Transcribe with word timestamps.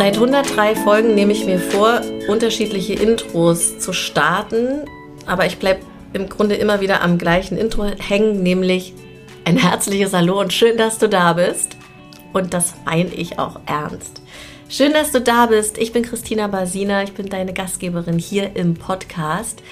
Seit 0.00 0.14
103 0.14 0.76
Folgen 0.76 1.14
nehme 1.14 1.30
ich 1.30 1.44
mir 1.44 1.58
vor, 1.58 2.00
unterschiedliche 2.26 2.94
Intros 2.94 3.78
zu 3.80 3.92
starten, 3.92 4.86
aber 5.26 5.44
ich 5.44 5.58
bleibe 5.58 5.80
im 6.14 6.30
Grunde 6.30 6.54
immer 6.54 6.80
wieder 6.80 7.02
am 7.02 7.18
gleichen 7.18 7.58
Intro 7.58 7.84
hängen, 7.84 8.42
nämlich 8.42 8.94
ein 9.44 9.58
herzliches 9.58 10.14
Hallo 10.14 10.40
und 10.40 10.54
schön, 10.54 10.78
dass 10.78 10.96
du 10.96 11.06
da 11.06 11.34
bist. 11.34 11.76
Und 12.32 12.54
das 12.54 12.72
meine 12.86 13.12
ich 13.12 13.38
auch 13.38 13.60
ernst. 13.66 14.22
Schön, 14.70 14.94
dass 14.94 15.12
du 15.12 15.20
da 15.20 15.44
bist. 15.44 15.76
Ich 15.76 15.92
bin 15.92 16.02
Christina 16.02 16.46
Basina, 16.46 17.02
ich 17.02 17.12
bin 17.12 17.28
deine 17.28 17.52
Gastgeberin 17.52 18.18
hier 18.18 18.56
im 18.56 18.76
Podcast. 18.76 19.62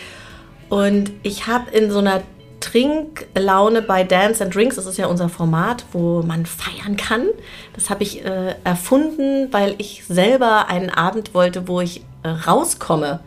Und 0.68 1.10
ich 1.22 1.46
habe 1.46 1.70
in 1.70 1.90
so 1.90 2.00
einer 2.00 2.20
Trinklaune 2.60 3.82
bei 3.82 4.04
Dance 4.04 4.42
and 4.42 4.54
Drinks, 4.54 4.76
das 4.76 4.86
ist 4.86 4.98
ja 4.98 5.06
unser 5.06 5.28
Format, 5.28 5.84
wo 5.92 6.22
man 6.22 6.46
feiern 6.46 6.96
kann. 6.96 7.26
Das 7.74 7.90
habe 7.90 8.02
ich 8.02 8.24
äh, 8.24 8.54
erfunden, 8.64 9.52
weil 9.52 9.74
ich 9.78 10.04
selber 10.06 10.68
einen 10.68 10.90
Abend 10.90 11.34
wollte, 11.34 11.68
wo 11.68 11.80
ich 11.80 12.02
äh, 12.22 12.28
rauskomme. 12.28 13.20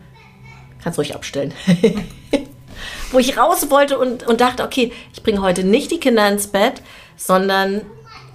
Kannst 0.82 0.98
ruhig 0.98 1.14
abstellen. 1.14 1.52
wo 3.12 3.18
ich 3.18 3.36
raus 3.38 3.70
wollte 3.70 3.98
und, 3.98 4.26
und 4.26 4.40
dachte, 4.40 4.64
okay, 4.64 4.92
ich 5.12 5.22
bringe 5.22 5.42
heute 5.42 5.64
nicht 5.64 5.90
die 5.90 6.00
Kinder 6.00 6.28
ins 6.28 6.48
Bett, 6.48 6.82
sondern 7.16 7.82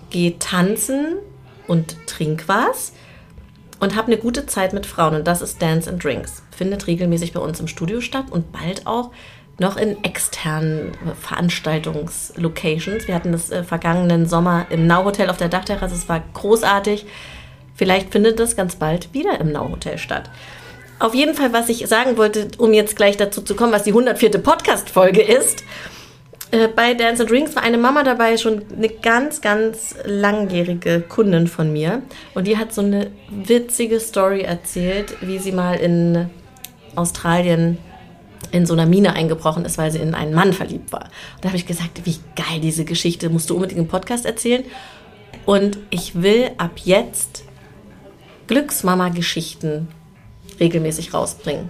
gehe 0.10 0.40
tanzen 0.40 1.18
und 1.68 1.98
trink 2.08 2.44
was 2.48 2.94
und 3.80 3.96
habe 3.96 4.08
eine 4.08 4.18
gute 4.18 4.46
Zeit 4.46 4.74
mit 4.74 4.86
Frauen. 4.86 5.16
Und 5.16 5.28
das 5.28 5.42
ist 5.42 5.62
Dance 5.62 5.90
and 5.90 6.04
Drinks. 6.04 6.44
Findet 6.56 6.88
regelmäßig 6.88 7.34
bei 7.34 7.40
uns 7.40 7.60
im 7.60 7.68
Studio 7.68 8.02
statt 8.02 8.26
und 8.30 8.52
bald 8.52 8.88
auch 8.88 9.12
noch 9.60 9.78
in 9.78 10.04
externen 10.04 10.92
Veranstaltungslocations. 11.20 13.08
Wir 13.08 13.16
hatten 13.16 13.32
das 13.32 13.50
äh, 13.50 13.64
vergangenen 13.64 14.28
Sommer 14.28 14.68
im 14.70 14.86
Now 14.86 15.04
Hotel 15.04 15.30
auf 15.30 15.38
der 15.38 15.50
Dachterrasse. 15.50 15.96
Es 15.96 16.08
war 16.08 16.24
großartig. 16.34 17.06
Vielleicht 17.76 18.12
findet 18.12 18.40
das 18.40 18.56
ganz 18.56 18.76
bald 18.76 19.14
wieder 19.14 19.40
im 19.40 19.52
Now 19.52 19.70
Hotel 19.70 19.98
statt. 19.98 20.30
Auf 21.00 21.14
jeden 21.14 21.36
Fall, 21.36 21.54
was 21.54 21.70
ich 21.70 21.88
sagen 21.88 22.18
wollte, 22.18 22.48
um 22.58 22.74
jetzt 22.74 22.96
gleich 22.96 23.18
dazu 23.18 23.42
zu 23.42 23.56
kommen, 23.56 23.72
was 23.72 23.84
die 23.84 23.92
104. 23.92 24.30
Podcast-Folge 24.40 25.22
ist. 25.22 25.64
Äh, 26.52 26.68
bei 26.68 26.94
Dance 26.94 27.24
and 27.24 27.32
Drinks 27.32 27.56
war 27.56 27.64
eine 27.64 27.78
Mama 27.78 28.04
dabei, 28.04 28.38
schon 28.38 28.64
eine 28.76 28.90
ganz, 28.90 29.42
ganz 29.42 29.96
langjährige 30.06 31.02
Kundin 31.02 31.48
von 31.48 31.74
mir. 31.74 32.04
Und 32.36 32.48
die 32.48 32.58
hat 32.58 32.74
so 32.74 32.82
eine 32.82 33.12
witzige 33.30 34.00
Story 34.00 34.42
erzählt, 34.42 35.16
wie 35.22 35.40
sie 35.40 35.52
mal 35.52 35.76
in 35.76 36.30
Australien 36.96 37.78
in 38.52 38.66
so 38.66 38.74
einer 38.74 38.86
Mine 38.86 39.14
eingebrochen 39.14 39.66
ist, 39.66 39.78
weil 39.78 39.92
sie 39.92 40.00
in 40.00 40.14
einen 40.14 40.34
Mann 40.34 40.54
verliebt 40.54 40.92
war. 40.92 41.06
Und 41.36 41.44
da 41.44 41.50
habe 41.50 41.58
ich 41.58 41.66
gesagt, 41.66 42.02
wie 42.06 42.18
geil 42.36 42.60
diese 42.62 42.86
Geschichte, 42.86 43.30
musst 43.30 43.50
du 43.50 43.56
unbedingt 43.56 43.80
im 43.80 43.88
Podcast 43.88 44.26
erzählen. 44.26 44.64
Und 45.46 45.78
ich 45.90 46.22
will 46.22 46.52
ab 46.58 46.72
jetzt 46.84 47.44
Glücksmama-Geschichten 48.48 49.88
regelmäßig 50.60 51.14
rausbringen. 51.14 51.70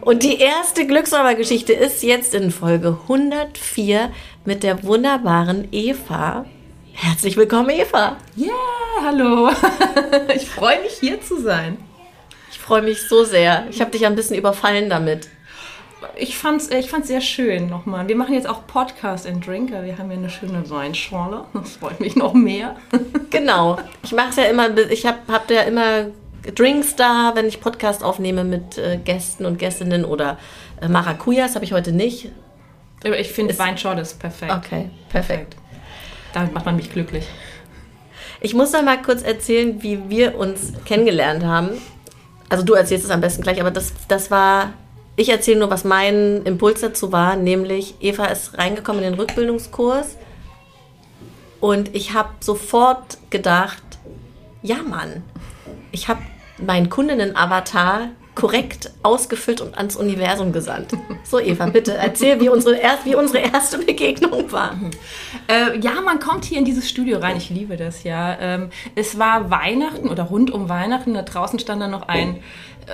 Und 0.00 0.22
die 0.22 0.38
erste 0.38 0.86
Glücksmama-Geschichte 0.86 1.72
ist 1.72 2.02
jetzt 2.02 2.34
in 2.34 2.50
Folge 2.50 2.98
104 3.02 4.10
mit 4.44 4.62
der 4.62 4.82
wunderbaren 4.84 5.68
Eva. 5.72 6.44
Herzlich 6.92 7.36
willkommen, 7.36 7.70
Eva. 7.70 8.16
Ja, 8.36 8.46
yeah, 8.46 9.04
hallo. 9.04 9.50
ich 10.34 10.48
freue 10.48 10.80
mich, 10.82 10.94
hier 11.00 11.20
zu 11.20 11.40
sein. 11.40 11.76
Ich 12.50 12.58
freue 12.58 12.82
mich 12.82 13.02
so 13.02 13.24
sehr. 13.24 13.66
Ich 13.70 13.80
habe 13.80 13.90
dich 13.90 14.06
ein 14.06 14.14
bisschen 14.14 14.36
überfallen 14.36 14.88
damit 14.88 15.28
ich 16.18 16.36
fand 16.36 16.60
es 16.60 16.70
ich 16.70 16.90
fand's 16.90 17.08
sehr 17.08 17.20
schön 17.20 17.68
nochmal. 17.68 18.08
Wir 18.08 18.16
machen 18.16 18.34
jetzt 18.34 18.48
auch 18.48 18.66
Podcast 18.66 19.26
and 19.26 19.46
Drinker. 19.46 19.84
Wir 19.84 19.98
haben 19.98 20.10
ja 20.10 20.16
eine 20.16 20.30
schöne 20.30 20.68
Weinschorle. 20.68 21.44
Das 21.54 21.76
freut 21.76 22.00
mich 22.00 22.16
noch 22.16 22.34
mehr. 22.34 22.76
genau. 23.30 23.78
Ich 24.02 24.12
mache 24.12 24.40
ja 24.40 24.48
immer, 24.48 24.76
ich 24.76 25.06
habe 25.06 25.18
hab 25.28 25.50
ja 25.50 25.62
immer 25.62 26.06
Drinks 26.54 26.96
da, 26.96 27.32
wenn 27.34 27.46
ich 27.46 27.60
Podcast 27.60 28.02
aufnehme 28.02 28.44
mit 28.44 28.78
äh, 28.78 28.98
Gästen 29.02 29.46
und 29.46 29.58
Gästinnen 29.58 30.04
oder 30.04 30.38
äh, 30.80 30.88
Maracujas 30.88 31.54
habe 31.54 31.64
ich 31.64 31.72
heute 31.72 31.92
nicht. 31.92 32.30
Aber 33.04 33.18
ich 33.18 33.28
finde 33.28 33.56
Weinschorle 33.58 34.02
ist 34.02 34.18
perfekt. 34.18 34.52
Okay, 34.52 34.90
perfekt. 35.08 35.56
Damit 36.32 36.52
macht 36.52 36.66
man 36.66 36.76
mich 36.76 36.92
glücklich. 36.92 37.26
Ich 38.40 38.54
muss 38.54 38.72
noch 38.72 38.82
mal 38.82 39.00
kurz 39.00 39.22
erzählen, 39.22 39.82
wie 39.82 40.08
wir 40.08 40.36
uns 40.36 40.72
kennengelernt 40.84 41.44
haben. 41.44 41.70
Also 42.48 42.64
du 42.64 42.74
erzählst 42.74 43.04
es 43.04 43.10
am 43.10 43.20
besten 43.20 43.42
gleich, 43.42 43.60
aber 43.60 43.70
das, 43.70 43.92
das 44.08 44.30
war 44.30 44.72
ich 45.18 45.28
erzähle 45.30 45.58
nur, 45.58 45.70
was 45.70 45.84
mein 45.84 46.44
Impuls 46.44 46.80
dazu 46.80 47.10
war, 47.10 47.34
nämlich 47.34 47.96
Eva 48.00 48.26
ist 48.26 48.56
reingekommen 48.56 49.02
in 49.02 49.10
den 49.10 49.20
Rückbildungskurs 49.20 50.16
und 51.60 51.94
ich 51.94 52.14
habe 52.14 52.30
sofort 52.38 53.18
gedacht, 53.28 53.82
ja 54.62 54.76
Mann, 54.76 55.24
ich 55.90 56.08
habe 56.08 56.22
meinen 56.58 56.88
Kundinnen-Avatar 56.88 58.10
korrekt 58.38 58.92
ausgefüllt 59.02 59.60
und 59.60 59.76
ans 59.76 59.96
Universum 59.96 60.52
gesandt. 60.52 60.92
So, 61.24 61.40
Eva, 61.40 61.66
bitte 61.66 61.94
erzähl, 61.94 62.40
wie 62.40 62.48
unsere, 62.48 62.76
erst, 62.76 63.04
wie 63.04 63.16
unsere 63.16 63.38
erste 63.38 63.78
Begegnung 63.78 64.52
war. 64.52 64.78
Äh, 65.48 65.76
ja, 65.80 66.00
man 66.04 66.20
kommt 66.20 66.44
hier 66.44 66.58
in 66.58 66.64
dieses 66.64 66.88
Studio 66.88 67.18
rein. 67.18 67.36
Ich 67.36 67.50
liebe 67.50 67.76
das 67.76 68.04
ja. 68.04 68.38
Ähm, 68.40 68.70
es 68.94 69.18
war 69.18 69.50
Weihnachten 69.50 70.08
oder 70.08 70.22
rund 70.22 70.52
um 70.52 70.68
Weihnachten. 70.68 71.14
Da 71.14 71.22
draußen 71.22 71.58
stand 71.58 71.82
dann 71.82 71.90
noch 71.90 72.06
ein 72.06 72.38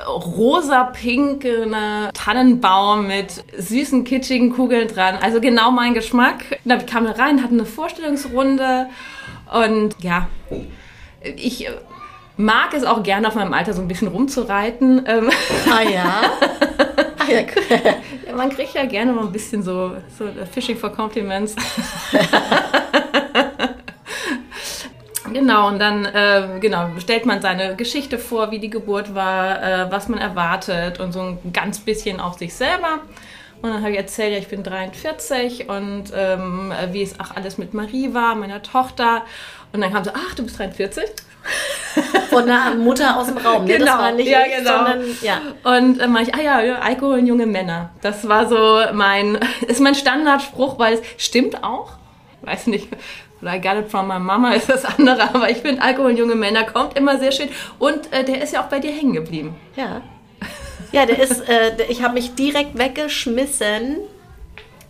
rosa-pinkener 0.08 2.10
Tannenbaum 2.14 3.06
mit 3.06 3.44
süßen, 3.56 4.04
kitschigen 4.04 4.50
Kugeln 4.50 4.88
dran. 4.88 5.18
Also 5.20 5.42
genau 5.42 5.70
mein 5.70 5.92
Geschmack. 5.92 6.58
Da 6.64 6.78
kam 6.78 7.04
wir 7.04 7.18
rein, 7.18 7.42
hatten 7.42 7.60
eine 7.60 7.66
Vorstellungsrunde 7.66 8.86
und 9.52 9.94
ja, 10.00 10.26
ich 11.36 11.68
mag 12.36 12.74
es 12.74 12.84
auch 12.84 13.02
gerne 13.02 13.28
auf 13.28 13.34
meinem 13.34 13.52
Alter 13.52 13.72
so 13.72 13.82
ein 13.82 13.88
bisschen 13.88 14.08
rumzureiten. 14.08 15.04
Ähm, 15.06 15.30
ah 15.70 15.82
ja? 15.82 16.22
ah, 17.18 17.30
ja, 17.30 17.40
ja, 17.40 18.34
man 18.34 18.50
kriegt 18.50 18.74
ja 18.74 18.84
gerne 18.86 19.12
mal 19.12 19.24
ein 19.24 19.32
bisschen 19.32 19.62
so, 19.62 19.92
so 20.18 20.26
Fishing 20.52 20.76
for 20.76 20.90
Compliments. 20.90 21.54
Genau, 25.32 25.66
und 25.66 25.80
dann 25.80 26.04
äh, 26.04 26.60
genau, 26.60 26.90
stellt 26.98 27.26
man 27.26 27.42
seine 27.42 27.74
Geschichte 27.74 28.18
vor, 28.18 28.52
wie 28.52 28.60
die 28.60 28.70
Geburt 28.70 29.16
war, 29.16 29.62
äh, 29.62 29.90
was 29.90 30.08
man 30.08 30.20
erwartet 30.20 31.00
und 31.00 31.12
so 31.12 31.20
ein 31.20 31.52
ganz 31.52 31.80
bisschen 31.80 32.20
auch 32.20 32.38
sich 32.38 32.54
selber. 32.54 33.00
Und 33.60 33.70
dann 33.70 33.80
habe 33.80 33.90
ich 33.90 33.96
erzählt, 33.96 34.32
ja, 34.32 34.38
ich 34.38 34.46
bin 34.46 34.62
43 34.62 35.68
und 35.68 36.04
ähm, 36.14 36.72
wie 36.92 37.02
es 37.02 37.18
auch 37.18 37.34
alles 37.34 37.58
mit 37.58 37.74
Marie 37.74 38.14
war, 38.14 38.36
meiner 38.36 38.62
Tochter. 38.62 39.24
Und 39.72 39.80
dann 39.80 39.92
kam 39.92 40.04
so, 40.04 40.12
ach, 40.14 40.36
du 40.36 40.44
bist 40.44 40.58
43? 40.58 41.02
Von 42.30 42.44
einer 42.44 42.74
Mutter 42.74 43.16
aus 43.18 43.26
dem 43.26 43.38
Raum. 43.38 43.64
Ne? 43.64 43.74
Genau, 43.74 43.84
das 43.86 43.98
war 43.98 44.12
nicht 44.12 44.28
ja, 44.28 44.40
ich, 44.46 44.56
genau. 44.56 44.78
sondern 44.78 45.04
ja. 45.22 45.40
Und 45.62 45.98
dann 45.98 46.16
äh, 46.16 46.22
ich, 46.22 46.34
ah 46.34 46.40
ja, 46.40 46.78
Alkohol 46.80 47.18
und 47.20 47.26
junge 47.26 47.46
Männer. 47.46 47.90
Das 48.00 48.28
war 48.28 48.48
so 48.48 48.80
mein, 48.92 49.38
ist 49.68 49.80
mein 49.80 49.94
Standardspruch, 49.94 50.78
weil 50.78 50.94
es 50.94 51.00
stimmt 51.16 51.62
auch. 51.62 51.92
Weiß 52.42 52.66
nicht, 52.66 52.88
I 53.42 53.60
got 53.60 53.76
it 53.76 53.90
from 53.90 54.08
my 54.08 54.18
mama 54.18 54.52
ist 54.52 54.68
das 54.68 54.84
andere, 54.84 55.22
aber 55.34 55.50
ich 55.50 55.58
finde 55.58 55.82
Alkohol 55.82 56.12
und 56.12 56.16
junge 56.16 56.34
Männer 56.34 56.64
kommt 56.64 56.96
immer 56.96 57.18
sehr 57.18 57.32
schön 57.32 57.48
und 57.78 58.12
äh, 58.12 58.24
der 58.24 58.42
ist 58.42 58.52
ja 58.52 58.62
auch 58.62 58.68
bei 58.68 58.80
dir 58.80 58.90
hängen 58.90 59.12
geblieben. 59.12 59.54
Ja. 59.76 60.02
Ja, 60.92 61.06
der 61.06 61.18
ist, 61.18 61.48
äh, 61.48 61.72
ich 61.88 62.02
habe 62.02 62.14
mich 62.14 62.34
direkt 62.34 62.78
weggeschmissen 62.78 63.98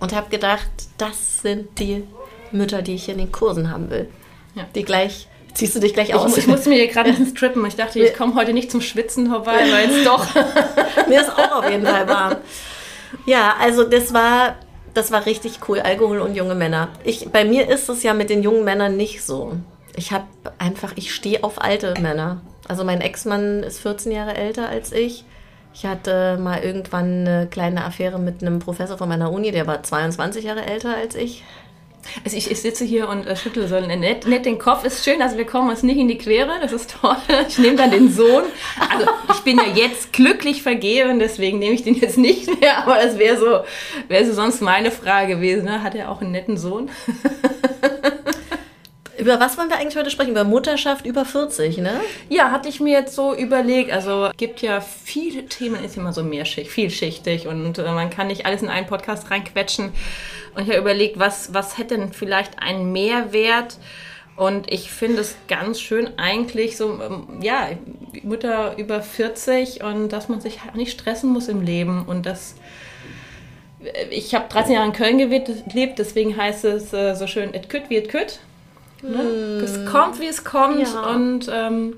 und 0.00 0.14
habe 0.14 0.28
gedacht, 0.28 0.68
das 0.98 1.40
sind 1.40 1.78
die 1.78 2.04
Mütter, 2.52 2.82
die 2.82 2.94
ich 2.94 3.08
in 3.08 3.18
den 3.18 3.32
Kursen 3.32 3.70
haben 3.70 3.90
will. 3.90 4.10
Ja. 4.54 4.64
Die 4.74 4.84
gleich 4.84 5.28
Ziehst 5.54 5.74
du 5.76 5.80
dich 5.80 5.94
gleich 5.94 6.14
aus? 6.14 6.32
Ich, 6.32 6.38
ich 6.38 6.46
musste 6.46 6.68
mir 6.68 6.76
hier 6.76 6.88
gerade 6.88 7.10
ins 7.10 7.32
Trippen. 7.34 7.64
Ich 7.66 7.76
dachte, 7.76 8.00
ich 8.00 8.14
komme 8.14 8.34
heute 8.34 8.52
nicht 8.52 8.70
zum 8.70 8.80
Schwitzen 8.80 9.28
vorbei, 9.28 9.52
weil 9.72 9.90
es 9.90 10.04
doch. 10.04 10.26
mir 11.08 11.20
ist 11.20 11.30
auch 11.30 11.62
auf 11.62 11.70
jeden 11.70 11.86
Fall 11.86 12.08
warm. 12.08 12.36
Ja, 13.26 13.54
also 13.60 13.84
das 13.84 14.12
war 14.12 14.56
das 14.94 15.10
war 15.10 15.26
richtig 15.26 15.58
cool, 15.68 15.80
Alkohol 15.80 16.20
und 16.20 16.36
junge 16.36 16.54
Männer. 16.54 16.88
Ich, 17.02 17.28
bei 17.30 17.44
mir 17.44 17.68
ist 17.68 17.88
es 17.88 18.02
ja 18.02 18.14
mit 18.14 18.30
den 18.30 18.42
jungen 18.42 18.64
Männern 18.64 18.96
nicht 18.96 19.24
so. 19.24 19.52
Ich 19.96 20.12
habe 20.12 20.26
einfach, 20.58 20.92
ich 20.96 21.14
stehe 21.14 21.42
auf 21.44 21.60
alte 21.60 21.94
Männer. 22.00 22.40
Also 22.68 22.84
mein 22.84 23.00
Ex-Mann 23.00 23.62
ist 23.62 23.80
14 23.80 24.12
Jahre 24.12 24.36
älter 24.36 24.68
als 24.68 24.92
ich. 24.92 25.24
Ich 25.74 25.84
hatte 25.84 26.38
mal 26.38 26.62
irgendwann 26.62 27.26
eine 27.26 27.48
kleine 27.50 27.84
Affäre 27.84 28.20
mit 28.20 28.42
einem 28.42 28.60
Professor 28.60 28.96
von 28.96 29.08
meiner 29.08 29.32
Uni, 29.32 29.50
der 29.50 29.66
war 29.66 29.82
22 29.82 30.44
Jahre 30.44 30.64
älter 30.64 30.96
als 30.96 31.16
ich. 31.16 31.42
Also 32.24 32.36
ich, 32.36 32.50
ich 32.50 32.60
sitze 32.60 32.84
hier 32.84 33.08
und 33.08 33.26
äh, 33.26 33.36
schüttle 33.36 33.68
so 33.68 33.78
nett, 33.80 34.26
nett 34.26 34.46
den 34.46 34.58
Kopf. 34.58 34.84
Ist 34.84 35.04
schön, 35.04 35.22
also 35.22 35.36
wir 35.36 35.46
kommen 35.46 35.70
uns 35.70 35.82
nicht 35.82 35.98
in 35.98 36.08
die 36.08 36.18
Quere. 36.18 36.60
Das 36.60 36.72
ist 36.72 36.94
toll. 37.00 37.16
Ich 37.48 37.58
nehme 37.58 37.76
dann 37.76 37.90
den 37.90 38.10
Sohn. 38.10 38.44
Also 38.78 39.06
ich 39.32 39.40
bin 39.40 39.58
ja 39.58 39.64
jetzt 39.74 40.12
glücklich 40.12 40.62
vergeben, 40.62 41.18
deswegen 41.18 41.58
nehme 41.58 41.74
ich 41.74 41.82
den 41.82 41.94
jetzt 41.94 42.16
nicht 42.16 42.60
mehr. 42.60 42.78
Aber 42.78 42.96
das 42.96 43.18
wäre 43.18 43.36
so, 43.36 43.60
wäre 44.08 44.24
so 44.26 44.32
sonst 44.32 44.60
meine 44.60 44.90
Frage 44.90 45.36
gewesen. 45.36 45.66
Ne? 45.66 45.82
Hat 45.82 45.94
er 45.94 46.10
auch 46.10 46.20
einen 46.20 46.32
netten 46.32 46.56
Sohn? 46.56 46.90
Über 49.24 49.40
was 49.40 49.56
wollen 49.56 49.70
wir 49.70 49.78
eigentlich 49.78 49.96
heute 49.96 50.10
sprechen? 50.10 50.32
Über 50.32 50.44
Mutterschaft 50.44 51.06
über 51.06 51.24
40, 51.24 51.78
ne? 51.78 51.98
Ja, 52.28 52.50
hatte 52.50 52.68
ich 52.68 52.78
mir 52.78 52.92
jetzt 52.92 53.14
so 53.14 53.34
überlegt. 53.34 53.90
Also 53.90 54.28
gibt 54.36 54.60
ja 54.60 54.82
viele 54.82 55.46
Themen, 55.46 55.82
ist 55.82 55.96
immer 55.96 56.12
so 56.12 56.22
mehrschichtig, 56.22 56.70
vielschichtig 56.70 57.46
und 57.46 57.78
äh, 57.78 57.90
man 57.90 58.10
kann 58.10 58.26
nicht 58.26 58.44
alles 58.44 58.60
in 58.60 58.68
einen 58.68 58.86
Podcast 58.86 59.30
reinquetschen. 59.30 59.94
Und 60.54 60.64
ich 60.64 60.68
habe 60.68 60.76
überlegt, 60.76 61.18
was, 61.18 61.54
was 61.54 61.78
hätte 61.78 61.96
denn 61.96 62.12
vielleicht 62.12 62.58
einen 62.58 62.92
Mehrwert? 62.92 63.78
Und 64.36 64.70
ich 64.70 64.90
finde 64.90 65.22
es 65.22 65.36
ganz 65.48 65.80
schön 65.80 66.18
eigentlich 66.18 66.76
so, 66.76 67.00
ähm, 67.00 67.40
ja, 67.40 67.70
Mutter 68.24 68.76
über 68.76 69.00
40 69.00 69.82
und 69.82 70.10
dass 70.10 70.28
man 70.28 70.42
sich 70.42 70.64
halt 70.64 70.74
nicht 70.74 70.92
stressen 70.92 71.32
muss 71.32 71.48
im 71.48 71.62
Leben 71.62 72.04
und 72.04 72.26
das 72.26 72.56
äh, 73.82 74.04
ich 74.10 74.34
habe 74.34 74.50
13 74.50 74.74
Jahre 74.74 74.86
in 74.86 74.92
Köln 74.92 75.16
gelebt, 75.16 75.98
deswegen 75.98 76.36
heißt 76.36 76.66
es 76.66 76.92
äh, 76.92 77.14
so 77.14 77.26
schön, 77.26 77.54
it 77.54 77.70
could 77.70 77.88
wie 77.88 77.96
it 77.96 78.10
could. 78.10 78.38
Ne? 79.04 79.18
Es 79.62 79.84
kommt, 79.90 80.20
wie 80.20 80.26
es 80.26 80.44
kommt. 80.44 80.80
Ja. 80.80 81.00
Und 81.10 81.50
ähm, 81.52 81.96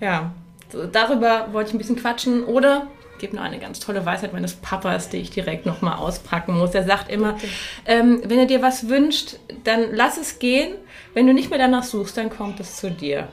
ja, 0.00 0.32
so, 0.72 0.86
darüber 0.86 1.48
wollte 1.52 1.68
ich 1.68 1.74
ein 1.74 1.78
bisschen 1.78 1.96
quatschen. 1.96 2.44
Oder 2.44 2.86
gibt 3.18 3.34
noch 3.34 3.42
eine 3.42 3.58
ganz 3.58 3.80
tolle 3.80 4.04
Weisheit 4.04 4.32
meines 4.32 4.54
Papas, 4.54 5.08
die 5.08 5.18
ich 5.18 5.30
direkt 5.30 5.66
nochmal 5.66 5.96
auspacken 5.96 6.56
muss. 6.58 6.74
Er 6.74 6.84
sagt 6.84 7.10
immer, 7.10 7.36
ähm, 7.86 8.20
wenn 8.24 8.38
er 8.38 8.46
dir 8.46 8.62
was 8.62 8.88
wünscht, 8.88 9.36
dann 9.64 9.94
lass 9.94 10.18
es 10.18 10.38
gehen. 10.38 10.74
Wenn 11.14 11.26
du 11.26 11.32
nicht 11.32 11.50
mehr 11.50 11.58
danach 11.58 11.84
suchst, 11.84 12.16
dann 12.16 12.30
kommt 12.30 12.60
es 12.60 12.76
zu 12.76 12.90
dir. 12.90 13.28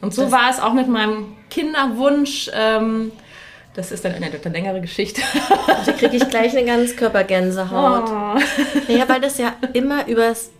Und 0.00 0.12
so 0.12 0.22
das 0.22 0.32
war 0.32 0.50
es 0.50 0.60
auch 0.60 0.74
mit 0.74 0.88
meinem 0.88 1.34
Kinderwunsch. 1.48 2.50
Ähm, 2.52 3.12
das 3.74 3.90
ist 3.90 4.04
dann 4.04 4.14
eine 4.14 4.30
längere 4.30 4.80
Geschichte. 4.80 5.20
Da 5.86 5.92
kriege 5.92 6.16
ich 6.16 6.28
gleich 6.28 6.56
eine 6.56 6.64
ganz 6.64 6.96
Körpergänsehaut. 6.96 8.04
Oh. 8.14 8.92
Ja, 8.92 9.08
weil 9.08 9.20
das 9.20 9.38
ja 9.38 9.54
immer 9.72 10.06
übers 10.06 10.50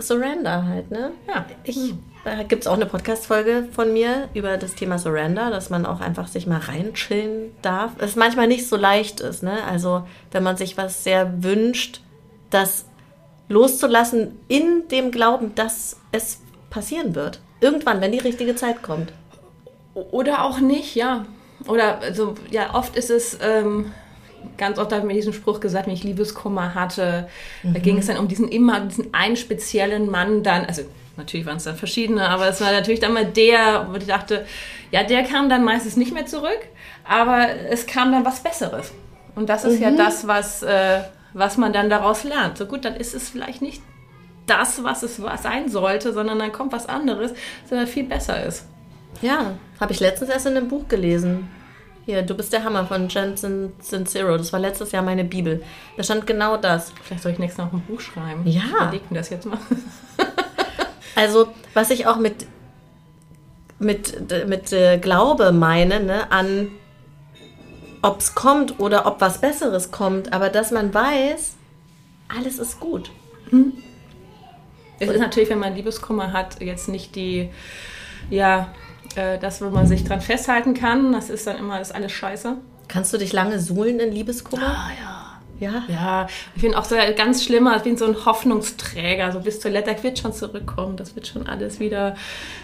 Surrender 0.00 0.66
halt, 0.66 0.90
ne? 0.90 1.12
Ja. 1.28 1.46
Ich, 1.64 1.94
da 2.24 2.42
gibt 2.42 2.62
es 2.62 2.66
auch 2.66 2.74
eine 2.74 2.86
Podcast-Folge 2.86 3.68
von 3.72 3.92
mir 3.92 4.28
über 4.34 4.56
das 4.56 4.74
Thema 4.74 4.98
Surrender, 4.98 5.50
dass 5.50 5.70
man 5.70 5.86
auch 5.86 6.00
einfach 6.00 6.28
sich 6.28 6.46
mal 6.46 6.60
reinchillen 6.60 7.52
darf. 7.62 7.92
Es 7.98 8.16
manchmal 8.16 8.46
nicht 8.46 8.68
so 8.68 8.76
leicht 8.76 9.20
ist, 9.20 9.42
ne? 9.42 9.64
Also, 9.68 10.06
wenn 10.32 10.42
man 10.42 10.56
sich 10.56 10.76
was 10.76 11.04
sehr 11.04 11.42
wünscht, 11.42 12.00
das 12.50 12.84
loszulassen 13.48 14.38
in 14.48 14.88
dem 14.88 15.10
Glauben, 15.10 15.54
dass 15.54 15.96
es 16.12 16.40
passieren 16.70 17.14
wird. 17.14 17.40
Irgendwann, 17.60 18.00
wenn 18.00 18.12
die 18.12 18.18
richtige 18.18 18.54
Zeit 18.54 18.82
kommt. 18.82 19.12
Oder 19.94 20.44
auch 20.44 20.60
nicht, 20.60 20.94
ja. 20.94 21.26
Oder 21.66 21.98
also, 22.00 22.34
ja, 22.50 22.74
oft 22.74 22.96
ist 22.96 23.10
es. 23.10 23.38
Ähm 23.42 23.92
ganz 24.56 24.78
oft 24.78 24.92
habe 24.92 25.02
ich 25.02 25.06
mir 25.06 25.14
diesen 25.14 25.32
Spruch 25.32 25.60
gesagt, 25.60 25.86
wenn 25.86 25.94
ich 25.94 26.04
Liebeskummer 26.04 26.74
hatte, 26.74 27.28
mhm. 27.62 27.74
da 27.74 27.80
ging 27.80 27.98
es 27.98 28.06
dann 28.06 28.18
um 28.18 28.28
diesen 28.28 28.48
immer 28.48 28.80
diesen 28.80 29.12
einen 29.14 29.36
speziellen 29.36 30.10
Mann 30.10 30.42
dann, 30.42 30.64
also 30.64 30.82
natürlich 31.16 31.46
waren 31.46 31.58
es 31.58 31.64
dann 31.64 31.76
verschiedene, 31.76 32.28
aber 32.28 32.48
es 32.48 32.60
war 32.60 32.72
natürlich 32.72 33.00
dann 33.00 33.12
mal 33.12 33.24
der, 33.24 33.88
wo 33.90 33.96
ich 33.96 34.06
dachte, 34.06 34.46
ja, 34.90 35.04
der 35.04 35.24
kam 35.24 35.48
dann 35.48 35.64
meistens 35.64 35.96
nicht 35.96 36.12
mehr 36.12 36.26
zurück, 36.26 36.60
aber 37.04 37.48
es 37.70 37.86
kam 37.86 38.12
dann 38.12 38.24
was 38.24 38.42
Besseres. 38.42 38.92
Und 39.34 39.48
das 39.48 39.64
ist 39.64 39.76
mhm. 39.76 39.82
ja 39.82 39.90
das, 39.92 40.26
was, 40.26 40.62
äh, 40.62 41.00
was 41.32 41.56
man 41.56 41.72
dann 41.72 41.88
daraus 41.88 42.24
lernt. 42.24 42.58
So 42.58 42.66
gut, 42.66 42.84
dann 42.84 42.96
ist 42.96 43.14
es 43.14 43.28
vielleicht 43.28 43.62
nicht 43.62 43.82
das, 44.46 44.82
was 44.82 45.02
es 45.02 45.20
sein 45.42 45.68
sollte, 45.68 46.12
sondern 46.12 46.38
dann 46.38 46.52
kommt 46.52 46.72
was 46.72 46.88
anderes, 46.88 47.32
das 47.68 47.88
viel 47.88 48.04
besser 48.04 48.44
ist. 48.44 48.66
Ja, 49.22 49.52
habe 49.78 49.92
ich 49.92 50.00
letztens 50.00 50.30
erst 50.30 50.46
in 50.46 50.56
einem 50.56 50.68
Buch 50.68 50.88
gelesen. 50.88 51.48
Hier, 52.10 52.22
du 52.22 52.34
bist 52.34 52.52
der 52.52 52.64
Hammer 52.64 52.86
von 52.86 53.08
Jensen 53.08 53.72
Sincero. 53.78 54.36
Das 54.36 54.52
war 54.52 54.58
letztes 54.58 54.90
Jahr 54.90 55.04
meine 55.04 55.22
Bibel. 55.22 55.62
Da 55.96 56.02
stand 56.02 56.26
genau 56.26 56.56
das. 56.56 56.92
Vielleicht 57.04 57.22
soll 57.22 57.30
ich 57.30 57.38
nächstes 57.38 57.58
Mal 57.58 57.66
noch 57.66 57.74
ein 57.74 57.82
Buch 57.82 58.00
schreiben. 58.00 58.44
Ja. 58.44 58.62
Ich 58.62 58.70
überleg 58.72 59.10
mir 59.12 59.18
das 59.18 59.30
jetzt 59.30 59.46
mal. 59.46 59.58
also, 61.14 61.54
was 61.72 61.90
ich 61.90 62.08
auch 62.08 62.16
mit, 62.16 62.46
mit, 63.78 64.48
mit 64.48 64.72
äh, 64.72 64.98
Glaube 64.98 65.52
meine, 65.52 66.00
ne, 66.00 66.32
an 66.32 66.72
ob 68.02 68.18
es 68.18 68.34
kommt 68.34 68.80
oder 68.80 69.06
ob 69.06 69.20
was 69.20 69.40
Besseres 69.40 69.92
kommt, 69.92 70.32
aber 70.32 70.48
dass 70.48 70.72
man 70.72 70.92
weiß, 70.92 71.54
alles 72.26 72.58
ist 72.58 72.80
gut. 72.80 73.12
Hm? 73.50 73.74
Es 74.98 75.08
ist 75.08 75.20
natürlich, 75.20 75.50
wenn 75.50 75.60
man 75.60 75.76
Liebeskummer 75.76 76.32
hat, 76.32 76.60
jetzt 76.60 76.88
nicht 76.88 77.14
die, 77.14 77.50
ja, 78.30 78.74
äh, 79.16 79.38
das, 79.38 79.60
wo 79.60 79.70
man 79.70 79.86
sich 79.86 80.04
dran 80.04 80.20
festhalten 80.20 80.74
kann. 80.74 81.12
Das 81.12 81.30
ist 81.30 81.46
dann 81.46 81.58
immer 81.58 81.78
das 81.78 81.92
alles 81.92 82.12
scheiße. 82.12 82.56
Kannst 82.88 83.12
du 83.12 83.18
dich 83.18 83.32
lange 83.32 83.60
suhlen 83.60 84.00
in 84.00 84.12
Liebeskummer? 84.12 84.76
Ah, 84.76 84.90
ja. 85.00 85.30
Ja. 85.60 85.84
Ja, 85.88 86.26
ich 86.54 86.62
finde 86.62 86.78
auch 86.78 86.84
so 86.84 86.96
ganz 87.16 87.44
schlimmer, 87.44 87.76
ich 87.76 87.82
bin 87.82 87.98
so 87.98 88.06
ein 88.06 88.24
Hoffnungsträger, 88.24 89.30
so 89.30 89.40
bis 89.40 89.60
zur 89.60 89.70
letzten, 89.70 90.02
wird 90.02 90.18
schon 90.18 90.32
zurückkommen, 90.32 90.96
das 90.96 91.14
wird 91.14 91.26
schon 91.26 91.46
alles 91.46 91.78
wieder, 91.78 92.16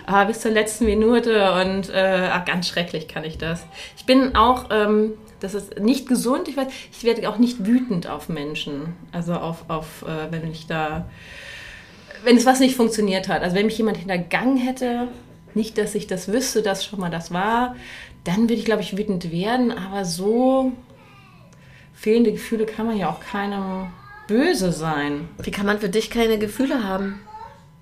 ah, 0.06 0.24
bis 0.24 0.40
zur 0.40 0.50
letzten 0.50 0.86
Minute 0.86 1.52
und 1.60 1.90
äh, 1.90 2.30
ah, 2.32 2.38
ganz 2.38 2.66
schrecklich 2.66 3.06
kann 3.06 3.22
ich 3.22 3.36
das. 3.36 3.66
Ich 3.98 4.06
bin 4.06 4.34
auch, 4.34 4.70
ähm, 4.70 5.12
das 5.40 5.52
ist 5.52 5.78
nicht 5.78 6.08
gesund, 6.08 6.48
ich 6.48 6.56
weiß, 6.56 6.68
ich 6.90 7.04
werde 7.04 7.28
auch 7.28 7.36
nicht 7.36 7.66
wütend 7.66 8.08
auf 8.08 8.30
Menschen, 8.30 8.94
also 9.12 9.34
auf, 9.34 9.68
auf 9.68 10.02
äh, 10.08 10.32
wenn 10.32 10.50
ich 10.50 10.66
da, 10.66 11.06
wenn 12.24 12.38
es 12.38 12.46
was 12.46 12.60
nicht 12.60 12.76
funktioniert 12.76 13.28
hat, 13.28 13.42
also 13.42 13.54
wenn 13.54 13.66
mich 13.66 13.76
jemand 13.76 13.98
hintergangen 13.98 14.56
hätte, 14.56 15.08
nicht, 15.56 15.78
dass 15.78 15.94
ich 15.94 16.06
das 16.06 16.28
wüsste, 16.28 16.62
dass 16.62 16.84
schon 16.84 17.00
mal 17.00 17.10
das 17.10 17.32
war. 17.32 17.74
Dann 18.24 18.42
würde 18.42 18.54
ich, 18.54 18.64
glaube 18.64 18.82
ich, 18.82 18.96
wütend 18.96 19.32
werden. 19.32 19.72
Aber 19.72 20.04
so 20.04 20.72
fehlende 21.94 22.32
Gefühle 22.32 22.66
kann 22.66 22.86
man 22.86 22.96
ja 22.96 23.10
auch 23.10 23.20
keinem 23.20 23.90
böse 24.28 24.70
sein. 24.72 25.28
Wie 25.38 25.50
kann 25.50 25.66
man 25.66 25.80
für 25.80 25.88
dich 25.88 26.10
keine 26.10 26.38
Gefühle 26.38 26.84
haben? 26.84 27.20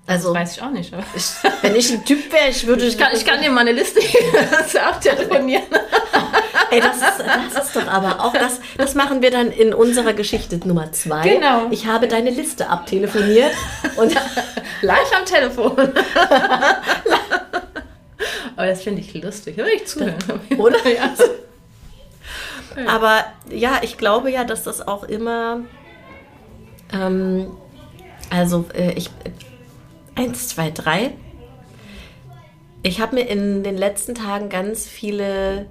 Also, 0.07 0.33
das 0.33 0.41
weiß 0.41 0.57
ich 0.57 0.61
auch 0.61 0.69
nicht. 0.69 0.93
Ich, 1.15 1.23
wenn 1.61 1.75
ich 1.75 1.91
ein 1.91 2.05
Typ 2.05 2.31
wäre, 2.31 2.49
ich 2.49 2.67
würde. 2.67 2.85
Ich 2.87 2.97
kann, 2.97 3.09
ich 3.13 3.25
kann 3.25 3.41
dir 3.41 3.49
mal 3.49 3.61
eine 3.61 3.71
Liste 3.71 3.99
abtelefonieren. 4.85 5.63
Ey, 6.71 6.79
das 6.79 6.97
ist, 6.97 7.25
das 7.53 7.65
ist 7.65 7.75
doch 7.75 7.87
aber 7.87 8.23
auch 8.23 8.33
das. 8.33 8.59
Das 8.77 8.95
machen 8.95 9.21
wir 9.21 9.31
dann 9.31 9.51
in 9.51 9.73
unserer 9.73 10.13
Geschichte 10.13 10.57
Nummer 10.65 10.91
zwei. 10.91 11.27
Genau. 11.27 11.67
Ich 11.71 11.87
habe 11.87 12.07
deine 12.07 12.29
Liste 12.29 12.69
abtelefoniert 12.69 13.53
und 13.97 14.13
live 14.81 15.11
am 15.17 15.25
Telefon. 15.25 15.93
Aber 18.55 18.67
das 18.67 18.83
finde 18.83 19.01
ich 19.01 19.13
lustig. 19.13 19.57
Hör 19.57 19.67
ich 19.67 19.85
zuhören. 19.85 20.15
Oder? 20.57 20.77
Ja. 20.89 21.13
Aber 22.87 23.23
ja, 23.49 23.79
ich 23.83 23.97
glaube 23.97 24.31
ja, 24.31 24.43
dass 24.43 24.63
das 24.63 24.85
auch 24.87 25.03
immer. 25.03 25.61
Ähm, 26.91 27.47
also, 28.29 28.65
äh, 28.73 28.93
ich. 28.93 29.09
Eins, 30.15 30.47
zwei, 30.47 30.71
drei. 30.71 31.11
Ich 32.81 33.01
habe 33.01 33.15
mir 33.15 33.23
in 33.23 33.63
den 33.63 33.77
letzten 33.77 34.15
Tagen 34.15 34.47
ganz 34.47 34.87
viele 34.87 35.65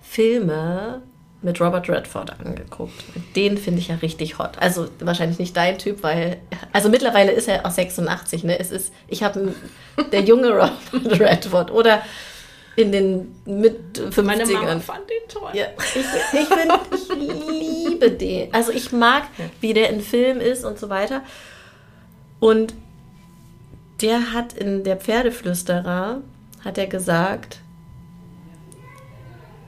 Filme 0.00 1.02
mit 1.42 1.60
Robert 1.60 1.88
Redford 1.88 2.38
angeguckt. 2.38 3.02
Den 3.34 3.56
finde 3.56 3.80
ich 3.80 3.88
ja 3.88 3.96
richtig 3.96 4.38
hot. 4.38 4.58
Also 4.58 4.88
wahrscheinlich 5.00 5.38
nicht 5.38 5.56
dein 5.56 5.78
Typ, 5.78 6.02
weil 6.02 6.38
also 6.72 6.88
mittlerweile 6.88 7.32
ist 7.32 7.48
er 7.48 7.64
auch 7.64 7.70
86. 7.70 8.44
Ne, 8.44 8.58
es 8.58 8.70
ist 8.70 8.92
ich 9.08 9.22
habe 9.22 9.54
der 10.12 10.20
junge 10.22 10.50
Robert 10.92 11.20
Redford 11.20 11.70
oder 11.70 12.02
in 12.76 12.92
den 12.92 13.34
mit 13.44 13.98
50ern. 13.98 14.22
Meine 14.22 14.46
Mama 14.46 14.80
fand 14.80 15.10
den 15.10 15.28
toll. 15.28 15.50
Ja, 15.52 15.66
ich, 15.78 15.96
ich, 15.96 16.46
find, 16.46 16.72
ich 16.94 17.08
liebe 17.14 18.10
den. 18.10 18.52
Also 18.54 18.72
ich 18.72 18.92
mag, 18.92 19.24
wie 19.60 19.74
der 19.74 19.90
in 19.90 20.00
Film 20.00 20.40
ist 20.40 20.64
und 20.64 20.78
so 20.78 20.88
weiter. 20.88 21.22
Und 22.38 22.74
der 24.00 24.32
hat 24.32 24.54
in 24.54 24.84
der 24.84 24.96
Pferdeflüsterer 24.96 26.22
hat 26.64 26.78
er 26.78 26.86
gesagt, 26.86 27.60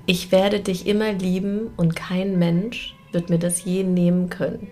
ich 0.07 0.33
werde 0.33 0.61
dich 0.61 0.87
immer 0.87 1.13
lieben 1.13 1.71
und 1.77 1.95
kein 1.95 2.39
Mensch 2.39 2.97
wird 3.13 3.31
mir 3.31 3.39
das 3.39 3.65
je 3.65 3.85
nehmen 3.85 4.31
können. 4.31 4.69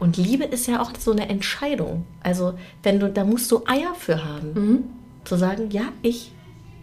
Und 0.00 0.16
Liebe 0.16 0.44
ist 0.44 0.66
ja 0.66 0.80
auch 0.80 0.92
so 0.98 1.12
eine 1.12 1.28
Entscheidung. 1.28 2.06
Also, 2.22 2.54
wenn 2.82 3.00
du, 3.00 3.10
da 3.10 3.24
musst 3.24 3.50
du 3.50 3.62
Eier 3.66 3.94
für 3.96 4.24
haben. 4.24 4.52
Mhm. 4.54 4.84
Zu 5.24 5.36
sagen, 5.36 5.70
ja, 5.70 5.92
ich 6.02 6.32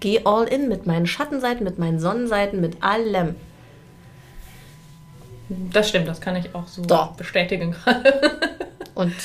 gehe 0.05 0.23
all 0.23 0.43
in 0.43 0.69
mit 0.69 0.85
meinen 0.85 1.07
Schattenseiten, 1.07 1.63
mit 1.63 1.79
meinen 1.79 1.99
Sonnenseiten, 1.99 2.61
mit 2.61 2.83
allem. 2.83 3.35
Das 5.49 5.89
stimmt, 5.89 6.07
das 6.07 6.21
kann 6.21 6.35
ich 6.35 6.53
auch 6.53 6.67
so 6.67 6.83
Doch. 6.83 7.13
bestätigen 7.13 7.71
gerade. 7.71 8.39
Und 8.93 9.15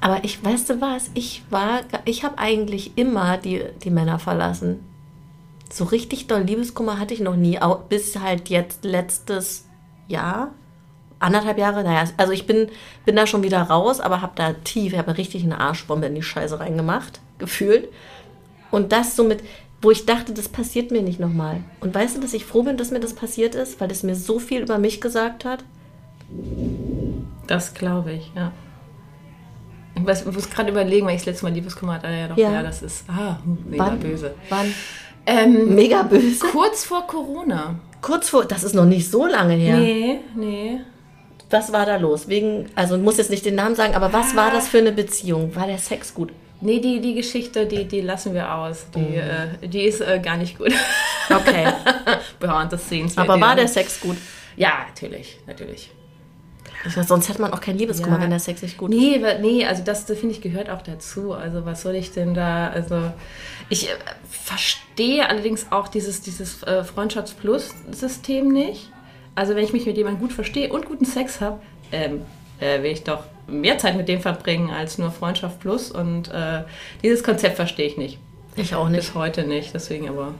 aber 0.00 0.24
ich, 0.24 0.44
weißt 0.44 0.70
du 0.70 0.80
was, 0.80 1.10
ich 1.14 1.44
war, 1.50 1.82
ich 2.04 2.24
habe 2.24 2.38
eigentlich 2.38 2.98
immer 2.98 3.36
die, 3.38 3.62
die 3.84 3.90
Männer 3.90 4.18
verlassen. 4.18 4.84
So 5.70 5.84
richtig 5.84 6.26
doll 6.26 6.42
Liebeskummer 6.42 6.98
hatte 6.98 7.14
ich 7.14 7.20
noch 7.20 7.36
nie, 7.36 7.60
bis 7.88 8.18
halt 8.18 8.48
jetzt 8.48 8.84
letztes 8.84 9.68
Jahr, 10.08 10.50
anderthalb 11.20 11.58
Jahre, 11.58 11.84
naja, 11.84 12.10
also 12.16 12.32
ich 12.32 12.44
bin, 12.44 12.70
bin 13.04 13.14
da 13.14 13.28
schon 13.28 13.44
wieder 13.44 13.62
raus, 13.62 14.00
aber 14.00 14.20
habe 14.20 14.32
da 14.34 14.54
tief, 14.54 14.96
habe 14.96 15.16
richtig 15.16 15.44
eine 15.44 15.60
Arschbombe 15.60 16.08
in 16.08 16.16
die 16.16 16.24
Scheiße 16.24 16.58
reingemacht, 16.58 17.20
gefühlt. 17.40 17.88
Und 18.70 18.92
das 18.92 19.16
somit, 19.16 19.42
wo 19.82 19.90
ich 19.90 20.06
dachte, 20.06 20.32
das 20.32 20.48
passiert 20.48 20.92
mir 20.92 21.02
nicht 21.02 21.18
nochmal. 21.18 21.64
Und 21.80 21.94
weißt 21.94 22.16
du, 22.16 22.20
dass 22.20 22.34
ich 22.34 22.44
froh 22.44 22.62
bin, 22.62 22.76
dass 22.76 22.90
mir 22.90 23.00
das 23.00 23.14
passiert 23.14 23.54
ist, 23.54 23.80
weil 23.80 23.90
es 23.90 24.02
mir 24.02 24.14
so 24.14 24.38
viel 24.38 24.62
über 24.62 24.78
mich 24.78 25.00
gesagt 25.00 25.44
hat? 25.44 25.64
Das 27.46 27.74
glaube 27.74 28.12
ich, 28.12 28.30
ja. 28.36 28.52
Ich 29.96 30.02
muss 30.02 30.50
gerade 30.50 30.70
überlegen, 30.70 31.06
weil 31.06 31.16
ich 31.16 31.22
das 31.22 31.26
letzte 31.26 31.44
Mal 31.46 31.52
Liebeskummer 31.52 31.94
hatte. 31.94 32.06
Ja, 32.06 32.28
doch, 32.28 32.36
ja. 32.36 32.52
ja 32.52 32.62
das 32.62 32.82
ist 32.82 33.04
ah, 33.08 33.38
mega 33.68 33.86
Wann? 33.86 33.98
böse. 33.98 34.34
Wann? 34.48 34.72
Ähm, 35.26 35.74
Mega 35.74 36.02
böse. 36.02 36.46
Kurz 36.46 36.84
vor 36.84 37.06
Corona. 37.06 37.78
Kurz 38.00 38.30
vor, 38.30 38.44
das 38.46 38.64
ist 38.64 38.74
noch 38.74 38.86
nicht 38.86 39.10
so 39.10 39.26
lange 39.26 39.54
her. 39.54 39.76
Nee, 39.76 40.20
nee. 40.34 40.80
Was 41.50 41.72
war 41.72 41.84
da 41.84 41.96
los? 41.96 42.28
Wegen, 42.28 42.66
also 42.74 42.96
muss 42.96 43.18
jetzt 43.18 43.30
nicht 43.30 43.44
den 43.44 43.56
Namen 43.56 43.74
sagen, 43.74 43.94
aber 43.94 44.12
was 44.12 44.36
war 44.36 44.50
das 44.50 44.68
für 44.68 44.78
eine 44.78 44.92
Beziehung? 44.92 45.54
War 45.54 45.66
der 45.66 45.78
Sex 45.78 46.14
gut? 46.14 46.32
Nee, 46.62 46.80
die, 46.80 47.00
die 47.00 47.14
Geschichte, 47.14 47.66
die, 47.66 47.86
die 47.86 48.00
lassen 48.00 48.34
wir 48.34 48.54
aus. 48.54 48.86
Die, 48.94 49.00
mhm. 49.00 49.14
äh, 49.62 49.68
die 49.68 49.82
ist 49.82 50.00
äh, 50.00 50.20
gar 50.22 50.36
nicht 50.36 50.58
gut. 50.58 50.72
Okay. 51.32 51.72
Behind 52.40 52.72
the 52.72 52.76
scenes. 52.76 53.16
Aber 53.16 53.40
war 53.40 53.54
der 53.54 53.68
Sex 53.68 54.00
gut? 54.00 54.16
Ja, 54.56 54.84
natürlich, 54.88 55.38
natürlich. 55.46 55.92
Klar. 56.82 57.04
Sonst 57.04 57.28
hätte 57.28 57.40
man 57.40 57.52
auch 57.52 57.60
kein 57.60 57.76
Liebeskummer, 57.78 58.16
ja. 58.16 58.22
wenn 58.22 58.30
der 58.30 58.40
Sex 58.40 58.62
nicht 58.62 58.78
gut 58.78 58.90
nee, 58.90 59.16
ist. 59.16 59.40
Nee, 59.40 59.64
also 59.64 59.84
das, 59.84 60.06
das 60.06 60.18
finde 60.18 60.34
ich 60.34 60.40
gehört 60.40 60.70
auch 60.70 60.82
dazu. 60.82 61.32
Also 61.32 61.64
was 61.64 61.82
soll 61.82 61.94
ich 61.94 62.12
denn 62.12 62.34
da, 62.34 62.68
also 62.68 63.12
ich 63.68 63.90
äh, 63.90 63.92
verstehe 64.28 65.28
allerdings 65.28 65.66
auch 65.70 65.88
dieses, 65.88 66.22
dieses 66.22 66.62
äh, 66.62 66.82
Freundschafts-Plus-System 66.82 68.48
nicht. 68.48 68.90
Also 69.34 69.54
wenn 69.54 69.64
ich 69.64 69.72
mich 69.72 69.86
mit 69.86 69.96
jemandem 69.96 70.20
gut 70.20 70.32
verstehe 70.32 70.72
und 70.72 70.86
guten 70.86 71.04
Sex 71.04 71.40
habe, 71.40 71.60
ähm, 71.92 72.22
äh, 72.58 72.82
will 72.82 72.90
ich 72.92 73.04
doch 73.04 73.24
mehr 73.50 73.78
Zeit 73.78 73.96
mit 73.96 74.08
dem 74.08 74.20
verbringen 74.20 74.70
als 74.70 74.98
nur 74.98 75.10
Freundschaft 75.10 75.60
plus. 75.60 75.90
Und 75.90 76.28
äh, 76.28 76.62
dieses 77.02 77.22
Konzept 77.22 77.56
verstehe 77.56 77.86
ich 77.86 77.96
nicht. 77.96 78.18
Ich 78.56 78.74
auch 78.74 78.88
nicht. 78.88 79.00
Bis 79.00 79.14
heute 79.14 79.44
nicht, 79.44 79.74
deswegen 79.74 80.08
aber. 80.08 80.34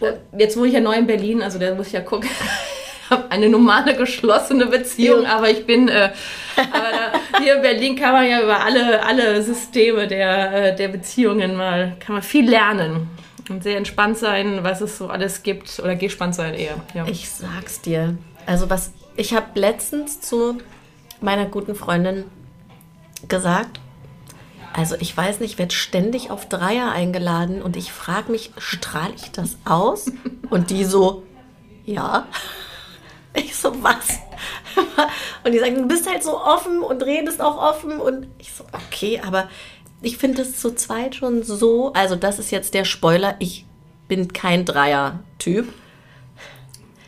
Äh, 0.00 0.14
jetzt 0.38 0.56
wohne 0.56 0.68
ich 0.68 0.74
ja 0.74 0.80
neu 0.80 0.94
in 0.94 1.06
Berlin, 1.06 1.42
also 1.42 1.58
da 1.58 1.74
muss 1.74 1.88
ich 1.88 1.92
ja 1.92 2.00
gucken. 2.00 2.28
Ich 3.04 3.18
habe 3.18 3.30
eine 3.30 3.50
normale 3.50 3.94
geschlossene 3.94 4.64
Beziehung, 4.64 5.24
ja. 5.24 5.36
aber 5.36 5.50
ich 5.50 5.66
bin, 5.66 5.86
äh, 5.88 6.12
aber 6.56 6.88
da, 6.92 7.40
hier 7.42 7.56
in 7.56 7.60
Berlin 7.60 7.94
kann 7.94 8.12
man 8.12 8.26
ja 8.26 8.40
über 8.40 8.64
alle, 8.64 9.04
alle 9.04 9.42
Systeme 9.42 10.08
der, 10.08 10.70
äh, 10.72 10.76
der 10.76 10.88
Beziehungen 10.88 11.54
mal, 11.54 11.94
kann 12.00 12.14
man 12.14 12.22
viel 12.22 12.48
lernen 12.48 13.10
und 13.50 13.62
sehr 13.64 13.76
entspannt 13.76 14.16
sein, 14.16 14.60
was 14.62 14.80
es 14.80 14.96
so 14.96 15.08
alles 15.08 15.42
gibt 15.42 15.78
oder 15.80 15.94
gespannt 15.94 16.34
sein 16.34 16.54
eher. 16.54 16.76
Ja. 16.94 17.06
Ich 17.06 17.28
sag's 17.28 17.82
dir. 17.82 18.16
Also 18.46 18.70
was, 18.70 18.92
ich 19.16 19.34
habe 19.34 19.60
letztens 19.60 20.22
zu 20.22 20.58
meiner 21.22 21.46
guten 21.46 21.74
Freundin 21.74 22.24
gesagt, 23.28 23.80
also 24.72 24.96
ich 24.98 25.14
weiß 25.16 25.40
nicht, 25.40 25.52
ich 25.52 25.58
werde 25.58 25.74
ständig 25.74 26.30
auf 26.30 26.48
Dreier 26.48 26.92
eingeladen 26.92 27.60
und 27.62 27.76
ich 27.76 27.92
frage 27.92 28.32
mich, 28.32 28.52
strahle 28.56 29.14
ich 29.14 29.30
das 29.30 29.56
aus? 29.64 30.10
Und 30.50 30.70
die 30.70 30.84
so, 30.84 31.24
ja. 31.84 32.26
Ich 33.34 33.56
so, 33.56 33.82
was? 33.82 34.18
Und 35.44 35.52
die 35.52 35.58
sagen, 35.58 35.76
du 35.76 35.88
bist 35.88 36.06
halt 36.08 36.22
so 36.22 36.38
offen 36.38 36.82
und 36.82 37.02
redest 37.02 37.40
auch 37.40 37.56
offen. 37.56 37.98
Und 37.98 38.26
ich 38.38 38.52
so, 38.52 38.64
okay, 38.72 39.22
aber 39.26 39.48
ich 40.02 40.18
finde 40.18 40.42
es 40.42 40.60
zu 40.60 40.74
zweit 40.74 41.14
schon 41.14 41.42
so, 41.42 41.92
also 41.94 42.16
das 42.16 42.38
ist 42.38 42.50
jetzt 42.50 42.74
der 42.74 42.84
Spoiler, 42.84 43.36
ich 43.38 43.64
bin 44.08 44.32
kein 44.32 44.66
Dreier-Typ. 44.66 45.72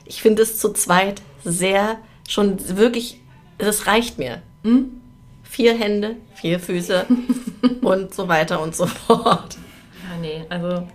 Ich 0.07 0.23
finde 0.23 0.43
es 0.43 0.59
zu 0.59 0.73
zweit 0.73 1.21
sehr, 1.45 1.99
schon 2.27 2.77
wirklich 2.79 3.21
das 3.59 3.87
reicht 3.87 4.19
mir. 4.19 4.43
Hm? 4.63 5.01
Vier 5.43 5.77
Hände, 5.79 6.17
vier 6.35 6.59
Füße 6.59 7.07
und 7.83 8.15
so 8.15 8.29
weiter 8.29 8.61
und 8.61 8.75
so 8.75 8.87
fort. 8.87 9.57
Ja, 10.03 10.19
nee, 10.21 10.45
also 10.49 10.87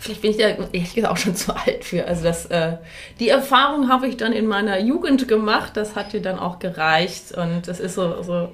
vielleicht 0.00 0.22
bin 0.22 0.30
ich 0.32 0.38
ja 0.38 0.48
ehrlich 0.48 0.94
gesagt 0.94 1.12
auch 1.12 1.16
schon 1.16 1.36
zu 1.36 1.54
alt 1.54 1.84
für. 1.84 2.06
Also 2.06 2.24
das, 2.24 2.46
äh, 2.46 2.78
die 3.20 3.28
Erfahrung 3.28 3.88
habe 3.88 4.08
ich 4.08 4.16
dann 4.16 4.32
in 4.32 4.46
meiner 4.46 4.80
Jugend 4.80 5.28
gemacht. 5.28 5.76
Das 5.76 5.94
hat 5.94 6.12
dir 6.12 6.22
dann 6.22 6.38
auch 6.38 6.58
gereicht 6.58 7.32
und 7.32 7.68
das 7.68 7.78
ist 7.80 7.94
so, 7.94 8.22
so 8.22 8.52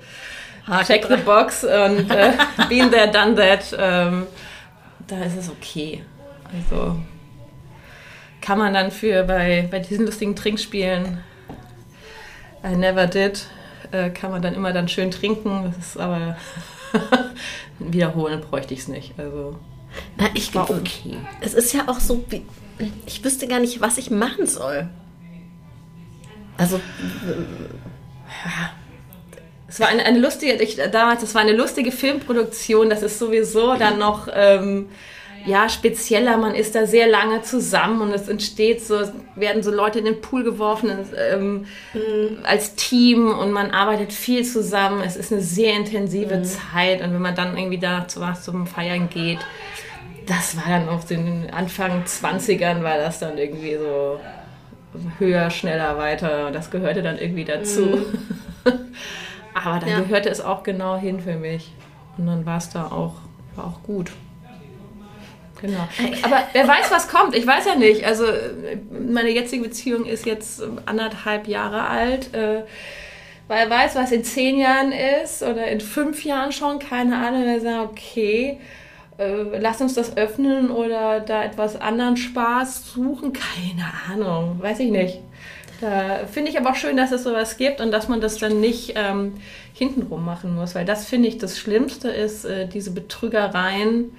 check 0.87 1.07
the 1.09 1.17
box 1.17 1.65
und 1.65 2.11
äh, 2.11 2.33
been 2.69 2.91
there, 2.91 3.11
done 3.11 3.35
that. 3.37 3.75
Ähm, 3.79 4.27
da 5.07 5.23
ist 5.23 5.37
es 5.37 5.51
okay. 5.51 6.03
Also 6.53 6.97
kann 8.41 8.59
man 8.59 8.75
dann 8.75 8.91
für 8.91 9.25
bei, 9.25 9.67
bei 9.71 9.79
diesen 9.79 10.07
lustigen 10.07 10.37
Trinkspielen 10.37 11.21
I 12.67 12.77
never 12.77 13.07
did. 13.07 13.47
Äh, 13.93 14.11
kann 14.11 14.31
man 14.31 14.43
dann 14.43 14.55
immer 14.55 14.73
dann 14.73 14.89
schön 14.89 15.11
trinken. 15.11 15.73
Das 15.77 15.89
ist 15.89 15.99
aber 15.99 16.37
wiederholen 17.79 18.41
bräuchte 18.41 18.75
ich 18.75 18.81
es 18.81 18.89
nicht. 18.89 19.19
Also 19.19 19.57
Na, 20.17 20.29
ich 20.35 20.55
war 20.55 20.69
okay. 20.69 21.17
Es 21.41 21.55
ist 21.55 21.73
ja 21.73 21.85
auch 21.87 22.01
so, 22.01 22.25
wie, 22.29 22.43
ich 23.07 23.23
wüsste 23.25 23.47
gar 23.47 23.61
nicht, 23.61 23.81
was 23.81 23.99
ich 23.99 24.11
machen 24.11 24.47
soll. 24.47 24.89
Also 26.59 26.81
ja. 28.45 28.71
Es 29.69 29.81
war 29.81 29.89
eine, 29.89 30.05
eine 30.05 30.19
lustige, 30.19 30.55
ich, 30.55 30.77
damals, 30.93 31.21
das 31.21 31.35
war 31.35 31.43
eine 31.43 31.53
lustige 31.53 31.93
Filmproduktion. 31.93 32.89
Das 32.89 33.03
ist 33.03 33.19
sowieso 33.19 33.77
dann 33.77 33.99
noch 33.99 34.29
ähm, 34.33 34.89
ja, 35.47 35.69
spezieller, 35.69 36.37
man 36.37 36.55
ist 36.55 36.75
da 36.75 36.87
sehr 36.87 37.07
lange 37.07 37.43
zusammen 37.43 38.01
und 38.01 38.13
es 38.13 38.29
entsteht 38.29 38.85
so, 38.85 39.01
werden 39.37 39.63
so 39.63 39.71
Leute 39.71 40.01
in 40.01 40.05
den 40.05 40.21
Pool 40.21 40.43
geworfen 40.43 40.91
ähm, 41.33 41.67
mhm. 41.95 42.39
als 42.43 42.75
Team 42.75 43.33
und 43.33 43.53
man 43.53 43.71
arbeitet 43.71 44.13
viel 44.13 44.45
zusammen. 44.45 45.03
Es 45.07 45.17
ist 45.17 45.33
eine 45.33 45.41
sehr 45.41 45.75
intensive 45.75 46.39
mhm. 46.39 46.45
Zeit 46.45 47.01
und 47.01 47.15
wenn 47.15 47.23
man 47.23 47.35
dann 47.35 47.57
irgendwie 47.57 47.79
da 47.79 48.09
zu 48.09 48.21
was 48.21 48.43
zum 48.43 48.67
Feiern 48.67 49.09
geht, 49.09 49.39
das 50.27 50.57
war 50.57 50.65
dann 50.67 50.89
auch 50.89 51.05
den 51.05 51.49
Anfang 51.53 52.03
20ern 52.05 52.83
war 52.83 52.99
das 52.99 53.21
dann 53.21 53.39
irgendwie 53.39 53.77
so 53.77 54.19
höher, 55.19 55.51
schneller, 55.51 55.97
weiter. 55.97 56.51
Das 56.51 56.71
gehörte 56.71 57.03
dann 57.03 57.19
irgendwie 57.19 57.45
dazu. 57.45 57.83
Mhm. 57.87 58.05
Aber 59.55 59.79
dann 59.79 59.89
ja. 59.89 60.01
gehörte 60.01 60.29
es 60.29 60.41
auch 60.41 60.65
genau 60.65 60.97
hin 60.97 61.21
für 61.21 61.37
mich. 61.37 61.73
Und 62.19 62.27
dann 62.27 62.45
war 62.45 62.59
es 62.59 62.71
da 62.71 62.87
auch, 62.87 63.15
war 63.55 63.67
auch 63.67 63.83
gut. 63.83 64.11
Genau. 65.67 65.89
Aber 66.23 66.43
wer 66.53 66.69
weiß, 66.69 66.91
was 66.91 67.09
kommt. 67.09 67.35
Ich 67.35 67.47
weiß 67.47 67.67
ja 67.67 67.75
nicht. 67.75 68.05
Also 68.05 68.25
meine 68.91 69.31
jetzige 69.31 69.65
Beziehung 69.65 70.05
ist 70.07 70.27
jetzt 70.27 70.63
anderthalb 70.87 71.49
Jahre 71.49 71.89
alt. 71.89 72.33
Äh, 72.35 72.63
wer 73.49 73.71
weiß, 73.71 73.97
was 73.97 74.13
in 74.13 74.25
zehn 74.25 74.59
Jahren 74.59 74.93
ist 74.93 75.43
oder 75.43 75.67
in 75.67 75.81
fünf 75.81 76.25
Jahren 76.25 76.53
schon, 76.53 76.79
keine 76.79 77.17
Ahnung. 77.17 77.45
Wir 77.45 77.61
sagen, 77.61 77.89
okay, 77.91 78.61
äh, 79.19 79.59
lass 79.59 79.81
uns 79.81 79.95
das 79.95 80.17
öffnen 80.17 80.71
oder 80.71 81.21
da 81.21 81.45
etwas 81.45 81.81
anderen 81.81 82.17
Spaß 82.17 82.93
suchen. 82.93 83.33
Keine 83.33 83.87
Ahnung, 84.11 84.59
weiß 84.61 84.81
ich 84.81 84.91
nicht. 84.91 85.21
Da 85.81 86.21
finde 86.31 86.51
ich 86.51 86.59
aber 86.59 86.71
auch 86.71 86.77
schön, 86.77 86.97
dass 86.97 87.13
es 87.13 87.25
sowas 87.25 87.59
gibt 87.59 87.81
und 87.81 87.91
dass 87.91 88.09
man 88.09 88.21
das 88.21 88.39
dann 88.39 88.61
nicht 88.61 88.95
ähm, 88.97 89.35
hintenrum 89.75 90.25
machen 90.25 90.55
muss, 90.55 90.75
weil 90.75 90.87
das 90.87 91.05
finde 91.05 91.29
ich 91.29 91.37
das 91.37 91.59
Schlimmste 91.59 92.09
ist, 92.09 92.47
äh, 92.47 92.67
diese 92.67 92.93
Betrügereien 92.93 94.13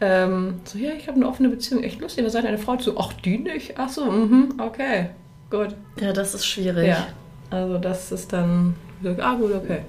ähm, 0.00 0.60
so, 0.64 0.78
ja, 0.78 0.92
ich 0.92 1.06
habe 1.06 1.16
eine 1.16 1.28
offene 1.28 1.48
Beziehung, 1.48 1.82
echt 1.82 2.00
lustig. 2.00 2.24
Da 2.24 2.30
sagt 2.30 2.46
eine 2.46 2.58
Frau 2.58 2.76
zu, 2.76 2.98
ach, 2.98 3.12
die 3.12 3.38
nicht? 3.38 3.78
Ach 3.78 3.88
so, 3.88 4.04
mhm, 4.04 4.54
okay, 4.58 5.10
gut. 5.50 5.74
Ja, 6.00 6.12
das 6.12 6.34
ist 6.34 6.46
schwierig. 6.46 6.88
Ja, 6.88 7.08
also 7.50 7.78
das 7.78 8.12
ist 8.12 8.32
dann, 8.32 8.74
ah 9.18 9.34
gut, 9.34 9.52
okay. 9.52 9.80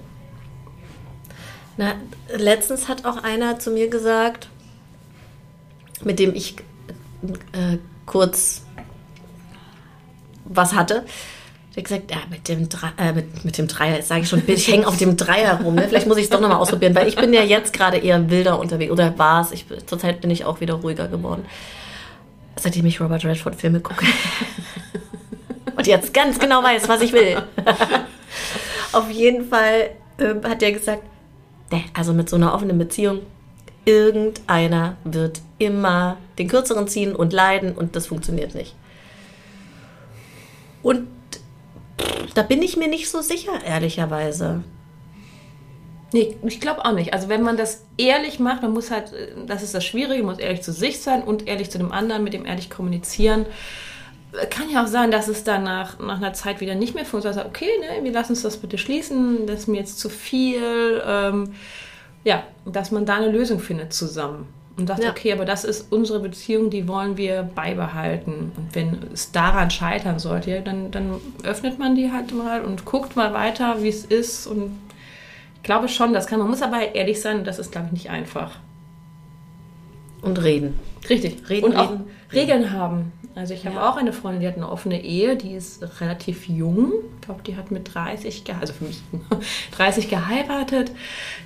Na, 1.77 1.95
letztens 2.35 2.87
hat 2.87 3.05
auch 3.05 3.23
einer 3.23 3.59
zu 3.59 3.71
mir 3.71 3.89
gesagt, 3.89 4.49
mit 6.03 6.19
dem 6.19 6.33
ich 6.33 6.55
äh, 7.51 7.77
kurz 8.05 8.63
was 10.45 10.73
hatte, 10.75 11.05
der 11.75 11.83
hat 11.83 11.89
gesagt, 11.89 12.11
ja, 12.11 12.17
mit 12.29 12.47
dem, 12.47 12.69
äh, 12.97 13.11
mit, 13.11 13.43
mit 13.43 13.57
dem 13.57 13.67
Dreier, 13.67 14.01
sage 14.01 14.21
ich 14.21 14.29
schon, 14.29 14.41
ich 14.47 14.65
hänge 14.69 14.87
auf 14.87 14.95
dem 14.95 15.17
Dreier 15.17 15.59
rum. 15.61 15.75
Ne? 15.75 15.85
Vielleicht 15.89 16.07
muss 16.07 16.15
ich 16.15 16.23
es 16.23 16.29
doch 16.29 16.39
nochmal 16.39 16.57
ausprobieren, 16.57 16.95
weil 16.95 17.07
ich 17.07 17.17
bin 17.17 17.33
ja 17.33 17.43
jetzt 17.43 17.73
gerade 17.73 17.97
eher 17.97 18.29
wilder 18.29 18.59
unterwegs. 18.59 18.91
Oder 18.93 19.17
war 19.19 19.41
es? 19.41 19.65
Zurzeit 19.85 20.21
bin 20.21 20.31
ich 20.31 20.45
auch 20.45 20.61
wieder 20.61 20.75
ruhiger 20.75 21.09
geworden. 21.09 21.45
Seitdem 22.55 22.85
ich 22.85 23.01
Robert 23.01 23.25
Redford 23.25 23.55
Filme 23.55 23.81
gucke. 23.81 24.05
Und 25.75 25.85
jetzt 25.85 26.13
ganz 26.13 26.39
genau 26.39 26.63
weiß, 26.63 26.87
was 26.87 27.01
ich 27.01 27.11
will. 27.11 27.43
auf 28.93 29.11
jeden 29.11 29.49
Fall 29.49 29.89
äh, 30.17 30.47
hat 30.47 30.63
er 30.63 30.71
gesagt, 30.71 31.03
nee, 31.71 31.83
also 31.93 32.13
mit 32.13 32.29
so 32.29 32.37
einer 32.37 32.53
offenen 32.53 32.77
Beziehung, 32.77 33.19
irgendeiner 33.83 34.95
wird 35.03 35.41
immer 35.57 36.15
den 36.39 36.47
kürzeren 36.47 36.87
ziehen 36.87 37.13
und 37.13 37.33
leiden 37.33 37.73
und 37.73 37.97
das 37.97 38.07
funktioniert 38.07 38.55
nicht. 38.55 38.75
Und 40.81 41.07
da 42.33 42.41
bin 42.41 42.61
ich 42.61 42.77
mir 42.77 42.87
nicht 42.87 43.09
so 43.09 43.21
sicher, 43.21 43.63
ehrlicherweise. 43.65 44.63
Nee, 46.13 46.37
ich 46.43 46.61
glaube 46.61 46.85
auch 46.85 46.93
nicht. 46.93 47.13
Also 47.13 47.29
wenn 47.29 47.41
man 47.41 47.57
das 47.57 47.85
ehrlich 47.97 48.39
macht, 48.39 48.61
man 48.61 48.73
muss 48.73 48.91
halt, 48.91 49.11
das 49.47 49.63
ist 49.63 49.73
das 49.73 49.83
Schwierige, 49.83 50.23
man 50.23 50.35
muss 50.35 50.43
ehrlich 50.43 50.61
zu 50.61 50.71
sich 50.71 50.99
sein 50.99 51.23
und 51.23 51.47
ehrlich 51.47 51.69
zu 51.71 51.77
dem 51.77 51.91
anderen, 51.91 52.23
mit 52.23 52.33
dem 52.33 52.45
ehrlich 52.45 52.69
kommunizieren. 52.69 53.45
Kann 54.49 54.69
ja 54.69 54.83
auch 54.83 54.87
sein, 54.87 55.11
dass 55.11 55.27
es 55.27 55.43
dann 55.43 55.63
nach, 55.63 55.99
nach 55.99 56.17
einer 56.17 56.33
Zeit 56.33 56.61
wieder 56.61 56.75
nicht 56.75 56.93
mehr 56.93 57.05
funktioniert. 57.05 57.37
Also, 57.37 57.49
okay, 57.49 57.69
ne, 57.79 58.03
wir 58.03 58.11
lassen 58.11 58.33
uns 58.33 58.41
das 58.41 58.57
bitte 58.57 58.77
schließen, 58.77 59.47
das 59.47 59.61
ist 59.61 59.67
mir 59.67 59.77
jetzt 59.77 59.99
zu 59.99 60.09
viel. 60.09 61.01
Ähm, 61.05 61.53
ja, 62.23 62.43
dass 62.65 62.91
man 62.91 63.05
da 63.05 63.15
eine 63.15 63.31
Lösung 63.31 63.59
findet 63.59 63.93
zusammen 63.93 64.47
und 64.77 64.87
sagt, 64.87 65.03
ja. 65.03 65.11
okay, 65.11 65.31
aber 65.31 65.45
das 65.45 65.63
ist 65.63 65.91
unsere 65.91 66.19
Beziehung, 66.19 66.69
die 66.69 66.87
wollen 66.87 67.15
wir 67.15 67.43
beibehalten. 67.43 68.51
Und 68.55 68.75
wenn 68.75 68.97
es 69.13 69.31
daran 69.31 69.71
scheitern 69.71 70.19
sollte, 70.19 70.61
dann, 70.61 70.91
dann 70.91 71.15
öffnet 71.43 71.79
man 71.79 71.95
die 71.95 72.11
halt 72.11 72.33
mal 72.33 72.61
und 72.61 72.83
guckt 72.83 73.15
mal 73.15 73.33
weiter, 73.33 73.81
wie 73.83 73.89
es 73.89 74.03
ist. 74.03 74.47
Und 74.47 74.77
ich 75.55 75.63
glaube 75.63 75.87
schon, 75.87 76.13
das 76.13 76.27
kann 76.27 76.39
man. 76.39 76.49
muss 76.49 76.61
aber 76.61 76.93
ehrlich 76.93 77.21
sein, 77.21 77.45
das 77.45 77.57
ist, 77.57 77.71
glaube 77.71 77.87
ich, 77.87 77.93
nicht 77.93 78.09
einfach. 78.09 78.57
Und 80.21 80.43
reden. 80.43 80.77
Richtig. 81.09 81.49
Reden, 81.49 81.65
und 81.65 81.75
auch 81.77 81.91
reden. 81.91 82.05
Regeln 82.33 82.71
haben. 82.71 83.13
Also 83.35 83.53
ich 83.53 83.65
habe 83.65 83.75
ja. 83.75 83.89
auch 83.89 83.97
eine 83.97 84.13
Freundin, 84.13 84.41
die 84.41 84.47
hat 84.47 84.55
eine 84.55 84.69
offene 84.69 85.03
Ehe, 85.03 85.35
die 85.35 85.53
ist 85.53 86.01
relativ 86.01 86.47
jung. 86.47 86.93
Ich 87.15 87.25
glaube, 87.25 87.43
die 87.43 87.55
hat 87.55 87.69
mit 87.69 87.93
30, 87.93 88.43
also 88.59 88.73
für 88.73 88.85
mich 88.85 89.01
30 89.77 90.09
geheiratet. 90.09 90.91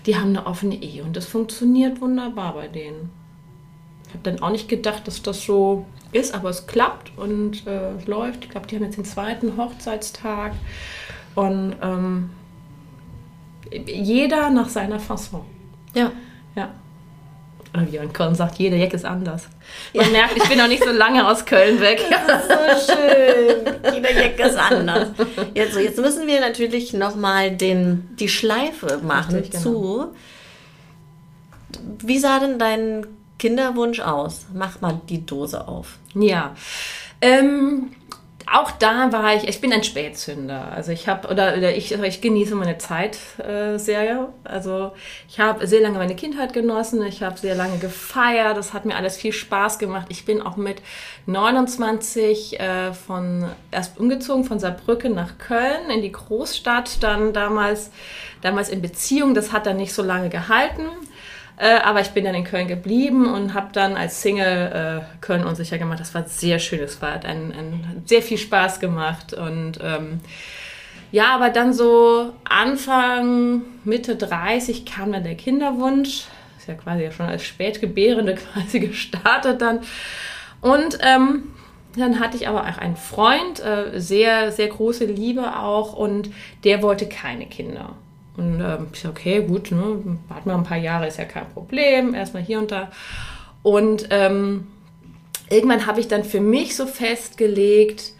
Die 0.06 0.16
haben 0.16 0.30
eine 0.30 0.46
offene 0.46 0.76
Ehe 0.76 1.04
und 1.04 1.16
das 1.16 1.26
funktioniert 1.26 2.00
wunderbar 2.00 2.54
bei 2.54 2.68
denen. 2.68 3.12
Ich 4.10 4.16
habe 4.16 4.24
dann 4.24 4.42
auch 4.42 4.50
nicht 4.50 4.68
gedacht, 4.68 5.08
dass 5.08 5.22
das 5.22 5.46
so 5.46 5.86
ist, 6.12 6.34
aber 6.34 6.50
es 6.50 6.66
klappt 6.66 7.16
und 7.16 7.68
äh, 7.68 7.92
es 7.92 8.08
läuft. 8.08 8.46
Ich 8.46 8.50
glaube, 8.50 8.66
die 8.66 8.76
haben 8.76 8.84
jetzt 8.84 8.98
den 8.98 9.06
zweiten 9.06 9.56
Hochzeitstag 9.56 10.54
und 11.36 11.76
ähm, 11.82 12.32
jeder 13.72 14.50
nach 14.50 14.68
seiner 14.68 15.00
Fasson. 15.00 15.46
Ja. 15.94 16.12
Ja. 16.56 16.74
Und 17.74 17.92
Jörn 17.94 18.12
Korn 18.12 18.34
sagt, 18.34 18.58
jeder 18.58 18.78
Jack 18.78 18.94
ist 18.94 19.06
anders. 19.06 19.48
Man 19.94 20.08
ja. 20.08 20.12
merkt, 20.12 20.38
ich 20.38 20.50
bin 20.50 20.58
noch 20.58 20.68
nicht 20.68 20.84
so 20.84 20.90
lange 20.90 21.28
aus 21.28 21.46
Köln 21.46 21.80
weg. 21.80 22.02
Das 22.28 22.42
ist 22.42 22.88
so 22.88 22.94
schön. 22.94 23.94
Jeder 23.94 24.12
Jack 24.12 24.40
ist 24.40 24.58
anders. 24.58 25.10
Jetzt, 25.54 25.74
so, 25.76 25.80
jetzt 25.80 26.00
müssen 26.00 26.26
wir 26.26 26.42
natürlich 26.42 26.94
nochmal 26.94 27.52
die 27.52 28.30
Schleife 28.30 29.00
machen 29.04 29.36
Richtig, 29.36 29.64
genau. 29.64 29.64
zu. 29.64 30.08
Wie 32.04 32.18
sah 32.18 32.40
denn 32.40 32.58
dein 32.58 33.06
Kinderwunsch 33.40 34.02
aus? 34.02 34.46
Mach 34.54 34.82
mal 34.82 35.02
die 35.10 35.26
Dose 35.26 35.68
auf. 35.68 35.98
Ja. 36.14 36.56
Ähm, 37.22 37.92
auch 38.52 38.72
da 38.72 39.12
war 39.12 39.36
ich, 39.36 39.48
ich 39.48 39.62
bin 39.62 39.72
ein 39.72 39.84
Spätzünder. 39.84 40.72
Also 40.72 40.92
ich 40.92 41.08
habe, 41.08 41.28
oder, 41.28 41.56
oder 41.58 41.76
ich, 41.76 41.92
ich 41.92 42.22
genieße 42.22 42.56
meine 42.56 42.80
Zeit 42.80 43.18
äh, 43.38 43.78
sehr. 43.78 44.30
Also 44.44 44.92
ich 45.28 45.40
habe 45.40 45.68
sehr 45.68 45.82
lange 45.82 46.00
meine 46.00 46.16
Kindheit 46.16 46.54
genossen, 46.54 47.04
ich 47.04 47.22
habe 47.22 47.38
sehr 47.38 47.54
lange 47.54 47.78
gefeiert, 47.78 48.58
das 48.58 48.74
hat 48.74 48.86
mir 48.86 48.96
alles 48.96 49.18
viel 49.18 49.34
Spaß 49.34 49.78
gemacht. 49.78 50.08
Ich 50.10 50.26
bin 50.26 50.42
auch 50.42 50.58
mit 50.58 50.82
29 51.28 52.60
äh, 52.60 52.94
von, 52.94 53.46
erst 53.72 54.00
umgezogen 54.00 54.46
von 54.46 54.60
Saarbrücken 54.60 55.14
nach 55.14 55.38
Köln 55.38 55.90
in 55.94 56.02
die 56.02 56.12
Großstadt, 56.12 57.04
dann 57.04 57.34
damals, 57.34 57.92
damals 58.42 58.70
in 58.70 58.82
Beziehung. 58.82 59.36
Das 59.36 59.52
hat 59.52 59.68
dann 59.68 59.78
nicht 59.78 59.94
so 59.94 60.02
lange 60.02 60.30
gehalten. 60.30 60.88
Äh, 61.60 61.80
aber 61.84 62.00
ich 62.00 62.12
bin 62.12 62.24
dann 62.24 62.36
in 62.36 62.46
Köln 62.46 62.70
geblieben 62.70 63.32
und 63.32 63.54
habe 63.54 63.68
dann 63.74 63.98
als 63.98 64.22
Single 64.22 65.02
äh, 65.04 65.20
Köln 65.20 65.44
unsicher 65.44 65.78
gemacht. 65.78 66.00
Das 66.00 66.16
war 66.16 66.24
sehr 66.24 66.58
schön. 66.58 66.80
Es 66.80 67.02
war 67.02 67.14
ein, 67.26 67.52
ein, 67.52 68.04
sehr 68.06 68.22
viel 68.22 68.38
Spaß 68.38 68.80
gemacht. 68.80 69.34
Und 69.34 69.74
ähm, 69.84 70.22
ja, 71.12 71.36
aber 71.36 71.50
dann 71.50 71.74
so 71.74 72.32
Anfang, 72.46 73.64
Mitte 73.84 74.16
30 74.16 74.86
kam 74.86 75.12
dann 75.12 75.26
der 75.26 75.36
Kinderwunsch. 75.36 76.24
Ist 76.58 76.68
ja 76.70 76.76
quasi 76.76 77.04
ja 77.04 77.12
schon 77.12 77.26
als 77.26 77.44
Spätgebärende 77.44 78.36
quasi 78.54 78.80
gestartet 78.80 79.62
dann. 79.62 79.82
Und 80.62 80.98
ähm, 81.02 81.52
dann 81.98 82.22
hatte 82.22 82.38
ich 82.38 82.48
aber 82.48 82.62
auch 82.62 82.78
einen 82.78 82.96
Freund, 82.96 83.60
äh, 83.60 84.00
sehr, 84.00 84.54
sehr 84.54 84.68
große 84.68 85.04
Liebe 85.04 85.58
auch, 85.58 85.92
und 85.92 86.30
der 86.64 86.82
wollte 86.82 87.10
keine 87.10 87.48
Kinder. 87.48 87.96
Und 88.40 88.62
ähm, 88.62 88.88
ich 88.94 89.02
so, 89.02 89.10
okay, 89.10 89.44
gut, 89.44 89.72
ne, 89.72 90.02
warten 90.30 90.50
wir 90.50 90.56
ein 90.56 90.64
paar 90.64 90.78
Jahre, 90.78 91.08
ist 91.08 91.18
ja 91.18 91.26
kein 91.26 91.50
Problem, 91.50 92.14
erstmal 92.14 92.42
hier 92.42 92.60
und 92.60 92.72
da. 92.72 92.90
Und 93.64 94.08
ähm, 94.12 94.68
irgendwann 95.50 95.86
habe 95.86 96.00
ich 96.00 96.08
dann 96.08 96.24
für 96.24 96.40
mich 96.40 96.76
so 96.78 96.88
festgelegt, 96.88 98.14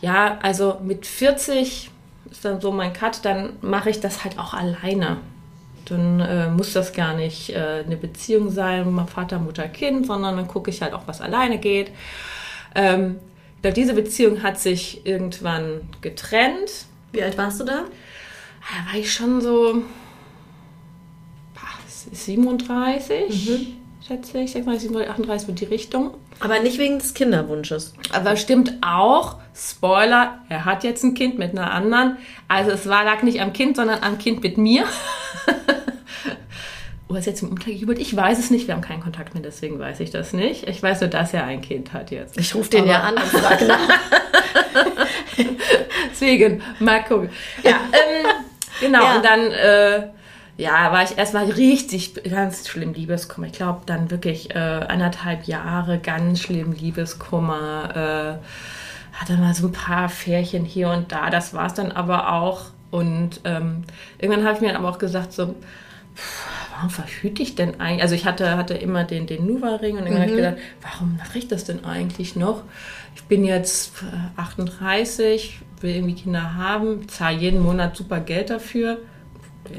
ja, 0.00 0.38
also 0.42 0.80
mit 0.82 1.04
40 1.04 1.90
ist 2.30 2.44
dann 2.44 2.60
so 2.60 2.72
mein 2.72 2.94
Cut, 2.94 3.24
dann 3.24 3.52
mache 3.60 3.90
ich 3.90 4.00
das 4.00 4.24
halt 4.24 4.38
auch 4.38 4.54
alleine. 4.54 5.18
Dann 5.84 6.20
äh, 6.20 6.48
muss 6.48 6.72
das 6.72 6.94
gar 6.94 7.14
nicht 7.14 7.50
äh, 7.50 7.84
eine 7.84 7.96
Beziehung 7.96 8.50
sein, 8.50 9.06
Vater, 9.06 9.38
Mutter, 9.38 9.68
Kind, 9.68 10.06
sondern 10.06 10.36
dann 10.36 10.48
gucke 10.48 10.70
ich 10.70 10.80
halt 10.80 10.94
auch, 10.94 11.02
was 11.06 11.20
alleine 11.20 11.58
geht. 11.58 11.90
Ähm, 12.74 13.16
diese 13.62 13.94
Beziehung 13.94 14.42
hat 14.42 14.58
sich 14.58 15.04
irgendwann 15.06 15.82
getrennt. 16.00 16.86
Wie 17.12 17.22
alt 17.22 17.36
warst 17.36 17.60
du 17.60 17.64
da? 17.64 17.84
Da 18.68 18.92
war 18.92 18.98
ich 18.98 19.12
schon 19.12 19.40
so 19.40 19.82
37, 22.12 23.48
mhm. 23.48 23.66
schätze 24.06 24.38
ich, 24.38 24.52
36, 24.52 25.08
38 25.08 25.48
mit 25.48 25.60
die 25.60 25.64
Richtung. 25.64 26.14
Aber 26.40 26.60
nicht 26.60 26.78
wegen 26.78 26.98
des 26.98 27.14
Kinderwunsches. 27.14 27.94
Aber 28.12 28.36
stimmt 28.36 28.74
auch, 28.82 29.36
Spoiler, 29.54 30.40
er 30.48 30.66
hat 30.66 30.84
jetzt 30.84 31.02
ein 31.02 31.14
Kind 31.14 31.38
mit 31.38 31.52
einer 31.52 31.72
anderen. 31.72 32.18
Also 32.46 32.72
es 32.72 32.88
war, 32.88 33.04
lag 33.04 33.22
nicht 33.22 33.40
am 33.40 33.52
Kind, 33.52 33.76
sondern 33.76 34.02
am 34.02 34.18
Kind 34.18 34.42
mit 34.42 34.58
mir. 34.58 34.84
Oder 37.08 37.20
ist 37.20 37.26
jetzt 37.26 37.42
im 37.42 37.50
Umtrag 37.50 37.72
jubelt? 37.72 37.98
Ich 37.98 38.14
weiß 38.14 38.38
es 38.38 38.50
nicht. 38.50 38.66
Wir 38.66 38.74
haben 38.74 38.82
keinen 38.82 39.02
Kontakt 39.02 39.34
mehr, 39.34 39.42
deswegen 39.42 39.78
weiß 39.78 40.00
ich 40.00 40.10
das 40.10 40.32
nicht. 40.32 40.68
Ich 40.68 40.82
weiß 40.82 41.00
nur, 41.00 41.08
dass 41.08 41.32
er 41.32 41.44
ein 41.44 41.60
Kind 41.60 41.92
hat 41.92 42.10
jetzt. 42.10 42.38
Ich 42.38 42.54
rufe 42.54 42.68
den 42.68 42.82
Aber 42.82 42.90
ja 42.90 43.00
an 43.00 43.14
und 43.14 43.22
frage 43.22 43.64
nach. 43.64 43.88
deswegen, 46.10 46.62
mal 46.80 47.02
gucken. 47.04 47.30
Ja, 47.62 47.70
ähm, 47.92 48.26
Genau, 48.80 49.02
ja. 49.02 49.16
und 49.16 49.24
dann 49.24 49.40
äh, 49.50 50.08
ja, 50.56 50.90
war 50.92 51.02
ich 51.02 51.18
erstmal 51.18 51.50
richtig 51.50 52.14
ganz 52.28 52.66
schlimm 52.68 52.94
Liebeskummer. 52.94 53.46
Ich 53.48 53.52
glaube, 53.52 53.82
dann 53.86 54.10
wirklich 54.10 54.54
äh, 54.54 54.58
anderthalb 54.58 55.44
Jahre 55.44 55.98
ganz 55.98 56.40
schlimm 56.40 56.72
Liebeskummer. 56.72 58.38
Äh, 58.42 59.16
hatte 59.16 59.36
mal 59.36 59.54
so 59.54 59.68
ein 59.68 59.72
paar 59.72 60.08
Färchen 60.08 60.64
hier 60.64 60.90
und 60.90 61.12
da. 61.12 61.30
Das 61.30 61.54
war 61.54 61.66
es 61.66 61.74
dann 61.74 61.92
aber 61.92 62.32
auch. 62.32 62.66
Und 62.90 63.40
ähm, 63.44 63.84
irgendwann 64.18 64.44
habe 64.44 64.54
ich 64.54 64.60
mir 64.60 64.68
dann 64.68 64.76
aber 64.76 64.90
auch 64.90 64.98
gesagt, 64.98 65.32
so, 65.32 65.54
warum 66.74 66.90
verhüte 66.90 67.42
ich 67.42 67.54
denn 67.54 67.80
eigentlich? 67.80 68.02
Also 68.02 68.14
ich 68.14 68.24
hatte, 68.24 68.56
hatte 68.56 68.74
immer 68.74 69.04
den, 69.04 69.26
den 69.26 69.46
Nuva-Ring 69.46 69.98
und 69.98 70.06
irgendwann 70.06 70.18
mhm. 70.18 70.22
habe 70.22 70.30
ich 70.30 70.36
gedacht, 70.36 70.56
warum 70.82 71.16
mache 71.16 71.38
ich 71.38 71.48
das 71.48 71.64
denn 71.64 71.84
eigentlich 71.84 72.36
noch? 72.36 72.62
Ich 73.14 73.24
bin 73.24 73.44
jetzt 73.44 73.92
38, 74.36 75.60
will 75.80 75.94
irgendwie 75.94 76.14
Kinder 76.14 76.54
haben, 76.54 77.08
zahle 77.08 77.36
jeden 77.36 77.62
Monat 77.62 77.96
super 77.96 78.20
Geld 78.20 78.50
dafür. 78.50 78.98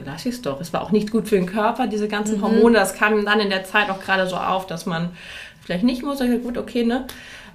Lass 0.06 0.26
ich 0.26 0.36
es 0.36 0.42
doch. 0.42 0.60
Es 0.60 0.74
war 0.74 0.82
auch 0.82 0.92
nicht 0.92 1.12
gut 1.12 1.28
für 1.28 1.36
den 1.36 1.46
Körper, 1.46 1.88
diese 1.88 2.08
ganzen 2.08 2.38
mhm. 2.38 2.44
Hormone. 2.44 2.76
Das 2.76 2.96
kam 2.96 3.24
dann 3.26 3.40
in 3.40 3.50
der 3.50 3.64
Zeit 3.64 3.90
auch 3.90 4.02
gerade 4.02 4.28
so 4.28 4.36
auf, 4.36 4.68
dass 4.68 4.86
man 4.86 5.12
vielleicht 5.62 5.84
nicht 5.84 6.04
muss. 6.04 6.20
Ich 6.20 6.30
dachte, 6.30 6.42
gut, 6.42 6.58
okay, 6.58 6.84
ne? 6.84 7.08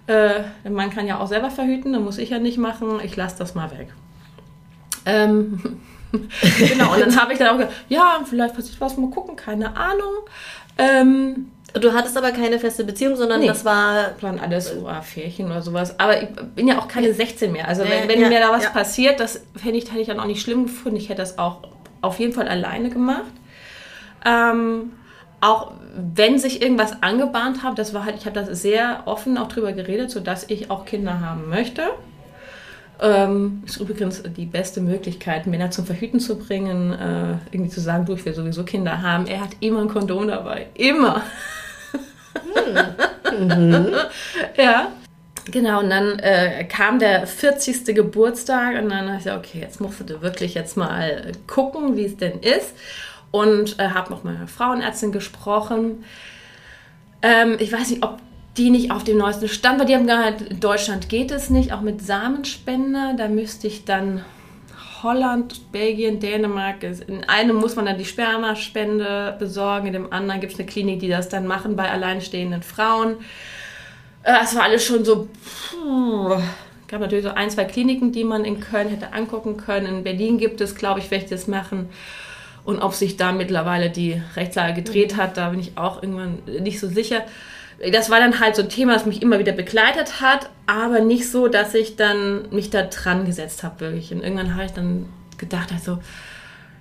Äh, 0.06 0.68
man 0.68 0.90
kann 0.90 1.06
ja 1.06 1.20
auch 1.20 1.28
selber 1.28 1.50
verhüten, 1.50 1.92
dann 1.92 2.04
muss 2.04 2.18
ich 2.18 2.30
ja 2.30 2.38
nicht 2.38 2.58
machen. 2.58 3.00
Ich 3.04 3.16
lasse 3.16 3.38
das 3.38 3.54
mal 3.54 3.70
weg. 3.70 3.88
Ähm, 5.06 5.80
genau, 6.58 6.94
und 6.94 7.00
dann 7.00 7.16
habe 7.20 7.32
ich 7.32 7.38
dann 7.38 7.48
auch 7.48 7.58
gedacht, 7.58 7.74
ja, 7.88 8.20
vielleicht 8.28 8.54
passiert 8.54 8.80
was, 8.80 8.96
mal 8.96 9.10
gucken, 9.10 9.36
keine 9.36 9.76
Ahnung. 9.76 10.12
Ähm, 10.78 11.51
Du 11.74 11.92
hattest 11.92 12.16
aber 12.18 12.32
keine 12.32 12.58
feste 12.58 12.84
Beziehung, 12.84 13.16
sondern 13.16 13.40
nee. 13.40 13.46
das 13.46 13.64
war. 13.64 14.10
Plan 14.18 14.38
alles 14.38 14.70
so 14.70 14.86
Affärchen 14.86 15.46
oder 15.46 15.62
sowas. 15.62 15.98
Aber 15.98 16.22
ich 16.22 16.28
bin 16.54 16.68
ja 16.68 16.78
auch 16.78 16.86
keine 16.86 17.14
16 17.14 17.50
mehr. 17.50 17.66
Also 17.66 17.82
wenn, 17.82 18.08
wenn 18.08 18.20
ja, 18.20 18.28
mir 18.28 18.40
da 18.40 18.50
was 18.50 18.64
ja. 18.64 18.70
passiert, 18.70 19.20
das 19.20 19.40
hätte 19.62 19.76
ich, 19.76 19.90
hätte 19.90 20.00
ich 20.00 20.08
dann 20.08 20.20
auch 20.20 20.26
nicht 20.26 20.42
schlimm 20.42 20.64
gefunden. 20.64 20.98
Ich 20.98 21.08
hätte 21.08 21.22
das 21.22 21.38
auch 21.38 21.62
auf 22.02 22.18
jeden 22.18 22.32
Fall 22.32 22.48
alleine 22.48 22.90
gemacht. 22.90 23.32
Ähm, 24.26 24.92
auch 25.40 25.72
wenn 26.14 26.38
sich 26.38 26.62
irgendwas 26.62 27.02
angebahnt 27.02 27.62
hat, 27.62 27.78
das 27.78 27.94
war 27.94 28.04
halt, 28.04 28.16
ich 28.16 28.26
habe 28.26 28.38
da 28.38 28.54
sehr 28.54 29.02
offen 29.06 29.38
auch 29.38 29.48
drüber 29.48 29.72
geredet, 29.72 30.10
sodass 30.10 30.48
ich 30.48 30.70
auch 30.70 30.84
Kinder 30.84 31.20
haben 31.20 31.48
möchte. 31.48 31.82
Ähm, 33.00 33.64
ist 33.66 33.80
übrigens 33.80 34.22
die 34.22 34.46
beste 34.46 34.80
Möglichkeit, 34.80 35.48
Männer 35.48 35.72
zum 35.72 35.86
Verhüten 35.86 36.20
zu 36.20 36.38
bringen, 36.38 36.92
äh, 36.92 37.32
irgendwie 37.50 37.70
zu 37.70 37.80
sagen, 37.80 38.06
du, 38.06 38.12
ich 38.14 38.24
will 38.24 38.34
sowieso 38.34 38.62
Kinder 38.62 39.02
haben. 39.02 39.26
Er 39.26 39.40
hat 39.40 39.50
immer 39.58 39.80
ein 39.80 39.88
Kondom 39.88 40.28
dabei. 40.28 40.66
Immer. 40.74 41.22
Mhm. 43.38 43.94
ja. 44.56 44.92
Genau, 45.50 45.80
und 45.80 45.90
dann 45.90 46.20
äh, 46.20 46.64
kam 46.64 47.00
der 47.00 47.26
40. 47.26 47.96
Geburtstag 47.96 48.80
und 48.80 48.90
dann 48.90 49.08
habe 49.08 49.18
ich 49.18 49.24
gesagt, 49.24 49.46
okay, 49.46 49.58
jetzt 49.60 49.80
musst 49.80 50.08
du 50.08 50.22
wirklich 50.22 50.54
jetzt 50.54 50.76
mal 50.76 51.32
gucken, 51.48 51.96
wie 51.96 52.04
es 52.04 52.16
denn 52.16 52.38
ist. 52.40 52.74
Und 53.32 53.78
äh, 53.80 53.88
habe 53.88 54.10
noch 54.10 54.22
mit 54.22 54.36
einer 54.36 54.46
Frauenärztin 54.46 55.10
gesprochen. 55.10 56.04
Ähm, 57.22 57.56
ich 57.58 57.72
weiß 57.72 57.90
nicht, 57.90 58.04
ob 58.04 58.18
die 58.56 58.70
nicht 58.70 58.90
auf 58.92 59.02
dem 59.02 59.18
neuesten 59.18 59.48
Stand 59.48 59.78
war. 59.78 59.86
Die 59.86 59.94
haben 59.94 60.06
gesagt, 60.06 60.42
in 60.42 60.60
Deutschland 60.60 61.08
geht 61.08 61.30
es 61.30 61.50
nicht, 61.50 61.72
auch 61.72 61.80
mit 61.80 62.02
Samenspender. 62.02 63.14
Da 63.16 63.28
müsste 63.28 63.66
ich 63.66 63.84
dann 63.84 64.24
Holland, 65.02 65.72
Belgien, 65.72 66.20
Dänemark. 66.20 66.82
In 66.82 67.24
einem 67.24 67.56
muss 67.56 67.76
man 67.76 67.86
dann 67.86 67.98
die 67.98 68.04
Spermaspende 68.04 69.36
besorgen, 69.38 69.88
in 69.88 69.92
dem 69.92 70.12
anderen 70.12 70.40
gibt 70.40 70.52
es 70.52 70.58
eine 70.58 70.68
Klinik, 70.68 71.00
die 71.00 71.08
das 71.08 71.28
dann 71.28 71.46
machen 71.46 71.76
bei 71.76 71.90
alleinstehenden 71.90 72.62
Frauen. 72.62 73.16
Es 74.22 74.54
war 74.54 74.64
alles 74.64 74.84
schon 74.84 75.04
so. 75.04 75.28
Es 76.82 76.88
gab 76.88 77.00
natürlich 77.00 77.24
so 77.24 77.30
ein, 77.30 77.50
zwei 77.50 77.64
Kliniken, 77.64 78.12
die 78.12 78.24
man 78.24 78.44
in 78.44 78.60
Köln 78.60 78.88
hätte 78.88 79.12
angucken 79.12 79.56
können. 79.56 79.86
In 79.86 80.04
Berlin 80.04 80.38
gibt 80.38 80.60
es, 80.60 80.74
glaube 80.74 81.00
ich, 81.00 81.10
welche 81.10 81.30
das 81.30 81.48
machen. 81.48 81.88
Und 82.64 82.80
ob 82.80 82.94
sich 82.94 83.16
da 83.16 83.32
mittlerweile 83.32 83.90
die 83.90 84.22
Rechtslage 84.36 84.74
gedreht 84.74 85.16
hat, 85.16 85.36
da 85.36 85.48
bin 85.48 85.58
ich 85.58 85.76
auch 85.76 86.02
irgendwann 86.02 86.38
nicht 86.60 86.78
so 86.78 86.86
sicher 86.88 87.22
das 87.90 88.10
war 88.10 88.20
dann 88.20 88.38
halt 88.38 88.54
so 88.54 88.62
ein 88.62 88.68
Thema, 88.68 88.92
das 88.92 89.06
mich 89.06 89.22
immer 89.22 89.38
wieder 89.38 89.52
begleitet 89.52 90.20
hat, 90.20 90.50
aber 90.66 91.00
nicht 91.00 91.28
so, 91.28 91.48
dass 91.48 91.74
ich 91.74 91.96
dann 91.96 92.48
mich 92.50 92.70
da 92.70 92.82
dran 92.82 93.24
gesetzt 93.24 93.64
habe, 93.64 93.80
wirklich. 93.80 94.12
Und 94.12 94.22
irgendwann 94.22 94.54
habe 94.54 94.64
ich 94.64 94.72
dann 94.72 95.06
gedacht, 95.38 95.72
also, 95.72 95.98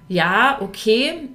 ja, 0.07 0.57
okay, 0.61 1.29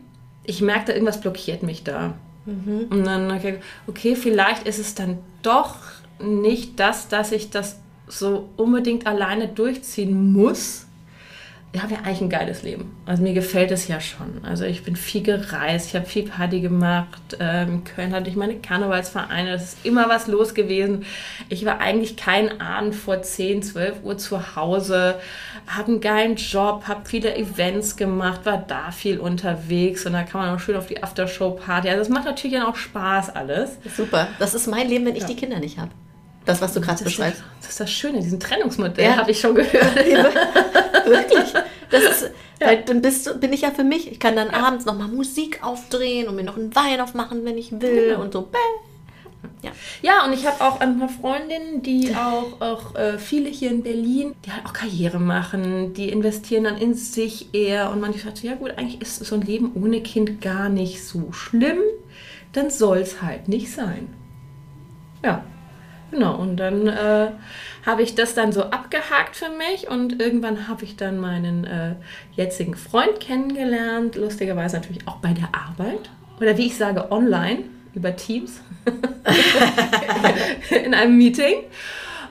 ich 0.44 0.60
merke 0.60 0.86
da, 0.86 0.92
irgendwas 0.92 1.20
blockiert 1.20 1.64
mich 1.64 1.82
da. 1.82 2.14
Mhm. 2.44 2.86
Und 2.90 3.04
dann, 3.04 3.30
okay, 3.32 3.58
okay, 3.88 4.14
vielleicht 4.14 4.68
ist 4.68 4.78
es 4.78 4.94
dann 4.94 5.18
doch 5.42 5.76
nicht 6.20 6.78
das, 6.78 7.08
dass 7.08 7.32
ich 7.32 7.50
das 7.50 7.80
so 8.06 8.48
unbedingt 8.56 9.06
alleine 9.06 9.48
durchziehen 9.48 10.32
muss, 10.32 10.85
ich 11.76 11.82
habe 11.82 11.92
ja 11.92 12.00
eigentlich 12.00 12.22
ein 12.22 12.30
geiles 12.30 12.62
Leben. 12.62 12.96
Also 13.04 13.22
mir 13.22 13.34
gefällt 13.34 13.70
es 13.70 13.86
ja 13.86 14.00
schon. 14.00 14.42
Also 14.42 14.64
ich 14.64 14.82
bin 14.82 14.96
viel 14.96 15.22
gereist, 15.22 15.88
ich 15.88 15.94
habe 15.94 16.06
viel 16.06 16.22
Party 16.22 16.60
gemacht. 16.60 17.36
Ähm, 17.38 17.68
in 17.68 17.84
Köln 17.84 18.14
hatte 18.14 18.30
ich 18.30 18.36
meine 18.36 18.56
Karnevalsvereine, 18.56 19.50
es 19.50 19.74
ist 19.74 19.84
immer 19.84 20.08
was 20.08 20.26
los 20.26 20.54
gewesen. 20.54 21.04
Ich 21.50 21.66
war 21.66 21.78
eigentlich 21.80 22.16
kein 22.16 22.62
Abend 22.62 22.94
vor 22.94 23.20
10, 23.20 23.62
12 23.62 24.04
Uhr 24.04 24.16
zu 24.16 24.56
Hause, 24.56 25.16
habe 25.66 25.92
einen 25.92 26.00
geilen 26.00 26.36
Job, 26.36 26.84
habe 26.88 27.02
viele 27.04 27.36
Events 27.36 27.96
gemacht, 27.96 28.46
war 28.46 28.56
da 28.56 28.90
viel 28.90 29.18
unterwegs 29.18 30.06
und 30.06 30.14
da 30.14 30.22
kann 30.22 30.40
man 30.40 30.56
auch 30.56 30.60
schön 30.60 30.76
auf 30.76 30.86
die 30.86 31.02
Aftershow-Party. 31.02 31.90
Also 31.90 32.00
es 32.00 32.08
macht 32.08 32.24
natürlich 32.24 32.56
dann 32.56 32.66
auch 32.66 32.76
Spaß 32.76 33.36
alles. 33.36 33.76
Super. 33.94 34.28
Das 34.38 34.54
ist 34.54 34.66
mein 34.66 34.88
Leben, 34.88 35.04
wenn 35.04 35.14
ich 35.14 35.22
ja. 35.22 35.28
die 35.28 35.36
Kinder 35.36 35.58
nicht 35.58 35.78
habe. 35.78 35.90
Das, 36.46 36.60
was 36.60 36.72
du 36.72 36.80
gerade 36.80 37.02
beschreibst. 37.02 37.42
Das 37.60 37.70
ist 37.70 37.80
das 37.80 37.90
Schöne, 37.90 38.20
diesen 38.20 38.38
Trennungsmodell 38.38 39.04
ja. 39.04 39.16
habe 39.16 39.32
ich 39.32 39.40
schon 39.40 39.56
gehört. 39.56 39.96
Wirklich. 41.04 41.52
Das 41.90 42.02
ist, 42.02 42.30
ja. 42.60 42.74
dann 42.76 43.02
bist, 43.02 43.40
bin 43.40 43.52
ich 43.52 43.62
ja 43.62 43.72
für 43.72 43.84
mich. 43.84 44.10
Ich 44.10 44.20
kann 44.20 44.36
dann 44.36 44.50
ja. 44.50 44.64
abends 44.64 44.84
nochmal 44.84 45.08
Musik 45.08 45.62
aufdrehen 45.62 46.28
und 46.28 46.36
mir 46.36 46.44
noch 46.44 46.56
einen 46.56 46.74
Wein 46.74 47.00
aufmachen, 47.00 47.44
wenn 47.44 47.58
ich 47.58 47.72
will 47.72 48.10
genau. 48.10 48.22
und 48.22 48.32
so. 48.32 48.48
Ja. 49.62 49.70
ja, 50.02 50.24
und 50.24 50.32
ich 50.32 50.46
habe 50.46 50.64
auch 50.64 50.80
ein 50.80 50.98
paar 50.98 51.08
Freundinnen, 51.08 51.82
die 51.82 52.14
auch, 52.14 52.60
auch 52.60 52.94
äh, 52.94 53.18
viele 53.18 53.48
hier 53.48 53.70
in 53.70 53.82
Berlin, 53.82 54.34
die 54.44 54.52
halt 54.52 54.64
auch 54.66 54.72
Karriere 54.72 55.18
machen, 55.18 55.94
die 55.94 56.10
investieren 56.10 56.64
dann 56.64 56.76
in 56.76 56.94
sich 56.94 57.54
eher 57.54 57.90
und 57.90 58.00
man 58.00 58.12
sagt, 58.12 58.42
ja 58.42 58.54
gut, 58.54 58.72
eigentlich 58.76 59.00
ist 59.00 59.24
so 59.24 59.34
ein 59.34 59.42
Leben 59.42 59.72
ohne 59.74 60.00
Kind 60.00 60.40
gar 60.40 60.68
nicht 60.68 61.04
so 61.04 61.32
schlimm, 61.32 61.78
dann 62.52 62.70
soll 62.70 62.98
es 62.98 63.22
halt 63.22 63.48
nicht 63.48 63.72
sein. 63.72 64.08
Ja, 65.24 65.44
Genau, 66.10 66.36
und 66.36 66.56
dann 66.56 66.86
äh, 66.86 67.30
habe 67.84 68.02
ich 68.02 68.14
das 68.14 68.34
dann 68.34 68.52
so 68.52 68.64
abgehakt 68.64 69.36
für 69.36 69.50
mich 69.50 69.88
und 69.88 70.20
irgendwann 70.20 70.68
habe 70.68 70.84
ich 70.84 70.96
dann 70.96 71.18
meinen 71.18 71.64
äh, 71.64 71.94
jetzigen 72.34 72.76
Freund 72.76 73.20
kennengelernt, 73.20 74.16
lustigerweise 74.16 74.76
natürlich 74.76 75.06
auch 75.08 75.16
bei 75.16 75.32
der 75.32 75.48
Arbeit 75.52 76.10
oder 76.40 76.56
wie 76.56 76.66
ich 76.66 76.76
sage, 76.76 77.10
online 77.10 77.64
über 77.94 78.14
Teams 78.14 78.60
in 80.84 80.94
einem 80.94 81.16
Meeting. 81.16 81.64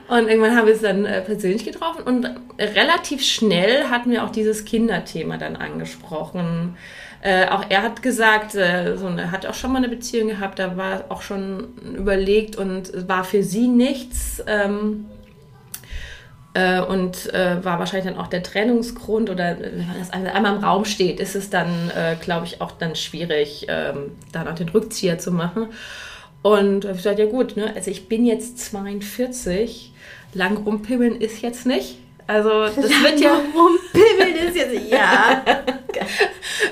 Und 0.08 0.28
irgendwann 0.28 0.56
haben 0.56 0.66
wir 0.66 0.74
es 0.74 0.82
dann 0.82 1.04
äh, 1.04 1.20
persönlich 1.20 1.64
getroffen 1.64 2.04
und 2.04 2.30
relativ 2.58 3.24
schnell 3.24 3.88
hatten 3.90 4.10
wir 4.10 4.24
auch 4.24 4.30
dieses 4.30 4.64
Kinderthema 4.64 5.36
dann 5.36 5.56
angesprochen. 5.56 6.76
Äh, 7.22 7.48
auch 7.48 7.64
er 7.68 7.82
hat 7.82 8.02
gesagt, 8.02 8.54
äh, 8.54 8.96
so 8.96 9.06
eine, 9.06 9.30
hat 9.30 9.46
auch 9.46 9.54
schon 9.54 9.72
mal 9.72 9.78
eine 9.78 9.88
Beziehung 9.88 10.28
gehabt, 10.28 10.58
da 10.58 10.76
war 10.76 11.04
auch 11.08 11.22
schon 11.22 11.68
überlegt 11.96 12.56
und 12.56 13.08
war 13.08 13.24
für 13.24 13.42
sie 13.42 13.68
nichts. 13.68 14.42
Ähm, 14.46 15.06
äh, 16.56 16.80
und 16.80 17.32
äh, 17.34 17.62
war 17.62 17.78
wahrscheinlich 17.78 18.10
dann 18.10 18.22
auch 18.22 18.28
der 18.28 18.42
Trennungsgrund 18.42 19.28
oder 19.28 19.58
wenn 19.60 19.86
das 19.98 20.10
einmal 20.10 20.56
im 20.56 20.64
Raum 20.64 20.86
steht, 20.86 21.20
ist 21.20 21.36
es 21.36 21.50
dann, 21.50 21.90
äh, 21.90 22.16
glaube 22.18 22.46
ich, 22.46 22.62
auch 22.62 22.72
dann 22.72 22.96
schwierig, 22.96 23.66
ähm, 23.68 24.12
da 24.32 24.42
noch 24.42 24.54
den 24.54 24.70
Rückzieher 24.70 25.18
zu 25.18 25.32
machen. 25.32 25.68
Und 26.40 26.86
ich 26.86 26.92
gesagt, 26.92 27.18
ja 27.18 27.26
gut, 27.26 27.56
ne? 27.58 27.72
also 27.74 27.90
ich 27.90 28.08
bin 28.08 28.24
jetzt 28.24 28.58
42, 28.58 29.92
lang 30.32 30.56
rumpimmeln 30.58 31.20
ist 31.20 31.42
jetzt 31.42 31.66
nicht. 31.66 31.98
Also 32.26 32.48
das 32.66 32.76
lang 32.76 33.04
wird 33.04 33.20
ja 33.20 33.34
rumpimmeln 33.34 34.48
ist 34.48 34.56
jetzt 34.56 34.90
ja. 34.90 35.42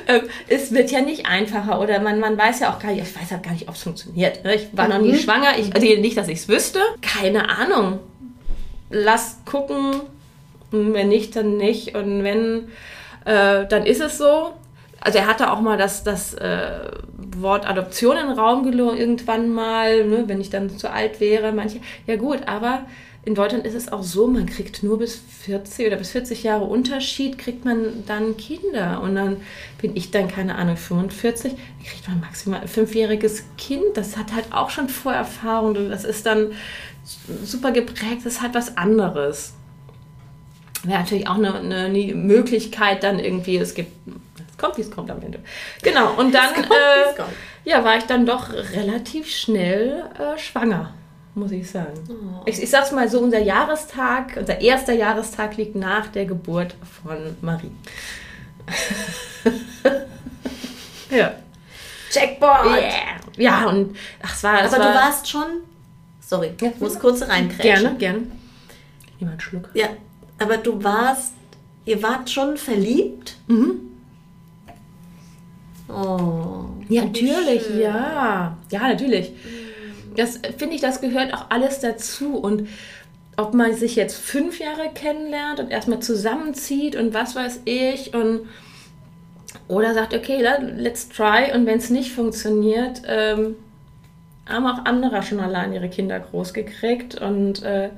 Ähm, 0.06 0.22
es 0.48 0.72
wird 0.72 0.90
ja 0.90 1.00
nicht 1.00 1.26
einfacher 1.26 1.80
oder 1.80 1.98
man, 2.00 2.20
man 2.20 2.36
weiß 2.36 2.60
ja 2.60 2.72
auch 2.72 2.78
gar 2.78 2.92
nicht, 2.92 3.02
ich 3.02 3.20
weiß 3.20 3.30
ja 3.30 3.38
gar 3.38 3.52
nicht, 3.52 3.68
ob 3.68 3.74
es 3.74 3.82
funktioniert. 3.82 4.44
Ne? 4.44 4.54
Ich 4.54 4.68
war 4.72 4.88
noch 4.88 4.98
nie 4.98 5.12
mhm. 5.12 5.18
schwanger, 5.18 5.58
ich, 5.58 5.74
also 5.74 5.86
nicht, 5.86 6.16
dass 6.16 6.28
ich 6.28 6.38
es 6.38 6.48
wüsste. 6.48 6.80
Keine 7.00 7.48
Ahnung. 7.48 8.00
Lass 8.90 9.38
gucken. 9.44 10.00
Wenn 10.70 11.08
nicht, 11.08 11.36
dann 11.36 11.56
nicht. 11.56 11.94
Und 11.94 12.24
wenn, 12.24 12.68
äh, 13.24 13.66
dann 13.66 13.86
ist 13.86 14.00
es 14.00 14.18
so. 14.18 14.52
Also 15.00 15.18
er 15.18 15.26
hatte 15.26 15.52
auch 15.52 15.60
mal 15.60 15.76
das, 15.76 16.02
das 16.02 16.34
äh, 16.34 16.90
Wort 17.36 17.68
Adoption 17.68 18.16
in 18.16 18.28
den 18.28 18.38
Raum 18.38 18.64
gelogen 18.64 18.96
irgendwann 18.96 19.52
mal, 19.52 20.04
ne? 20.06 20.24
wenn 20.26 20.40
ich 20.40 20.50
dann 20.50 20.70
zu 20.70 20.90
alt 20.90 21.20
wäre. 21.20 21.52
Manche, 21.52 21.80
ja 22.06 22.16
gut, 22.16 22.40
aber 22.46 22.86
in 23.24 23.34
Deutschland 23.34 23.66
ist 23.66 23.74
es 23.74 23.90
auch 23.90 24.02
so, 24.02 24.26
man 24.26 24.46
kriegt 24.46 24.82
nur 24.82 24.98
bis 24.98 25.20
40 25.42 25.87
oder 25.87 25.96
bis 25.96 26.10
40 26.10 26.42
Jahre 26.42 26.64
Unterschied, 26.64 27.38
kriegt 27.38 27.64
man 27.64 28.04
dann 28.06 28.37
Kinder. 28.37 29.00
Und 29.02 29.14
dann 29.14 29.38
bin 29.80 29.96
ich 29.96 30.10
dann, 30.10 30.28
keine 30.28 30.56
Ahnung, 30.56 30.76
45, 30.76 31.52
dann 31.52 31.87
kriegt 31.87 32.08
man 32.08 32.20
maximal 32.20 32.60
ein 32.60 32.68
fünfjähriges 32.68 33.44
Kind. 33.56 33.84
Das 33.94 34.16
hat 34.16 34.34
halt 34.34 34.52
auch 34.52 34.70
schon 34.70 34.88
Vorerfahrung. 34.88 35.74
Das 35.88 36.04
ist 36.04 36.26
dann 36.26 36.52
super 37.44 37.72
geprägt, 37.72 38.24
das 38.24 38.34
ist 38.34 38.42
halt 38.42 38.54
was 38.54 38.76
anderes. 38.76 39.54
Wäre 40.82 41.00
natürlich 41.00 41.26
auch 41.26 41.37
eine, 41.37 41.54
eine, 41.54 42.14
Möglichkeit 42.14 43.02
dann 43.02 43.18
irgendwie, 43.18 43.56
es 43.56 43.74
gibt, 43.74 43.90
es 44.50 44.58
kommt, 44.58 44.76
wie 44.76 44.82
es 44.82 44.90
kommt 44.90 45.10
am 45.10 45.22
Ende. 45.22 45.38
Genau, 45.82 46.12
und 46.14 46.34
dann 46.34 46.52
kommt, 46.52 46.70
äh, 46.70 47.22
ja, 47.64 47.82
war 47.84 47.96
ich 47.96 48.04
dann 48.04 48.26
doch 48.26 48.52
relativ 48.52 49.30
schnell 49.30 50.04
äh, 50.18 50.38
schwanger 50.38 50.92
muss 51.34 51.50
ich 51.52 51.68
sagen. 51.68 51.92
Oh. 52.08 52.42
Ich, 52.46 52.62
ich 52.62 52.70
sag's 52.70 52.92
mal 52.92 53.08
so, 53.08 53.20
unser 53.20 53.40
Jahrestag, 53.40 54.36
unser 54.36 54.60
erster 54.60 54.92
Jahrestag 54.92 55.56
liegt 55.56 55.74
nach 55.74 56.06
der 56.08 56.26
Geburt 56.26 56.76
von 57.02 57.36
Marie. 57.40 57.72
ja. 61.10 61.34
Checkpoint! 62.10 62.66
Yeah. 62.66 63.18
Ja, 63.36 63.66
und 63.68 63.96
ach, 64.22 64.34
es 64.34 64.42
war. 64.44 64.60
Aber 64.60 64.70
war, 64.70 64.78
du 64.78 64.98
warst 64.98 65.28
schon. 65.28 65.46
Sorry, 66.20 66.52
ja, 66.60 66.68
ich 66.68 66.80
muss 66.80 66.98
kurz 66.98 67.22
reinkriegen. 67.22 67.62
Gerne, 67.62 67.94
gerne. 67.96 68.26
Einen 69.20 69.40
Schluck. 69.40 69.70
Ja, 69.74 69.88
aber 70.38 70.58
du 70.58 70.82
warst. 70.82 71.32
Ihr 71.86 72.02
wart 72.02 72.30
schon 72.30 72.56
verliebt? 72.56 73.36
Mhm. 73.46 73.80
Oh. 75.88 76.64
Ja, 76.88 77.04
natürlich, 77.04 77.64
schön. 77.64 77.80
ja. 77.80 78.56
Ja, 78.70 78.88
natürlich. 78.88 79.30
Mhm 79.30 79.63
das 80.16 80.40
finde 80.59 80.74
ich, 80.74 80.81
das 80.81 81.00
gehört 81.00 81.35
auch 81.35 81.46
alles 81.50 81.81
dazu. 81.81 82.37
Und 82.37 82.68
ob 83.37 83.55
man 83.55 83.74
sich 83.74 83.96
jetzt 83.96 84.16
fünf 84.16 84.61
Jahre 84.61 84.90
kennenlernt 84.94 85.61
und 85.61 85.70
erstmal 85.70 86.00
zusammenzieht 86.00 86.96
und 86.96 87.14
was 87.14 87.35
weiß 87.35 87.62
ich 87.64 88.14
und 88.14 88.48
oder 89.68 89.94
sagt, 89.94 90.14
okay, 90.14 90.44
let's 90.77 91.09
try. 91.09 91.53
Und 91.55 91.66
wenn 91.66 91.79
es 91.79 91.90
nicht 91.90 92.12
funktioniert, 92.12 93.03
ähm, 93.07 93.57
haben 94.46 94.66
auch 94.66 94.85
andere 94.85 95.22
schon 95.22 95.40
allein 95.40 95.72
ihre 95.72 95.88
Kinder 95.88 96.20
groß 96.20 96.53
gekriegt 96.53 97.20
und 97.20 97.62
äh, 97.62 97.88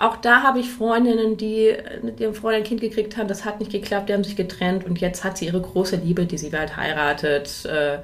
auch 0.00 0.16
da 0.16 0.42
habe 0.42 0.60
ich 0.60 0.70
Freundinnen, 0.70 1.36
die 1.36 1.76
mit 2.02 2.20
ihrem 2.20 2.32
Freund 2.32 2.56
ein 2.56 2.64
Kind 2.64 2.80
gekriegt 2.80 3.18
haben, 3.18 3.28
das 3.28 3.44
hat 3.44 3.60
nicht 3.60 3.70
geklappt, 3.70 4.08
die 4.08 4.14
haben 4.14 4.24
sich 4.24 4.34
getrennt. 4.34 4.86
Und 4.86 4.98
jetzt 4.98 5.24
hat 5.24 5.36
sie 5.36 5.44
ihre 5.44 5.60
große 5.60 5.96
Liebe, 5.96 6.24
die 6.24 6.38
sie 6.38 6.48
bald 6.48 6.78
heiratet, 6.78 7.66
äh, 7.66 7.98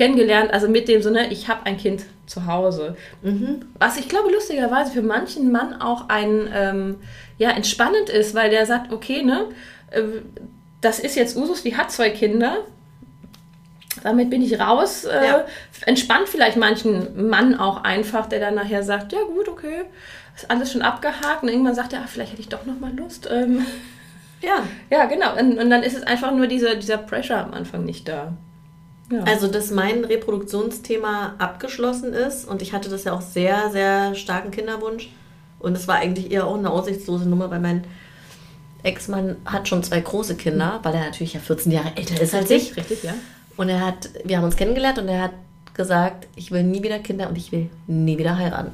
kennengelernt. 0.00 0.50
Also 0.54 0.66
mit 0.66 0.88
dem 0.88 1.02
Sinne, 1.02 1.30
ich 1.30 1.48
habe 1.48 1.66
ein 1.66 1.76
Kind 1.76 2.06
zu 2.24 2.46
Hause. 2.46 2.96
Mhm. 3.20 3.66
Was 3.78 3.98
ich 3.98 4.08
glaube, 4.08 4.32
lustigerweise 4.32 4.92
für 4.92 5.02
manchen 5.02 5.52
Mann 5.52 5.78
auch 5.78 6.08
ein, 6.08 6.48
ähm, 6.54 6.96
ja, 7.36 7.50
entspannend 7.50 8.08
ist, 8.08 8.34
weil 8.34 8.48
der 8.48 8.64
sagt, 8.64 8.94
okay, 8.94 9.22
ne, 9.22 9.48
äh, 9.90 10.00
das 10.80 11.00
ist 11.00 11.16
jetzt 11.16 11.36
Usus, 11.36 11.62
die 11.62 11.76
hat 11.76 11.92
zwei 11.92 12.08
Kinder, 12.08 12.64
damit 14.02 14.30
bin 14.30 14.40
ich 14.40 14.58
raus. 14.58 15.04
Äh, 15.04 15.26
ja. 15.26 15.44
Entspannt 15.84 16.30
vielleicht 16.30 16.56
manchen 16.56 17.28
Mann 17.28 17.54
auch 17.60 17.84
einfach, 17.84 18.24
der 18.24 18.40
dann 18.40 18.54
nachher 18.54 18.82
sagt, 18.82 19.12
ja 19.12 19.18
gut, 19.20 19.48
okay, 19.48 19.82
ist 20.34 20.50
alles 20.50 20.72
schon 20.72 20.80
abgehakt 20.80 21.42
und 21.42 21.50
irgendwann 21.50 21.74
sagt 21.74 21.92
er, 21.92 22.00
ah, 22.00 22.06
vielleicht 22.06 22.32
hätte 22.32 22.40
ich 22.40 22.48
doch 22.48 22.64
noch 22.64 22.80
mal 22.80 22.96
Lust. 22.96 23.28
Ähm, 23.30 23.66
ja. 24.40 24.62
Ja, 24.88 25.04
genau. 25.04 25.38
Und, 25.38 25.58
und, 25.58 25.68
dann 25.68 25.82
ist 25.82 25.94
es 25.94 26.04
einfach 26.04 26.32
nur 26.32 26.46
dieser, 26.46 26.76
dieser 26.76 26.96
Pressure 26.96 27.36
am 27.36 27.52
Anfang 27.52 27.84
nicht 27.84 28.08
da. 28.08 28.32
Ja. 29.10 29.24
Also, 29.24 29.48
dass 29.48 29.70
mein 29.70 30.04
Reproduktionsthema 30.04 31.34
abgeschlossen 31.38 32.12
ist 32.12 32.46
und 32.46 32.62
ich 32.62 32.72
hatte 32.72 32.88
das 32.88 33.04
ja 33.04 33.12
auch 33.12 33.22
sehr, 33.22 33.70
sehr 33.70 34.14
starken 34.14 34.52
Kinderwunsch 34.52 35.10
und 35.58 35.76
es 35.76 35.88
war 35.88 35.96
eigentlich 35.96 36.30
eher 36.30 36.46
auch 36.46 36.56
eine 36.56 36.70
aussichtslose 36.70 37.28
Nummer, 37.28 37.50
weil 37.50 37.60
mein 37.60 37.84
Ex-Mann 38.82 39.36
hat 39.44 39.68
schon 39.68 39.82
zwei 39.82 40.00
große 40.00 40.36
Kinder, 40.36 40.80
weil 40.82 40.94
er 40.94 41.04
natürlich 41.04 41.34
ja 41.34 41.40
14 41.40 41.72
Jahre 41.72 41.96
älter 41.96 42.20
ist 42.20 42.34
als 42.34 42.50
ich. 42.50 42.76
Richtig, 42.76 43.02
ja. 43.02 43.14
Und 43.56 43.68
er 43.68 43.84
hat, 43.84 44.08
wir 44.24 44.38
haben 44.38 44.44
uns 44.44 44.56
kennengelernt 44.56 44.98
und 44.98 45.08
er 45.08 45.22
hat 45.24 45.32
gesagt, 45.74 46.28
ich 46.36 46.50
will 46.50 46.62
nie 46.62 46.82
wieder 46.82 46.98
Kinder 46.98 47.28
und 47.28 47.36
ich 47.36 47.52
will 47.52 47.68
nie 47.86 48.16
wieder 48.16 48.38
heiraten. 48.38 48.72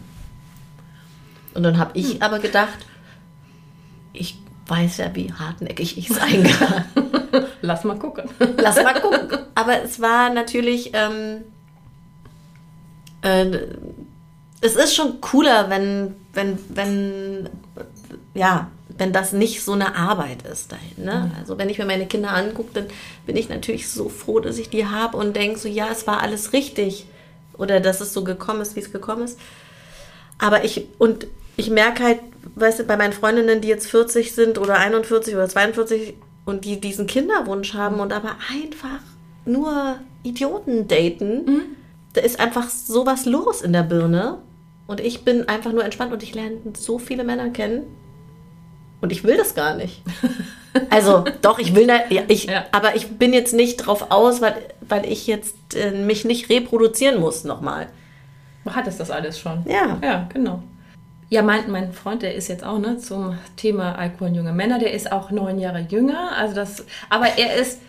Und 1.55 1.63
dann 1.63 1.79
habe 1.79 1.99
ich 1.99 2.15
hm. 2.15 2.23
aber 2.23 2.39
gedacht, 2.39 2.79
ich 4.13 4.39
weiß 4.67 4.99
ja, 4.99 5.15
wie 5.15 5.33
hartnäckig 5.33 5.97
ich 5.97 6.09
sein 6.09 6.43
kann. 6.45 6.85
Lass 7.63 7.85
mal 7.85 7.99
gucken. 7.99 8.29
Lass 8.59 8.77
mal 8.77 9.01
gucken. 9.01 9.39
Aber 9.55 9.83
es 9.83 10.01
war 10.01 10.31
natürlich, 10.31 10.91
ähm, 10.95 11.45
äh, 13.23 13.59
es 14.61 14.77
ist 14.77 14.95
schon 14.95 15.21
cooler, 15.21 15.71
wenn, 15.71 16.15
wenn, 16.33 16.59
wenn, 16.69 17.49
ja, 18.35 18.71
wenn 18.99 19.13
das 19.13 19.33
nicht 19.33 19.63
so 19.63 19.73
eine 19.73 19.95
Arbeit 19.95 20.43
ist 20.43 20.73
dahin. 20.73 21.05
Ne? 21.05 21.31
Mhm. 21.31 21.39
Also 21.39 21.59
wenn 21.59 21.69
ich 21.69 21.79
mir 21.79 21.85
meine 21.87 22.07
Kinder 22.07 22.31
angucke, 22.33 22.71
dann 22.75 22.87
bin 23.27 23.37
ich 23.37 23.49
natürlich 23.49 23.91
so 23.91 24.09
froh, 24.09 24.41
dass 24.41 24.59
ich 24.59 24.71
die 24.71 24.87
habe 24.87 25.17
und 25.17 25.37
denke 25.37 25.59
so, 25.59 25.69
ja, 25.69 25.89
es 25.91 26.07
war 26.07 26.23
alles 26.23 26.53
richtig. 26.53 27.07
oder 27.59 27.81
dass 27.81 28.01
es 28.01 28.13
so 28.13 28.25
gekommen 28.25 28.61
ist, 28.61 28.77
wie 28.77 28.81
es 28.81 28.93
gekommen 28.93 29.23
ist. 29.23 29.39
Aber 30.39 30.65
ich, 30.65 30.89
und 30.99 31.27
ich 31.57 31.71
merke 31.71 32.03
halt, 32.05 32.21
weißt 32.55 32.81
du, 32.81 32.85
bei 32.85 32.97
meinen 32.97 33.13
Freundinnen, 33.13 33.61
die 33.61 33.69
jetzt 33.69 33.91
40 33.91 34.33
sind 34.33 34.59
oder 34.59 34.79
41 34.79 35.35
oder 35.35 35.49
42 35.49 36.15
und 36.45 36.65
die 36.65 36.81
diesen 36.81 37.07
Kinderwunsch 37.07 37.75
haben 37.75 38.01
und 38.01 38.13
aber 38.13 38.37
einfach 38.51 39.01
nur 39.45 39.97
Idioten 40.23 40.89
daten, 40.89 41.45
mhm. 41.45 41.63
da 42.13 42.21
ist 42.21 42.41
einfach 42.41 42.69
sowas 42.69 43.27
los 43.27 43.63
in 43.63 43.73
der 43.73 43.83
Birne. 43.83 44.39
Und 44.87 45.01
ich 45.01 45.25
bin 45.25 45.49
einfach 45.49 45.73
nur 45.73 45.85
entspannt 45.85 46.13
und 46.13 46.23
ich 46.23 46.35
lerne 46.35 46.59
so 46.79 46.99
viele 46.99 47.25
Männer 47.25 47.51
kennen. 47.51 47.83
Und 49.01 49.13
ich 49.13 49.25
will 49.25 49.37
das 49.37 49.55
gar 49.55 49.77
nicht. 49.77 50.03
Also 50.91 51.25
doch, 51.41 51.59
ich 51.59 51.75
will, 51.75 51.89
ja, 51.89 52.23
ich, 52.29 52.45
ja. 52.45 52.67
aber 52.71 52.97
ich 52.97 53.09
bin 53.17 53.33
jetzt 53.33 53.55
nicht 53.55 53.77
drauf 53.79 54.11
aus, 54.11 54.43
weil, 54.43 54.57
weil 54.87 55.11
ich 55.11 55.27
jetzt 55.27 55.75
äh, 55.75 55.91
mich 55.91 56.27
nicht 56.27 56.51
reproduzieren 56.51 57.19
muss 57.19 57.45
nochmal. 57.45 57.87
Du 58.63 58.75
hattest 58.75 59.01
das 59.01 59.11
alles 59.11 59.39
schon. 59.39 59.65
Ja. 59.67 59.99
Ja, 60.03 60.29
genau. 60.31 60.63
Ja, 61.29 61.43
mein, 61.43 61.71
mein 61.71 61.93
Freund, 61.93 62.23
der 62.23 62.35
ist 62.35 62.49
jetzt 62.49 62.65
auch 62.65 62.79
ne, 62.79 62.99
zum 62.99 63.37
Thema 63.57 63.97
Alkohol 63.99 64.29
und 64.29 64.35
junge 64.37 64.53
Männer, 64.53 64.79
der 64.79 64.93
ist 64.93 65.11
auch 65.11 65.31
neun 65.31 65.59
Jahre 65.59 65.81
jünger. 65.81 66.37
Also 66.37 66.55
das, 66.55 66.85
aber 67.11 67.27
er 67.37 67.57
ist 67.57 67.81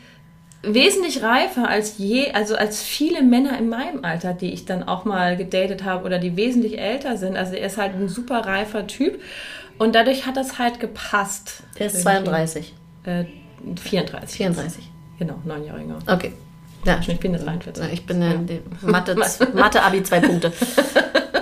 wesentlich 0.64 1.22
reifer 1.22 1.70
als 1.70 1.98
je, 1.98 2.32
also 2.32 2.56
als 2.56 2.82
viele 2.82 3.22
Männer 3.22 3.58
in 3.60 3.70
meinem 3.70 4.04
Alter, 4.04 4.34
die 4.34 4.52
ich 4.54 4.66
dann 4.66 4.84
auch 4.84 5.06
mal 5.06 5.38
gedatet 5.38 5.84
habe 5.84 6.06
oder 6.06 6.18
die 6.18 6.36
wesentlich 6.36 6.80
älter 6.80 7.18
sind. 7.18 7.38
Also 7.38 7.54
er 7.54 7.68
ist 7.68 7.78
halt 7.78 7.94
ein 7.94 8.10
super 8.10 8.40
reifer 8.40 8.88
Typ 8.88 9.22
und 9.78 9.94
dadurch 9.94 10.26
hat 10.26 10.36
das 10.36 10.58
halt 10.58 10.80
gepasst. 10.80 11.64
Er 11.78 11.88
ist 11.88 12.02
32. 12.02 12.74
Äh, 13.04 13.26
34. 13.80 14.38
34. 14.38 14.90
Genau, 15.20 15.36
neun 15.46 15.64
Jahre 15.64 15.80
jünger. 15.80 16.00
Okay. 16.08 16.34
Ja. 16.88 17.00
Ich 17.06 17.20
bin 17.20 17.34
jetzt 17.34 17.46
43. 17.46 17.94
Ich 17.94 18.06
bin 18.06 18.22
ja. 18.22 18.34
Mathe, 18.82 19.16
Mathe 19.54 19.84
Abi 19.84 20.04
zwei 20.04 20.20
Punkte. 20.20 20.52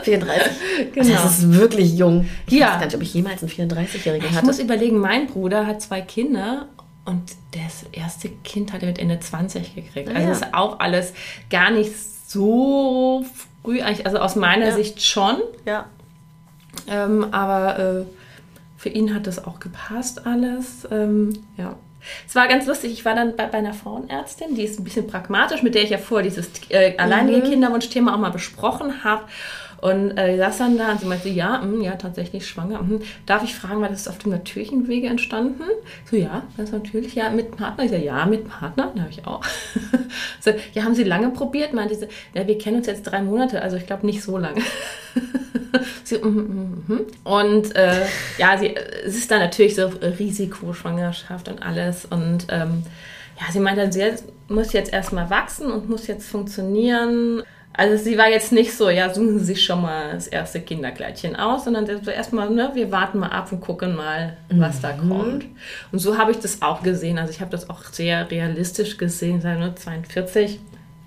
34. 0.05 0.51
Genau. 0.93 1.10
Das 1.10 1.39
ist 1.39 1.53
wirklich 1.53 1.97
jung. 1.97 2.29
Ich 2.47 2.53
ja. 2.53 2.67
weiß 2.67 2.73
gar 2.73 2.86
nicht, 2.86 2.95
ob 2.95 3.01
ich 3.01 3.13
jemals 3.13 3.41
einen 3.41 3.51
34-Jährigen 3.51 4.29
hatte. 4.29 4.39
Ich 4.39 4.43
muss 4.43 4.60
überlegen, 4.60 4.99
mein 4.99 5.27
Bruder 5.27 5.65
hat 5.65 5.81
zwei 5.81 6.01
Kinder 6.01 6.67
und 7.05 7.23
das 7.51 7.86
erste 7.91 8.29
Kind 8.29 8.71
hat 8.73 8.81
er 8.81 8.88
mit 8.88 8.99
Ende 8.99 9.19
20 9.19 9.75
gekriegt. 9.75 10.10
Also 10.10 10.21
ja. 10.21 10.31
ist 10.31 10.53
auch 10.53 10.79
alles 10.79 11.13
gar 11.49 11.71
nicht 11.71 11.91
so 12.27 13.25
früh 13.63 13.81
eigentlich, 13.81 14.05
also 14.05 14.19
aus 14.19 14.36
meiner 14.36 14.67
ja. 14.67 14.75
Sicht 14.75 15.01
schon. 15.03 15.38
Ja. 15.65 15.86
Ähm, 16.88 17.27
aber 17.31 17.79
äh, 17.79 18.05
für 18.77 18.89
ihn 18.89 19.13
hat 19.13 19.27
das 19.27 19.43
auch 19.43 19.60
gepasst 19.60 20.25
alles. 20.25 20.88
Ähm, 20.91 21.34
ja. 21.58 21.75
Es 22.28 22.36
war 22.36 22.48
ganz 22.48 22.65
lustig, 22.65 22.91
ich 22.91 23.06
war 23.06 23.15
dann 23.15 23.36
bei, 23.36 23.48
bei, 23.48 23.58
einer 23.58 23.74
Frauenärztin, 23.74 24.56
die 24.56 24.63
ist 24.63 24.80
ein 24.80 24.84
bisschen 24.84 25.08
pragmatisch, 25.08 25.63
mit 25.63 25.76
der 25.76 25.84
ich 25.84 25.89
ja 25.89 25.98
vor 25.98 26.22
dieses 26.22 26.50
äh, 26.70 26.98
alleinige 26.98 27.39
mhm. 27.39 27.50
Kinderwunsch-Thema 27.52 28.13
auch 28.13 28.20
mal 28.20 28.32
besprochen 28.32 29.04
habe. 29.04 29.24
Und 29.86 30.17
äh, 30.17 30.36
saß 30.36 30.58
dann 30.58 30.80
da 30.80 30.93
und 30.93 31.02
sie 31.02 31.06
meinte, 31.06 31.30
ja, 31.30 31.60
mh, 31.60 31.84
ja, 31.84 31.95
tatsächlich 31.95 32.48
schwanger. 32.48 32.82
Mh. 32.82 33.02
Darf 33.28 33.43
ich 33.43 33.54
fragen, 33.54 33.82
war 33.82 33.89
das 33.89 34.08
auf 34.08 34.17
dem 34.17 34.32
natürlichen 34.32 34.88
Wege 34.88 35.06
entstanden? 35.06 35.62
So, 36.10 36.17
ja, 36.17 36.41
ganz 36.58 36.71
natürlich, 36.71 37.13
ja, 37.13 37.30
mit 37.30 37.56
Partner. 37.56 37.84
Ich 37.84 37.91
so, 37.91 37.95
ja, 37.95 38.26
mit 38.26 38.50
Partner, 38.50 38.86
habe 38.86 39.12
ich 39.12 39.28
auch. 39.28 39.43
so, 40.39 40.50
ja, 40.74 40.82
haben 40.82 40.95
Sie 40.95 41.04
lange 41.04 41.30
probiert? 41.30 41.74
Meinte 41.74 41.93
sie, 41.93 42.08
ja, 42.34 42.48
wir 42.48 42.58
kennen 42.58 42.78
uns 42.78 42.88
jetzt 42.88 43.04
drei 43.04 43.21
Monate, 43.21 43.62
also 43.62 43.78
ich 43.78 43.86
glaube 43.86 44.08
nicht 44.08 44.24
so 44.24 44.39
lange. 44.39 44.60
sie, 46.04 46.17
mm, 46.17 46.30
mm, 46.30 46.84
mm. 46.88 47.06
Und 47.24 47.76
äh, 47.76 48.08
ja, 48.39 48.58
sie, 48.58 48.76
es 48.76 49.15
ist 49.15 49.30
dann 49.30 49.39
natürlich 49.39 49.76
so 49.76 49.86
Risikoschwangerschaft 49.86 51.48
und 51.48 51.62
alles. 51.62 52.06
Und 52.06 52.48
ähm, 52.50 52.82
ja, 53.39 53.52
sie 53.52 53.60
meinte, 53.60 53.91
sie 53.93 54.04
muss 54.48 54.74
jetzt 54.74 54.91
erstmal 54.91 55.30
wachsen 55.30 55.69
und 55.69 55.88
muss 55.88 56.08
jetzt 56.08 56.28
funktionieren. 56.28 57.43
Also 57.77 58.01
sie 58.01 58.17
war 58.17 58.29
jetzt 58.29 58.53
nicht 58.53 58.73
so, 58.73 58.89
ja, 58.89 59.13
suchen 59.13 59.38
Sie 59.39 59.45
sich 59.45 59.65
schon 59.65 59.81
mal 59.81 60.13
das 60.13 60.27
erste 60.27 60.61
Kinderkleidchen 60.61 61.35
aus, 61.35 61.65
sondern 61.65 61.85
so 62.03 62.09
erstmal, 62.09 62.49
ne, 62.49 62.71
wir 62.73 62.91
warten 62.91 63.19
mal 63.19 63.29
ab 63.29 63.51
und 63.51 63.59
gucken 63.59 63.95
mal, 63.95 64.38
was 64.49 64.77
mhm. 64.77 64.81
da 64.81 64.91
kommt. 64.93 65.45
Und 65.91 65.99
so 65.99 66.17
habe 66.17 66.31
ich 66.31 66.39
das 66.39 66.61
auch 66.61 66.83
gesehen. 66.83 67.17
Also 67.17 67.31
ich 67.31 67.41
habe 67.41 67.51
das 67.51 67.69
auch 67.69 67.83
sehr 67.83 68.31
realistisch 68.31 68.97
gesehen, 68.97 69.41
seit 69.41 69.59
ne, 69.59 69.75
42. 69.75 70.59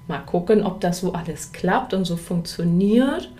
Mal 0.08 0.18
gucken, 0.20 0.62
ob 0.62 0.80
das 0.80 1.00
so 1.00 1.12
alles 1.12 1.52
klappt 1.52 1.94
und 1.94 2.04
so 2.04 2.16
funktioniert. 2.16 3.30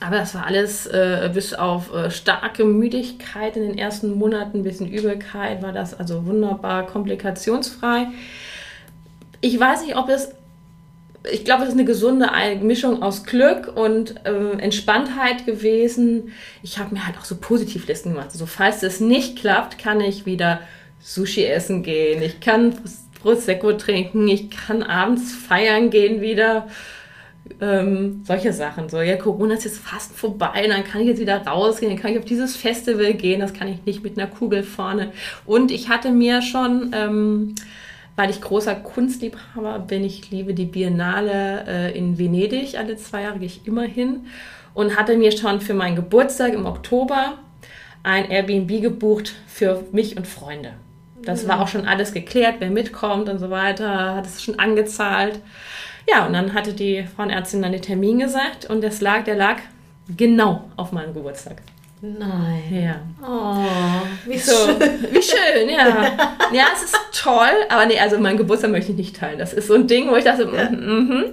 Aber 0.00 0.18
das 0.18 0.34
war 0.34 0.46
alles 0.46 0.86
äh, 0.86 1.30
bis 1.32 1.54
auf 1.54 1.92
äh, 1.92 2.10
starke 2.10 2.64
Müdigkeit 2.64 3.56
in 3.56 3.62
den 3.62 3.78
ersten 3.78 4.12
Monaten, 4.12 4.58
ein 4.58 4.62
bisschen 4.62 4.88
Übelkeit, 4.88 5.62
war 5.62 5.72
das 5.72 5.98
also 5.98 6.26
wunderbar 6.26 6.86
komplikationsfrei. 6.86 8.08
Ich 9.40 9.58
weiß 9.58 9.82
nicht, 9.82 9.96
ob 9.96 10.08
es 10.08 10.34
ich 11.30 11.44
glaube, 11.44 11.62
es 11.62 11.70
ist 11.70 11.74
eine 11.74 11.84
gesunde 11.84 12.28
Mischung 12.60 13.02
aus 13.02 13.24
Glück 13.24 13.72
und 13.74 14.14
äh, 14.26 14.58
Entspanntheit 14.58 15.46
gewesen. 15.46 16.32
Ich 16.62 16.78
habe 16.78 16.94
mir 16.94 17.06
halt 17.06 17.16
auch 17.18 17.24
so 17.24 17.36
Positivlisten 17.36 18.12
gemacht. 18.12 18.30
Also, 18.32 18.46
falls 18.46 18.82
es 18.82 19.00
nicht 19.00 19.38
klappt, 19.38 19.78
kann 19.78 20.00
ich 20.00 20.26
wieder 20.26 20.60
Sushi 21.00 21.44
essen 21.44 21.82
gehen. 21.82 22.22
Ich 22.22 22.40
kann 22.40 22.74
Prosecco 23.22 23.72
trinken. 23.72 24.28
Ich 24.28 24.50
kann 24.50 24.82
abends 24.82 25.32
feiern 25.32 25.88
gehen 25.90 26.20
wieder. 26.20 26.68
Ähm, 27.60 28.22
solche 28.26 28.52
Sachen. 28.52 28.88
So, 28.88 29.00
ja, 29.00 29.16
Corona 29.16 29.54
ist 29.54 29.64
jetzt 29.64 29.78
fast 29.78 30.16
vorbei, 30.16 30.66
dann 30.66 30.82
kann 30.82 31.02
ich 31.02 31.08
jetzt 31.08 31.20
wieder 31.20 31.46
rausgehen, 31.46 31.92
dann 31.92 32.00
kann 32.00 32.12
ich 32.12 32.18
auf 32.18 32.24
dieses 32.24 32.56
Festival 32.56 33.12
gehen, 33.12 33.40
das 33.40 33.52
kann 33.52 33.68
ich 33.68 33.84
nicht 33.84 34.02
mit 34.02 34.18
einer 34.18 34.28
Kugel 34.28 34.62
vorne. 34.62 35.12
Und 35.44 35.70
ich 35.70 35.90
hatte 35.90 36.10
mir 36.10 36.40
schon 36.40 36.92
ähm, 36.94 37.54
weil 38.16 38.30
ich 38.30 38.40
großer 38.40 38.74
Kunstliebhaber 38.74 39.78
bin. 39.80 40.04
Ich 40.04 40.30
liebe 40.30 40.54
die 40.54 40.66
Biennale 40.66 41.64
äh, 41.66 41.98
in 41.98 42.18
Venedig. 42.18 42.78
Alle 42.78 42.96
zwei 42.96 43.22
Jahre 43.22 43.38
gehe 43.38 43.46
ich 43.46 43.66
immer 43.66 43.82
hin. 43.82 44.26
Und 44.72 44.96
hatte 44.96 45.16
mir 45.16 45.32
schon 45.32 45.60
für 45.60 45.74
meinen 45.74 45.96
Geburtstag 45.96 46.52
im 46.52 46.66
Oktober 46.66 47.38
ein 48.02 48.30
Airbnb 48.30 48.82
gebucht 48.82 49.34
für 49.46 49.84
mich 49.92 50.16
und 50.16 50.26
Freunde. 50.26 50.74
Das 51.22 51.48
war 51.48 51.60
auch 51.60 51.68
schon 51.68 51.86
alles 51.86 52.12
geklärt, 52.12 52.56
wer 52.58 52.70
mitkommt 52.70 53.28
und 53.28 53.38
so 53.38 53.50
weiter, 53.50 54.14
hat 54.14 54.26
es 54.26 54.42
schon 54.42 54.58
angezahlt. 54.58 55.40
Ja, 56.08 56.26
und 56.26 56.34
dann 56.34 56.52
hatte 56.52 56.74
die 56.74 57.04
Frauenärztin 57.04 57.62
dann 57.62 57.72
den 57.72 57.80
Termin 57.80 58.18
gesagt 58.18 58.66
und 58.66 58.84
das 58.84 59.00
lag, 59.00 59.24
der 59.24 59.36
lag 59.36 59.56
genau 60.14 60.68
auf 60.76 60.92
meinem 60.92 61.14
Geburtstag. 61.14 61.62
Nein. 62.00 62.62
Ja. 62.70 63.00
Oh, 63.26 64.06
wie 64.26 64.38
so, 64.38 64.52
schön. 64.52 64.78
Wie 65.10 65.22
schön, 65.22 65.68
ja. 65.68 66.12
Ja, 66.52 66.64
es 66.74 66.84
ist 66.84 66.96
toll, 67.12 67.54
aber 67.70 67.86
nee, 67.86 67.98
also 67.98 68.18
mein 68.18 68.36
Geburtstag 68.36 68.70
möchte 68.70 68.92
ich 68.92 68.98
nicht 68.98 69.16
teilen. 69.16 69.38
Das 69.38 69.52
ist 69.52 69.68
so 69.68 69.74
ein 69.74 69.86
Ding, 69.86 70.10
wo 70.10 70.16
ich 70.16 70.24
dachte, 70.24 70.42
ja. 70.54 70.70
mm 70.70 71.10
-hmm. 71.10 71.24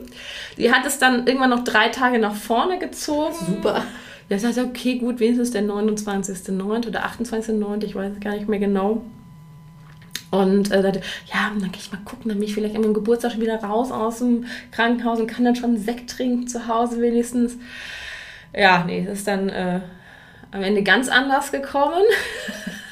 Die 0.57 0.71
hat 0.71 0.85
es 0.85 0.99
dann 0.99 1.27
irgendwann 1.27 1.49
noch 1.49 1.63
drei 1.63 1.89
Tage 1.89 2.19
nach 2.19 2.35
vorne 2.35 2.79
gezogen. 2.79 3.35
Super. 3.45 3.83
Das 4.29 4.45
heißt, 4.45 4.59
okay, 4.59 4.97
gut, 4.97 5.19
wenigstens 5.19 5.51
der 5.51 5.63
29.09. 5.63 6.87
oder 6.87 7.05
28.09., 7.05 7.83
ich 7.83 7.95
weiß 7.95 8.19
gar 8.21 8.33
nicht 8.33 8.47
mehr 8.47 8.59
genau. 8.59 9.01
Und 10.29 10.71
äh, 10.71 10.81
sagte, 10.81 11.01
ja, 11.33 11.51
dann 11.53 11.71
kann 11.71 11.71
ich 11.77 11.91
mal 11.91 11.99
gucken, 12.05 12.29
dann 12.29 12.39
bin 12.39 12.47
ich 12.47 12.53
vielleicht 12.53 12.75
an 12.75 12.81
meinem 12.81 12.93
Geburtstag 12.93 13.33
schon 13.33 13.41
wieder 13.41 13.61
raus 13.61 13.91
aus 13.91 14.19
dem 14.19 14.45
Krankenhaus 14.71 15.19
und 15.19 15.27
kann 15.27 15.43
dann 15.43 15.57
schon 15.57 15.77
Sekt 15.77 16.09
trinken 16.09 16.47
zu 16.47 16.69
Hause 16.69 17.01
wenigstens. 17.01 17.57
Ja, 18.55 18.85
nee, 18.85 19.03
das 19.05 19.19
ist 19.19 19.27
dann 19.27 19.49
äh, 19.49 19.81
am 20.51 20.63
Ende 20.63 20.83
ganz 20.83 21.09
anders 21.09 21.51
gekommen. 21.51 22.03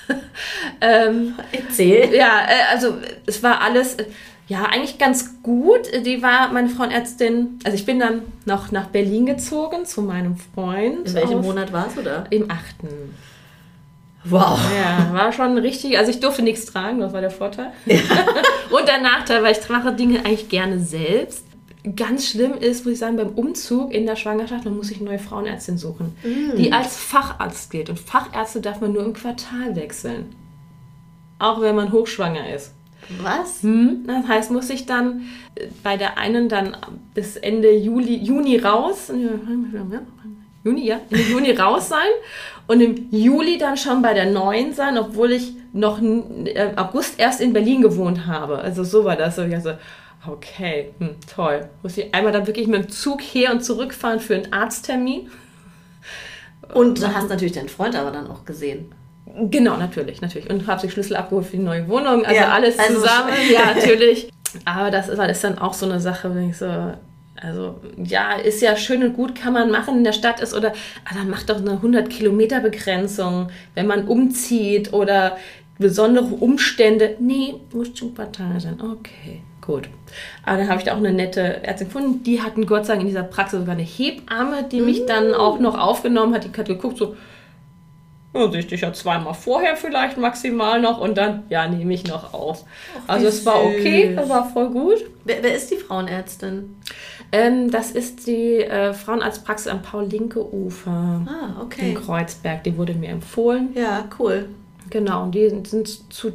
ähm, 0.81 1.35
Erzähl. 1.51 2.13
Ja, 2.13 2.41
äh, 2.47 2.73
also 2.73 2.97
es 3.25 3.43
war 3.43 3.61
alles, 3.61 3.95
äh, 3.95 4.05
ja, 4.47 4.63
eigentlich 4.63 4.97
ganz 4.97 5.41
gut. 5.43 5.91
Die 6.05 6.21
war 6.23 6.51
meine 6.51 6.69
Frauenärztin, 6.69 7.59
also 7.63 7.75
ich 7.75 7.85
bin 7.85 7.99
dann 7.99 8.23
noch 8.45 8.71
nach 8.71 8.87
Berlin 8.87 9.25
gezogen 9.25 9.85
zu 9.85 10.01
meinem 10.01 10.37
Freund. 10.37 11.07
In 11.07 11.13
welchem 11.13 11.41
Monat 11.41 11.71
war 11.71 11.87
es, 11.87 11.97
oder? 11.97 12.25
Im 12.29 12.49
achten. 12.49 13.15
Wow. 14.25 14.59
Ja, 14.75 15.13
war 15.13 15.31
schon 15.31 15.57
richtig. 15.57 15.97
Also 15.97 16.11
ich 16.11 16.19
durfte 16.19 16.41
nichts 16.41 16.65
tragen, 16.65 16.99
das 16.99 17.13
war 17.13 17.21
der 17.21 17.31
Vorteil. 17.31 17.71
Ja. 17.85 17.99
Und 18.69 18.87
der 18.87 18.99
Nachteil, 18.99 19.43
weil 19.43 19.53
ich 19.53 19.69
mache 19.69 19.93
Dinge 19.93 20.19
eigentlich 20.19 20.49
gerne 20.49 20.79
selbst 20.79 21.45
ganz 21.95 22.27
schlimm 22.27 22.53
ist, 22.53 22.85
muss 22.85 22.93
ich 22.93 22.99
sagen, 22.99 23.17
beim 23.17 23.29
Umzug 23.29 23.93
in 23.93 24.05
der 24.05 24.15
Schwangerschaft, 24.15 24.65
man 24.65 24.75
muss 24.75 24.87
sich 24.87 24.97
eine 24.97 25.09
neue 25.09 25.19
Frauenärztin 25.19 25.77
suchen, 25.77 26.15
mm. 26.23 26.57
die 26.57 26.73
als 26.73 26.97
Facharzt 26.97 27.71
gilt. 27.71 27.89
Und 27.89 27.99
Fachärzte 27.99 28.61
darf 28.61 28.81
man 28.81 28.91
nur 28.91 29.05
im 29.05 29.13
Quartal 29.13 29.75
wechseln. 29.75 30.35
Auch 31.39 31.61
wenn 31.61 31.75
man 31.75 31.91
hochschwanger 31.91 32.53
ist. 32.53 32.73
Was? 33.23 33.63
Hm, 33.63 34.03
das 34.05 34.27
heißt, 34.27 34.51
muss 34.51 34.69
ich 34.69 34.85
dann 34.85 35.21
äh, 35.55 35.67
bei 35.83 35.97
der 35.97 36.17
einen 36.17 36.49
dann 36.49 36.75
bis 37.13 37.37
Ende 37.37 37.75
Juli, 37.75 38.17
Juni 38.17 38.57
raus, 38.57 39.09
Juni, 40.63 40.85
ja, 40.85 40.99
Ende 41.09 41.23
Juni 41.23 41.51
raus 41.51 41.89
sein 41.89 42.09
und 42.67 42.81
im 42.81 43.07
Juli 43.09 43.57
dann 43.57 43.77
schon 43.77 44.01
bei 44.01 44.13
der 44.13 44.29
neuen 44.31 44.73
sein, 44.73 44.97
obwohl 44.97 45.31
ich 45.31 45.53
noch 45.73 45.99
im 45.99 46.45
äh, 46.45 46.71
August 46.75 47.19
erst 47.19 47.41
in 47.41 47.53
Berlin 47.53 47.81
gewohnt 47.81 48.27
habe. 48.27 48.59
Also 48.59 48.83
so 48.83 49.05
war 49.05 49.15
das. 49.15 49.39
Also, 49.39 49.71
Okay, 50.27 50.91
hm, 50.99 51.15
toll. 51.33 51.69
Muss 51.81 51.97
ich 51.97 52.13
einmal 52.13 52.33
dann 52.33 52.45
wirklich 52.45 52.67
mit 52.67 52.83
dem 52.83 52.89
Zug 52.89 53.21
her 53.21 53.51
und 53.51 53.63
zurückfahren 53.63 54.19
für 54.19 54.35
einen 54.35 54.51
Arzttermin. 54.51 55.29
Und 56.73 57.01
du 57.01 57.13
hast 57.13 57.29
natürlich 57.29 57.53
deinen 57.53 57.69
Freund 57.69 57.95
aber 57.95 58.11
dann 58.11 58.29
auch 58.29 58.45
gesehen. 58.45 58.93
Genau, 59.49 59.77
natürlich, 59.77 60.21
natürlich. 60.21 60.49
Und 60.49 60.67
habe 60.67 60.81
sich 60.81 60.91
Schlüssel 60.91 61.15
abgeholt 61.15 61.45
für 61.45 61.57
die 61.57 61.63
neue 61.63 61.87
Wohnung. 61.87 62.25
Also 62.25 62.41
ja, 62.41 62.51
alles 62.51 62.77
also 62.77 62.95
zusammen. 62.95 63.33
ja, 63.51 63.73
natürlich. 63.75 64.29
Aber 64.65 64.91
das 64.91 65.07
ist, 65.07 65.19
ist 65.19 65.43
dann 65.43 65.57
auch 65.57 65.73
so 65.73 65.85
eine 65.85 65.99
Sache, 65.99 66.33
wenn 66.35 66.49
ich 66.49 66.57
so, 66.57 66.65
Also 67.41 67.79
ja, 68.03 68.33
ist 68.33 68.61
ja 68.61 68.75
schön 68.75 69.03
und 69.03 69.13
gut, 69.13 69.35
kann 69.35 69.53
man 69.53 69.71
machen 69.71 69.97
in 69.97 70.03
der 70.03 70.13
Stadt 70.13 70.41
ist 70.41 70.53
oder 70.53 70.73
ah, 71.05 71.13
dann 71.13 71.29
macht 71.29 71.49
doch 71.49 71.57
eine 71.57 71.71
100 71.71 72.09
Kilometer 72.09 72.59
Begrenzung, 72.59 73.49
wenn 73.75 73.87
man 73.87 74.07
umzieht 74.07 74.93
oder 74.93 75.37
besondere 75.77 76.25
Umstände. 76.25 77.15
Nee, 77.19 77.55
muss 77.71 77.97
schon 77.97 78.09
ein 78.09 78.13
paar 78.15 78.31
Tage 78.31 78.59
sein. 78.59 78.81
Okay, 78.81 79.41
gut. 79.69 79.89
Aber 80.45 80.57
dann 80.57 80.69
habe 80.69 80.79
ich 80.79 80.85
da 80.85 80.93
auch 80.93 80.97
eine 80.97 81.13
nette 81.13 81.63
Ärztin 81.63 81.87
gefunden. 81.87 82.23
Die 82.23 82.41
hatten 82.41 82.65
Gott 82.65 82.85
sei 82.85 82.93
Dank 82.93 83.01
in 83.01 83.07
dieser 83.07 83.23
Praxis 83.23 83.59
sogar 83.59 83.75
eine 83.75 83.83
Hebamme, 83.83 84.63
die 84.63 84.81
mich 84.81 85.05
dann 85.05 85.31
mm. 85.31 85.35
auch 85.35 85.59
noch 85.59 85.77
aufgenommen 85.77 86.33
hat. 86.33 86.43
Die 86.43 86.57
hat 86.57 86.67
geguckt 86.67 86.97
so, 86.97 87.15
ja, 88.33 88.51
sehe 88.51 88.59
ich 88.59 88.67
dich 88.67 88.81
ja 88.81 88.93
zweimal 88.93 89.33
vorher 89.33 89.75
vielleicht 89.75 90.17
maximal 90.17 90.81
noch 90.81 90.99
und 90.99 91.17
dann, 91.17 91.43
ja, 91.49 91.67
nehme 91.67 91.93
ich 91.93 92.05
noch 92.05 92.33
auf. 92.33 92.63
Ach, 92.95 93.15
also 93.15 93.27
es 93.27 93.45
war 93.45 93.63
okay, 93.63 94.13
das 94.15 94.29
war 94.29 94.49
voll 94.49 94.69
gut. 94.69 94.97
Wer, 95.23 95.41
wer 95.41 95.55
ist 95.55 95.71
die 95.71 95.77
Frauenärztin? 95.77 96.75
Ähm, 97.31 97.69
das 97.69 97.91
ist 97.91 98.25
die 98.27 98.61
äh, 98.61 98.93
Frauenarztpraxis 98.93 99.67
am 99.67 99.81
Paul-Linke-Ufer 99.81 100.91
ah, 101.27 101.61
okay. 101.61 101.89
in 101.89 101.95
Kreuzberg. 101.95 102.63
Die 102.63 102.75
wurde 102.75 102.93
mir 102.93 103.09
empfohlen. 103.09 103.69
Ja, 103.75 104.05
cool. 104.19 104.47
Genau, 104.89 105.23
und 105.23 105.35
die 105.35 105.49
sind 105.49 105.87
zu 106.11 106.33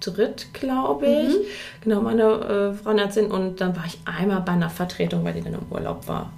dritt, 0.00 0.48
glaube 0.52 1.06
ich. 1.06 1.28
Mhm. 1.28 1.44
Genau, 1.82 2.00
meine 2.00 2.22
äh, 2.22 2.74
Frauenärztin. 2.74 3.26
Und 3.26 3.60
dann 3.60 3.76
war 3.76 3.84
ich 3.86 3.98
einmal 4.04 4.40
bei 4.40 4.52
einer 4.52 4.70
Vertretung, 4.70 5.24
weil 5.24 5.34
die 5.34 5.42
dann 5.42 5.54
im 5.54 5.66
Urlaub 5.70 6.06
war. 6.08 6.30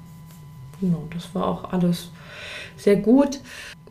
Genau, 0.80 1.04
das 1.12 1.34
war 1.34 1.46
auch 1.46 1.72
alles 1.72 2.10
sehr 2.76 2.96
gut 2.96 3.40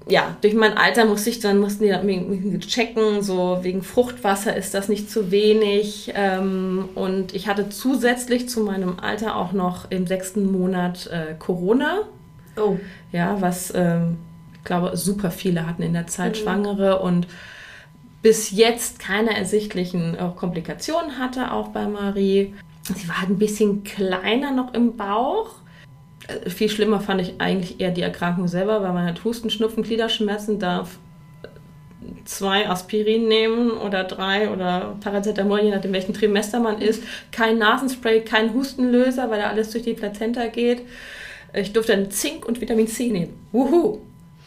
ja, 0.08 0.38
durch 0.42 0.54
mein 0.54 0.78
Alter 0.78 1.06
musste 1.06 1.30
ich 1.30 1.40
dann, 1.40 1.60
mussten 1.60 1.84
die 1.84 2.60
checken, 2.60 3.24
so 3.24 3.60
wegen 3.64 3.82
Fruchtwasser 3.82 4.56
ist 4.56 4.74
das 4.74 4.88
nicht 4.88 5.10
zu 5.10 5.32
wenig. 5.32 6.14
Ähm, 6.16 6.90
und 6.94 7.34
ich 7.34 7.48
hatte 7.48 7.70
zusätzlich 7.70 8.48
zu 8.48 8.62
meinem 8.62 9.00
Alter 9.00 9.36
auch 9.36 9.52
noch 9.52 9.90
im 9.90 10.06
sechsten 10.06 10.52
Monat 10.52 11.08
äh, 11.08 11.34
Corona. 11.38 12.04
Oh. 12.56 12.78
Ja, 13.12 13.42
was, 13.42 13.74
ähm, 13.76 14.18
ich 14.54 14.64
glaube, 14.64 14.96
super 14.96 15.32
viele 15.32 15.66
hatten 15.66 15.82
in 15.82 15.94
der 15.94 16.08
Zeit 16.08 16.34
mhm. 16.34 16.44
Schwangere 16.44 17.00
und 17.00 17.28
bis 18.26 18.50
jetzt 18.50 18.98
keine 18.98 19.38
ersichtlichen 19.38 20.16
äh, 20.16 20.30
Komplikationen 20.36 21.20
hatte, 21.20 21.52
auch 21.52 21.68
bei 21.68 21.86
Marie. 21.86 22.56
Sie 22.82 23.08
war 23.08 23.22
halt 23.22 23.30
ein 23.30 23.38
bisschen 23.38 23.84
kleiner 23.84 24.50
noch 24.50 24.74
im 24.74 24.98
Bauch 24.98 25.58
äh, 26.28 26.50
viel 26.50 26.70
schlimmer 26.70 27.02
fand 27.02 27.22
ich 27.22 27.40
eigentlich 27.40 27.80
eher 27.80 27.92
die 27.92 28.02
Erkrankung 28.02 28.48
selber, 28.48 28.82
weil 28.82 28.94
man 28.94 29.06
hat 29.06 29.24
Husten, 29.24 29.52
Schnupfen, 29.52 29.84
Gliederschmerzen, 29.84 30.58
darf 30.58 30.98
zwei 32.24 32.68
Aspirin 32.68 33.28
nehmen 33.28 33.70
oder 33.70 34.04
drei 34.06 34.50
oder 34.50 34.96
Paracetamol, 35.02 35.62
je 35.62 35.70
nachdem 35.70 35.94
welchen 35.94 36.16
Trimester 36.16 36.60
man 36.60 36.82
ist. 36.82 37.04
Kein 37.32 37.60
Nasenspray, 37.60 38.22
kein 38.22 38.56
Hustenlöser, 38.56 39.30
weil 39.30 39.42
da 39.42 39.50
alles 39.50 39.70
durch 39.70 39.84
die 39.84 39.94
Plazenta 39.94 40.48
geht. 40.48 40.82
Ich 41.54 41.74
durfte 41.74 41.96
dann 41.96 42.10
Zink 42.10 42.48
und 42.48 42.60
Vitamin 42.60 42.88
C 42.88 43.10
nehmen. 43.10 43.34
Wuhu! 43.52 44.00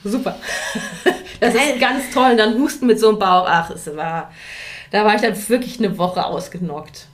Super. 0.05 0.37
Das 1.41 1.55
ist 1.55 1.79
ganz 1.79 2.11
toll. 2.13 2.33
Und 2.33 2.37
dann 2.39 2.59
Husten 2.59 2.89
mit 2.89 2.99
so 2.99 3.11
einem 3.11 3.21
Bauch. 3.21 3.47
Ach, 3.49 3.71
es 3.71 3.95
war, 3.95 4.33
da 4.91 5.05
war 5.05 5.15
ich 5.15 5.21
dann 5.21 5.49
wirklich 5.49 5.79
eine 5.79 5.97
Woche 5.97 6.25
ausgenockt. 6.25 7.07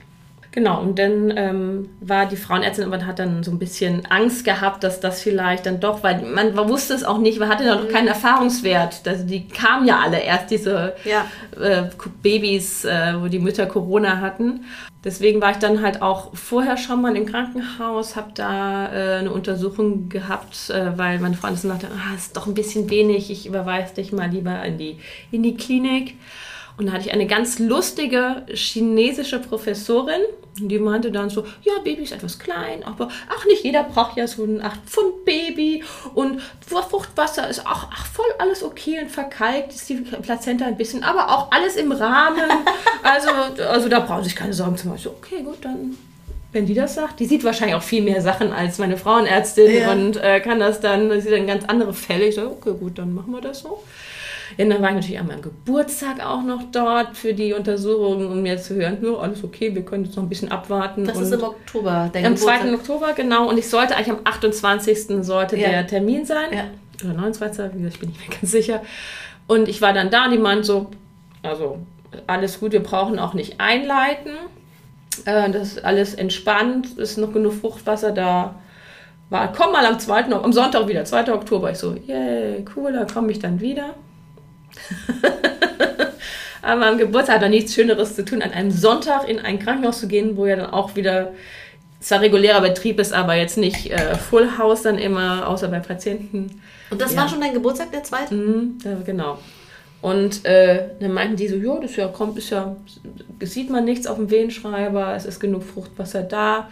Genau, 0.55 0.79
und 0.79 0.97
dann 0.97 1.33
ähm, 1.35 1.89
war 1.99 2.27
die 2.27 2.37
Frauenärztin 2.37 2.85
aber 2.85 3.05
hat 3.05 3.19
dann 3.19 3.43
so 3.43 3.51
ein 3.51 3.59
bisschen 3.59 4.05
Angst 4.05 4.45
gehabt, 4.45 4.85
dass 4.85 5.01
das 5.01 5.21
vielleicht 5.21 5.65
dann 5.65 5.81
doch, 5.81 6.01
weil 6.01 6.21
man, 6.21 6.55
man 6.55 6.69
wusste 6.69 6.93
es 6.93 7.03
auch 7.03 7.17
nicht, 7.17 7.39
man 7.39 7.49
hatte 7.49 7.65
noch 7.65 7.83
mhm. 7.83 7.89
keinen 7.89 8.07
Erfahrungswert. 8.07 9.05
Also 9.05 9.25
die 9.25 9.49
kamen 9.49 9.85
ja 9.85 9.99
alle 9.99 10.17
erst, 10.17 10.51
diese 10.51 10.95
ja. 11.03 11.25
äh, 11.61 11.89
Babys, 12.23 12.85
äh, 12.85 13.15
wo 13.19 13.27
die 13.27 13.39
Mütter 13.39 13.65
Corona 13.65 14.21
hatten. 14.21 14.61
Deswegen 15.03 15.41
war 15.41 15.51
ich 15.51 15.57
dann 15.57 15.81
halt 15.81 16.01
auch 16.01 16.33
vorher 16.33 16.77
schon 16.77 17.01
mal 17.01 17.17
im 17.17 17.25
Krankenhaus, 17.25 18.15
habe 18.15 18.31
da 18.33 18.93
äh, 18.93 19.19
eine 19.19 19.31
Untersuchung 19.31 20.07
gehabt, 20.07 20.69
äh, 20.69 20.97
weil 20.97 21.19
meine 21.19 21.35
Freundin 21.35 21.69
sagte, 21.69 21.87
ah, 21.91 22.15
ist 22.15 22.37
doch 22.37 22.47
ein 22.47 22.53
bisschen 22.53 22.89
wenig, 22.89 23.29
ich 23.29 23.45
überweise 23.45 23.93
dich 23.93 24.13
mal 24.13 24.29
lieber 24.29 24.63
in 24.63 24.77
die, 24.77 24.99
in 25.31 25.43
die 25.43 25.57
Klinik. 25.57 26.15
Und 26.77 26.87
da 26.87 26.93
hatte 26.93 27.05
ich 27.05 27.13
eine 27.13 27.27
ganz 27.27 27.59
lustige 27.59 28.45
chinesische 28.47 29.39
Professorin, 29.39 30.21
die 30.57 30.79
meinte 30.79 31.11
dann 31.11 31.29
so, 31.29 31.45
ja, 31.63 31.73
Baby 31.83 32.03
ist 32.03 32.13
etwas 32.13 32.39
klein, 32.39 32.83
aber 32.83 33.09
ach, 33.29 33.45
nicht 33.45 33.63
jeder 33.65 33.83
braucht 33.83 34.15
ja 34.15 34.25
so 34.25 34.43
ein 34.43 34.61
8-Pfund-Baby 34.61 35.83
und 36.13 36.41
Fruchtwasser 36.65 37.49
ist 37.49 37.65
auch 37.65 37.87
ach, 37.91 38.05
voll 38.05 38.25
alles 38.39 38.63
okay 38.63 38.99
und 39.01 39.11
verkalkt 39.11 39.73
ist 39.73 39.89
die 39.89 39.95
Plazenta 39.95 40.65
ein 40.65 40.77
bisschen, 40.77 41.03
aber 41.03 41.29
auch 41.29 41.51
alles 41.51 41.75
im 41.75 41.91
Rahmen. 41.91 42.43
Also, 43.03 43.29
also 43.63 43.87
da 43.87 43.99
brauchen 43.99 44.23
sich 44.23 44.35
keine 44.35 44.51
Sorgen 44.51 44.77
zu 44.77 44.87
machen. 44.87 44.97
So, 44.97 45.11
okay, 45.11 45.43
gut, 45.43 45.63
dann 45.63 45.95
wenn 46.55 46.65
die 46.65 46.73
das 46.73 46.95
sagt. 46.95 47.19
Die 47.19 47.25
sieht 47.25 47.43
wahrscheinlich 47.43 47.75
auch 47.75 47.83
viel 47.83 48.01
mehr 48.01 48.21
Sachen 48.21 48.51
als 48.51 48.79
meine 48.79 48.97
Frauenärztin 48.97 49.75
ja. 49.75 49.91
und 49.91 50.17
äh, 50.17 50.39
kann 50.39 50.59
das 50.59 50.79
dann, 50.79 51.21
sieht 51.21 51.33
dann 51.33 51.45
ganz 51.45 51.65
andere 51.65 51.93
Fälle. 51.93 52.25
Ich 52.25 52.35
so, 52.35 52.47
okay, 52.47 52.73
gut, 52.79 52.97
dann 52.97 53.13
machen 53.13 53.31
wir 53.31 53.41
das 53.41 53.59
so. 53.59 53.83
Ja, 54.57 54.65
dann 54.65 54.81
war 54.81 54.89
ich 54.89 54.95
natürlich 54.95 55.19
an 55.19 55.27
meinem 55.27 55.41
Geburtstag 55.41 56.25
auch 56.25 56.43
noch 56.43 56.63
dort 56.71 57.17
für 57.17 57.33
die 57.33 57.53
Untersuchung, 57.53 58.31
um 58.31 58.41
mir 58.41 58.57
zu 58.57 58.75
hören, 58.75 58.97
ja, 59.01 59.13
alles 59.15 59.43
okay, 59.43 59.75
wir 59.75 59.83
können 59.83 60.05
jetzt 60.05 60.15
noch 60.15 60.23
ein 60.23 60.29
bisschen 60.29 60.51
abwarten. 60.51 61.05
Das 61.05 61.19
ist 61.19 61.33
im 61.33 61.43
Oktober, 61.43 62.09
dein 62.13 62.25
Am 62.25 62.37
2. 62.37 62.73
Oktober, 62.73 63.13
genau. 63.13 63.49
Und 63.49 63.57
ich 63.57 63.69
sollte 63.69 63.95
eigentlich 63.95 64.11
am 64.11 64.21
28. 64.23 65.23
sollte 65.25 65.57
ja. 65.57 65.69
der 65.69 65.87
Termin 65.87 66.25
sein. 66.25 66.47
Ja. 66.53 66.63
Oder 67.03 67.13
29. 67.13 67.65
Wie 67.73 67.77
gesagt, 67.77 67.93
ich 67.95 67.99
bin 67.99 68.09
nicht 68.09 68.29
mehr 68.29 68.37
ganz 68.39 68.51
sicher. 68.51 68.81
Und 69.47 69.67
ich 69.67 69.81
war 69.81 69.93
dann 69.93 70.09
da 70.09 70.25
und 70.25 70.31
die 70.31 70.37
meint 70.37 70.65
so, 70.65 70.87
also 71.43 71.79
alles 72.27 72.59
gut, 72.59 72.71
wir 72.71 72.81
brauchen 72.81 73.19
auch 73.19 73.33
nicht 73.33 73.59
einleiten. 73.59 74.31
Äh, 75.25 75.51
das 75.51 75.73
ist 75.73 75.85
alles 75.85 76.13
entspannt, 76.13 76.97
ist 76.97 77.17
noch 77.17 77.33
genug 77.33 77.53
Fruchtwasser 77.53 78.11
da. 78.11 78.55
War, 79.29 79.51
komm 79.51 79.71
mal 79.71 79.85
am 79.85 79.99
2. 79.99 80.25
am 80.31 80.53
Sonntag 80.53 80.87
wieder, 80.87 81.03
2. 81.03 81.33
Oktober. 81.33 81.71
Ich 81.71 81.77
so, 81.77 81.95
yay, 82.05 82.63
cool, 82.75 82.93
da 82.93 83.05
komme 83.05 83.31
ich 83.31 83.39
dann 83.39 83.59
wieder. 83.59 83.95
Aber 86.61 86.87
am 86.87 86.97
Geburtstag 86.97 87.35
hat 87.35 87.43
er 87.43 87.49
nichts 87.49 87.75
Schöneres 87.75 88.15
zu 88.15 88.25
tun, 88.25 88.41
an 88.41 88.51
einem 88.51 88.71
Sonntag 88.71 89.29
in 89.29 89.39
ein 89.39 89.59
Krankenhaus 89.59 89.99
zu 89.99 90.07
gehen, 90.07 90.35
wo 90.35 90.47
ja 90.47 90.55
dann 90.55 90.71
auch 90.71 90.95
wieder 90.95 91.33
zwar 91.99 92.21
regulärer 92.21 92.61
Betrieb 92.61 92.99
ist, 92.99 93.13
aber 93.13 93.35
jetzt 93.35 93.57
nicht 93.57 93.91
äh, 93.91 94.15
Full 94.15 94.57
House 94.57 94.81
dann 94.83 94.97
immer, 94.97 95.47
außer 95.47 95.67
bei 95.67 95.79
Patienten. 95.79 96.61
Und 96.89 97.01
das 97.01 97.13
ja. 97.13 97.21
war 97.21 97.29
schon 97.29 97.41
dein 97.41 97.53
Geburtstag, 97.53 97.91
der 97.91 98.03
zweite? 98.03 98.33
Mhm, 98.33 98.77
ja, 98.83 98.97
genau. 99.05 99.39
Und 100.01 100.45
äh, 100.45 100.89
dann 100.99 101.13
meinten 101.13 101.35
die 101.35 101.47
so, 101.47 101.55
ja, 101.55 101.79
das 101.79 101.95
ja, 101.95 102.07
kommt, 102.07 102.37
ist 102.37 102.51
ja, 102.51 102.75
sieht 103.41 103.69
man 103.69 103.85
nichts 103.85 104.05
auf 104.05 104.17
dem 104.17 104.29
Wehenschreiber, 104.29 105.15
es 105.15 105.25
ist 105.25 105.39
genug 105.39 105.63
Fruchtwasser 105.63 106.21
da 106.21 106.69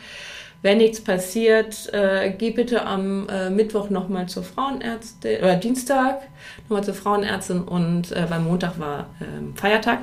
wenn 0.64 0.78
nichts 0.78 1.02
passiert, 1.02 1.94
äh, 1.94 2.32
geh 2.32 2.52
bitte 2.52 2.86
am 2.86 3.28
äh, 3.28 3.50
Mittwoch 3.50 3.90
nochmal 3.90 4.28
zur 4.28 4.44
Frauenärztin, 4.44 5.40
oder 5.40 5.56
Dienstag 5.58 6.22
nochmal 6.64 6.86
zur 6.86 6.94
Frauenärztin 6.94 7.62
und 7.62 8.14
äh, 8.14 8.26
beim 8.30 8.46
Montag 8.46 8.80
war 8.80 9.08
ähm, 9.22 9.54
Feiertag. 9.56 10.00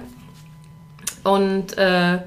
Und 1.25 1.79
äh, 1.79 2.19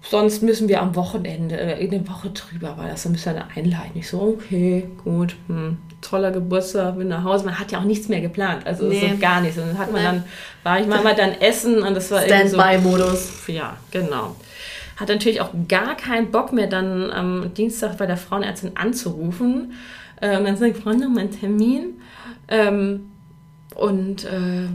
sonst 0.00 0.42
müssen 0.42 0.68
wir 0.68 0.80
am 0.80 0.94
Wochenende, 0.94 1.58
äh, 1.58 1.84
in 1.84 1.90
der 1.90 2.08
Woche 2.08 2.30
drüber 2.30 2.76
war 2.76 2.88
das, 2.88 3.02
dann 3.02 3.12
müssen 3.12 3.34
wir 3.34 3.48
einleiten. 3.56 3.98
Ich 3.98 4.08
so, 4.08 4.20
okay, 4.20 4.88
gut, 5.02 5.34
hm, 5.48 5.78
toller 6.00 6.30
Geburtstag, 6.30 6.98
bin 6.98 7.08
nach 7.08 7.24
Hause. 7.24 7.46
Man 7.46 7.58
hat 7.58 7.72
ja 7.72 7.80
auch 7.80 7.84
nichts 7.84 8.08
mehr 8.08 8.20
geplant, 8.20 8.64
also 8.64 8.86
nee. 8.86 9.10
so 9.10 9.18
gar 9.18 9.40
nichts. 9.40 9.58
Und 9.58 9.70
dann 9.70 9.78
hat 9.78 9.90
man 9.90 10.04
dann, 10.04 10.24
war 10.62 10.78
ich 10.78 10.86
mal 10.86 11.02
dann 11.16 11.32
essen 11.40 11.82
und 11.82 11.94
das 11.94 12.12
war 12.12 12.22
Standby-Modus. 12.22 13.44
So, 13.44 13.52
ja, 13.52 13.76
genau 13.90 14.36
hat 15.02 15.08
natürlich 15.08 15.40
auch 15.40 15.50
gar 15.68 15.96
keinen 15.96 16.30
Bock 16.30 16.52
mehr, 16.52 16.68
dann 16.68 17.10
am 17.10 17.52
Dienstag 17.54 17.98
bei 17.98 18.06
der 18.06 18.16
Frauenärztin 18.16 18.76
anzurufen. 18.76 19.72
Äh, 20.20 20.38
und 20.38 20.44
dann 20.44 20.56
sagt 20.56 20.86
noch 20.86 21.08
mein 21.08 21.32
Termin. 21.32 22.00
Ähm, 22.46 23.08
und 23.74 24.24
äh, 24.24 24.68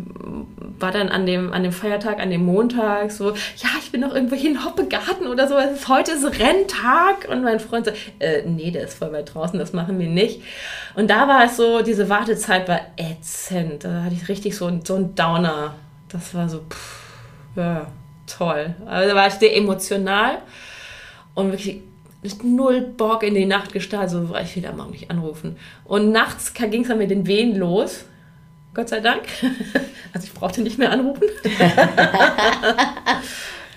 war 0.80 0.92
dann 0.92 1.10
an 1.10 1.26
dem, 1.26 1.54
an 1.54 1.64
dem 1.64 1.72
Feiertag, 1.72 2.20
an 2.20 2.32
dem 2.32 2.46
Montag 2.46 3.12
so, 3.12 3.30
ja, 3.30 3.70
ich 3.80 3.92
bin 3.92 4.02
noch 4.02 4.14
irgendwo 4.14 4.36
hier 4.36 4.50
in 4.50 4.66
Hoppegarten 4.66 5.28
oder 5.28 5.48
so, 5.48 5.56
ist 5.56 5.88
heute 5.88 6.12
ist 6.12 6.26
Renntag. 6.26 7.30
Und 7.30 7.44
mein 7.44 7.62
Freund 7.62 7.86
so, 7.86 7.92
äh, 8.20 8.42
nee, 8.46 8.72
der 8.72 8.84
ist 8.84 8.96
voll 8.96 9.14
weit 9.14 9.34
draußen, 9.34 9.58
das 9.58 9.72
machen 9.72 9.98
wir 9.98 10.10
nicht. 10.10 10.42
Und 10.96 11.10
da 11.10 11.28
war 11.30 11.46
es 11.46 11.56
so, 11.56 11.84
diese 11.84 12.10
Wartezeit 12.10 12.68
war 12.68 12.82
ätzend. 12.98 13.86
Da 13.86 14.04
hatte 14.04 14.16
ich 14.16 14.28
richtig 14.28 14.58
so, 14.58 14.70
so 14.84 14.96
einen 14.96 15.16
Downer. 15.16 15.76
Das 16.10 16.34
war 16.34 16.50
so, 16.50 16.60
pff, 16.70 17.56
ja 17.56 17.88
toll. 18.28 18.76
Also 18.86 19.10
da 19.10 19.16
war 19.16 19.28
ich 19.28 19.34
sehr 19.34 19.56
emotional 19.56 20.40
und 21.34 21.52
wirklich 21.52 21.82
null 22.44 22.82
Bock 22.82 23.24
in 23.24 23.36
die 23.36 23.46
Nacht 23.46 23.74
gestartet, 23.74 24.12
so 24.12 24.36
ich 24.36 24.56
will 24.56 24.64
da 24.64 24.72
morgen 24.72 24.92
nicht 24.92 25.10
anrufen. 25.10 25.58
Und 25.86 26.12
nachts 26.12 26.54
ging 26.54 26.82
es 26.82 26.88
dann 26.88 26.98
mit 26.98 27.10
den 27.12 27.28
Wehen 27.28 27.58
los. 27.58 28.06
Gott 28.74 28.90
sei 28.90 29.00
Dank. 29.00 29.24
Also 30.14 30.26
ich 30.26 30.34
brauchte 30.34 30.62
nicht 30.62 30.80
mehr 30.80 30.92
anrufen. 30.92 31.26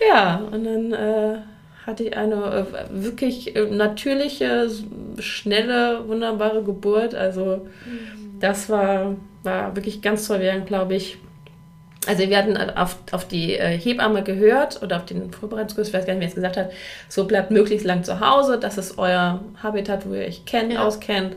ja, 0.08 0.36
und 0.36 0.64
dann 0.64 0.92
äh, 0.92 1.38
hatte 1.86 2.04
ich 2.04 2.16
eine 2.16 2.34
äh, 2.34 2.64
wirklich 2.90 3.54
äh, 3.56 3.66
natürliche, 3.66 4.70
schnelle, 5.18 6.08
wunderbare 6.08 6.62
Geburt. 6.62 7.14
Also 7.14 7.66
das 8.38 8.70
war, 8.70 9.16
war 9.42 9.76
wirklich 9.76 10.00
ganz 10.00 10.26
toll. 10.26 10.40
Wir 10.40 10.52
haben, 10.54 10.64
glaube 10.64 10.94
ich, 10.94 11.18
Also 12.10 12.28
wir 12.28 12.36
hatten 12.38 12.56
auf, 12.56 12.96
auf 13.12 13.28
die 13.28 13.54
äh, 13.54 13.78
Hebamme 13.78 14.24
gehört 14.24 14.82
oder 14.82 14.96
auf 14.96 15.04
den 15.04 15.32
Vorbereitungskurs, 15.32 15.88
ich 15.88 15.94
weiß 15.94 16.06
gar 16.06 16.14
nicht, 16.14 16.22
wer 16.22 16.28
es 16.28 16.34
gesagt 16.34 16.56
hat, 16.56 16.72
so 17.08 17.24
bleibt 17.24 17.52
möglichst 17.52 17.86
lang 17.86 18.02
zu 18.02 18.18
Hause, 18.18 18.58
das 18.58 18.78
ist 18.78 18.98
euer 18.98 19.38
Habitat, 19.62 20.08
wo 20.08 20.14
ihr 20.14 20.26
euch 20.26 20.44
kennt, 20.44 20.72
ja. 20.72 20.84
auskennt. 20.84 21.36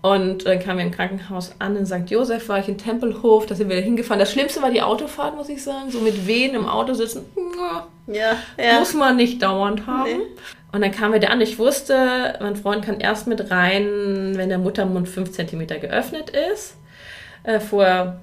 Und 0.00 0.46
dann 0.46 0.60
kamen 0.60 0.78
wir 0.78 0.84
im 0.84 0.92
Krankenhaus 0.92 1.50
an 1.58 1.74
in 1.74 1.84
St. 1.84 2.08
Josef, 2.08 2.48
war 2.48 2.60
ich 2.60 2.68
in 2.68 2.78
Tempelhof, 2.78 3.46
da 3.46 3.56
sind 3.56 3.68
wir 3.68 3.80
hingefahren. 3.80 4.20
Das 4.20 4.30
Schlimmste 4.30 4.62
war 4.62 4.70
die 4.70 4.82
Autofahrt, 4.82 5.34
muss 5.34 5.48
ich 5.48 5.64
sagen. 5.64 5.90
So 5.90 5.98
mit 5.98 6.28
Wehen 6.28 6.54
im 6.54 6.68
Auto 6.68 6.94
sitzen, 6.94 7.24
ja, 8.06 8.36
ja. 8.56 8.78
muss 8.78 8.94
man 8.94 9.16
nicht 9.16 9.42
dauernd 9.42 9.88
haben. 9.88 10.04
Nee. 10.04 10.24
Und 10.70 10.82
dann 10.82 10.92
kamen 10.92 11.14
wir 11.14 11.20
da 11.20 11.28
an. 11.28 11.40
Ich 11.40 11.58
wusste, 11.58 12.38
mein 12.40 12.54
Freund 12.54 12.84
kann 12.84 13.00
erst 13.00 13.26
mit 13.26 13.50
rein, 13.50 14.34
wenn 14.36 14.48
der 14.48 14.58
Muttermund 14.58 15.08
5 15.08 15.32
cm 15.32 15.66
geöffnet 15.66 16.30
ist. 16.30 16.76
Äh, 17.42 17.58
vorher 17.58 18.20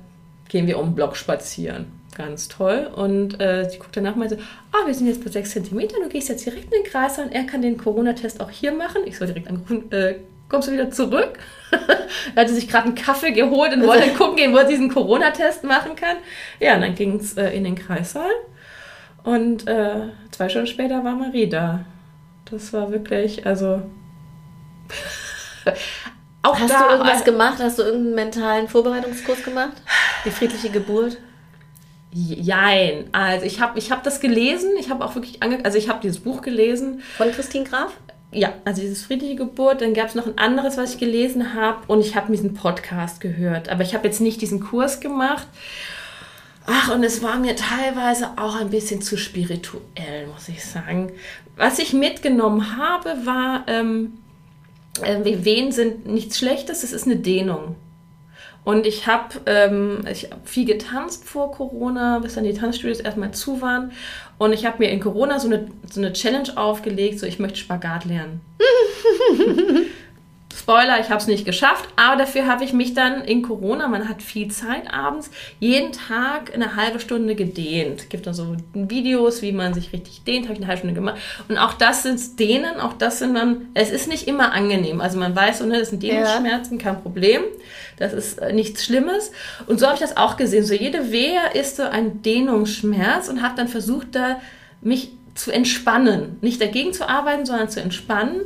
gehen 0.49 0.67
wir 0.67 0.79
um 0.79 0.87
den 0.87 0.95
Block 0.95 1.15
spazieren. 1.15 1.87
Ganz 2.15 2.47
toll. 2.47 2.89
Und 2.95 3.41
äh, 3.41 3.69
sie 3.69 3.77
guckt 3.77 3.97
danach 3.97 4.13
und 4.13 4.19
meinte, 4.19 4.39
ah, 4.71 4.87
wir 4.87 4.93
sind 4.93 5.07
jetzt 5.07 5.23
bei 5.23 5.29
6 5.29 5.51
cm, 5.51 5.87
du 6.01 6.09
gehst 6.09 6.29
jetzt 6.29 6.45
direkt 6.45 6.65
in 6.65 6.83
den 6.83 6.83
Kreis 6.83 7.19
und 7.19 7.31
er 7.31 7.43
kann 7.43 7.61
den 7.61 7.77
Corona-Test 7.77 8.39
auch 8.39 8.49
hier 8.49 8.71
machen. 8.71 9.01
Ich 9.05 9.17
soll 9.17 9.27
direkt 9.27 9.49
anrufen, 9.49 9.91
äh, 9.91 10.15
kommst 10.47 10.69
du 10.69 10.71
wieder 10.71 10.89
zurück? 10.91 11.37
er 12.35 12.41
hatte 12.41 12.53
sich 12.53 12.69
gerade 12.69 12.85
einen 12.85 12.95
Kaffee 12.95 13.31
geholt 13.31 13.73
und 13.73 13.85
wollte 13.85 14.09
gucken 14.11 14.37
gehen, 14.37 14.53
wo 14.53 14.57
er 14.57 14.65
diesen 14.65 14.89
Corona-Test 14.89 15.65
machen 15.65 15.95
kann. 15.95 16.17
Ja, 16.59 16.75
und 16.75 16.81
dann 16.81 16.95
ging 16.95 17.17
es 17.17 17.35
äh, 17.35 17.49
in 17.49 17.65
den 17.65 17.75
Kreissaal. 17.75 18.31
Und 19.23 19.67
äh, 19.67 20.09
zwei 20.31 20.47
Stunden 20.47 20.67
später 20.67 21.03
war 21.03 21.15
Marie 21.15 21.49
da. 21.49 21.83
Das 22.49 22.71
war 22.71 22.91
wirklich, 22.91 23.45
also. 23.45 23.81
auch 26.45 26.59
Hast 26.59 26.71
da, 26.71 26.87
du 26.87 26.93
irgendwas 26.93 27.23
gemacht? 27.23 27.57
Hast 27.59 27.79
du 27.79 27.83
irgendeinen 27.83 28.15
mentalen 28.15 28.67
Vorbereitungskurs 28.67 29.43
gemacht? 29.43 29.73
Die 30.25 30.31
friedliche 30.31 30.69
Geburt? 30.69 31.17
Jein. 32.11 33.09
Also 33.11 33.45
ich 33.45 33.59
habe 33.59 33.77
ich 33.77 33.91
hab 33.91 34.03
das 34.03 34.21
gelesen, 34.21 34.71
ich 34.79 34.89
habe 34.89 35.03
auch 35.03 35.15
wirklich 35.15 35.43
ange 35.43 35.65
also 35.65 35.77
ich 35.77 35.89
habe 35.89 35.99
dieses 36.01 36.19
Buch 36.19 36.41
gelesen. 36.41 37.01
Von 37.17 37.31
Christine 37.31 37.65
Graf? 37.65 37.91
Ja, 38.31 38.53
also 38.63 38.81
dieses 38.81 39.03
friedliche 39.03 39.35
Geburt. 39.35 39.81
Dann 39.81 39.93
gab 39.93 40.07
es 40.07 40.15
noch 40.15 40.25
ein 40.25 40.37
anderes, 40.37 40.77
was 40.77 40.93
ich 40.93 40.99
gelesen 40.99 41.53
habe 41.53 41.79
und 41.87 41.99
ich 41.99 42.15
habe 42.15 42.31
diesen 42.31 42.53
Podcast 42.53 43.19
gehört. 43.19 43.69
Aber 43.69 43.83
ich 43.83 43.93
habe 43.93 44.07
jetzt 44.07 44.21
nicht 44.21 44.41
diesen 44.41 44.61
Kurs 44.61 44.99
gemacht. 44.99 45.47
Ach, 46.67 46.93
und 46.93 47.03
es 47.03 47.21
war 47.21 47.37
mir 47.37 47.55
teilweise 47.55 48.29
auch 48.37 48.55
ein 48.55 48.71
bisschen 48.71 49.01
zu 49.01 49.17
spirituell, 49.17 50.27
muss 50.33 50.49
ich 50.49 50.65
sagen. 50.65 51.11
Was 51.55 51.79
ich 51.79 51.93
mitgenommen 51.93 52.77
habe, 52.77 53.25
war, 53.25 53.65
ähm, 53.67 54.13
äh, 55.01 55.45
Wehen 55.45 55.71
sind 55.71 56.05
nichts 56.05 56.37
Schlechtes, 56.37 56.83
es 56.83 56.93
ist 56.93 57.05
eine 57.05 57.17
Dehnung. 57.17 57.75
Und 58.63 58.87
ich 58.87 59.05
habe 59.05 59.41
ähm, 59.45 59.99
hab 60.05 60.49
viel 60.49 60.65
getanzt 60.65 61.23
vor 61.23 61.51
Corona, 61.51 62.19
bis 62.19 62.33
dann 62.33 62.43
die 62.43 62.53
Tanzstudios 62.53 62.99
erstmal 62.99 63.31
zu 63.31 63.61
waren. 63.61 63.91
Und 64.39 64.53
ich 64.53 64.65
habe 64.65 64.79
mir 64.79 64.89
in 64.89 64.99
Corona 64.99 65.39
so 65.39 65.47
eine, 65.47 65.67
so 65.89 66.01
eine 66.01 66.13
Challenge 66.13 66.49
aufgelegt, 66.55 67.19
so 67.19 67.27
ich 67.27 67.37
möchte 67.37 67.59
Spagat 67.59 68.05
lernen. 68.05 68.41
Spoiler, 70.65 70.99
ich 70.99 71.11
habe 71.11 71.21
es 71.21 71.27
nicht 71.27 71.45
geschafft, 71.45 71.87
aber 71.95 72.17
dafür 72.17 72.47
habe 72.47 72.63
ich 72.63 72.73
mich 72.73 72.95
dann 72.95 73.23
in 73.23 73.43
Corona, 73.43 73.87
man 73.87 74.09
hat 74.09 74.23
viel 74.23 74.49
Zeit 74.49 74.91
abends, 74.91 75.29
jeden 75.59 75.91
Tag 75.91 76.55
eine 76.55 76.75
halbe 76.75 76.99
Stunde 76.99 77.35
gedehnt. 77.35 77.99
Es 77.99 78.09
gibt 78.09 78.25
dann 78.25 78.33
so 78.33 78.57
Videos, 78.73 79.43
wie 79.43 79.51
man 79.51 79.75
sich 79.75 79.93
richtig 79.93 80.23
dehnt, 80.23 80.45
habe 80.45 80.53
ich 80.53 80.61
eine 80.61 80.67
halbe 80.67 80.79
Stunde 80.79 80.95
gemacht. 80.95 81.21
Und 81.47 81.59
auch 81.59 81.73
das 81.73 82.01
sind 82.01 82.39
Dehnen, 82.39 82.79
auch 82.79 82.93
das 82.93 83.19
sind 83.19 83.35
dann, 83.35 83.67
es 83.75 83.91
ist 83.91 84.07
nicht 84.07 84.27
immer 84.27 84.53
angenehm. 84.53 85.01
Also 85.01 85.19
man 85.19 85.35
weiß, 85.35 85.59
so, 85.59 85.67
ne, 85.67 85.77
das 85.77 85.91
sind 85.91 86.01
Dehnungsschmerzen, 86.01 86.79
kein 86.79 86.99
Problem. 86.99 87.43
Das 87.97 88.11
ist 88.13 88.39
äh, 88.39 88.51
nichts 88.51 88.83
Schlimmes. 88.83 89.33
Und 89.67 89.79
so 89.79 89.85
habe 89.85 89.93
ich 89.93 90.01
das 90.01 90.17
auch 90.17 90.35
gesehen. 90.35 90.65
So 90.65 90.73
jede 90.73 91.11
Wehe 91.11 91.41
ist 91.53 91.75
so 91.75 91.83
ein 91.83 92.23
Dehnungsschmerz 92.23 93.29
und 93.29 93.43
habe 93.43 93.53
dann 93.55 93.67
versucht, 93.67 94.15
da 94.15 94.41
mich 94.81 95.11
zu 95.35 95.51
entspannen. 95.51 96.37
Nicht 96.41 96.59
dagegen 96.59 96.91
zu 96.91 97.07
arbeiten, 97.07 97.45
sondern 97.45 97.69
zu 97.69 97.81
entspannen. 97.81 98.41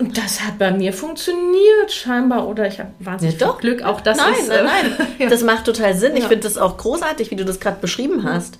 Und 0.00 0.16
das 0.16 0.40
hat 0.40 0.58
bei 0.58 0.70
mir 0.70 0.94
funktioniert, 0.94 1.92
scheinbar. 1.92 2.48
Oder 2.48 2.66
ich 2.66 2.80
habe 2.80 2.90
wahnsinnig 3.00 3.38
ja, 3.38 3.46
doch. 3.46 3.60
Glück. 3.60 3.82
Auch 3.82 4.00
das 4.00 4.16
nein, 4.16 4.32
ist. 4.32 4.48
Nein, 4.48 4.64
nein, 4.64 4.94
nein. 4.96 5.08
ja. 5.18 5.28
Das 5.28 5.42
macht 5.42 5.66
total 5.66 5.94
Sinn. 5.94 6.16
Ich 6.16 6.24
finde 6.24 6.44
das 6.44 6.56
auch 6.56 6.78
großartig, 6.78 7.30
wie 7.30 7.36
du 7.36 7.44
das 7.44 7.60
gerade 7.60 7.78
beschrieben 7.80 8.24
hast. 8.24 8.58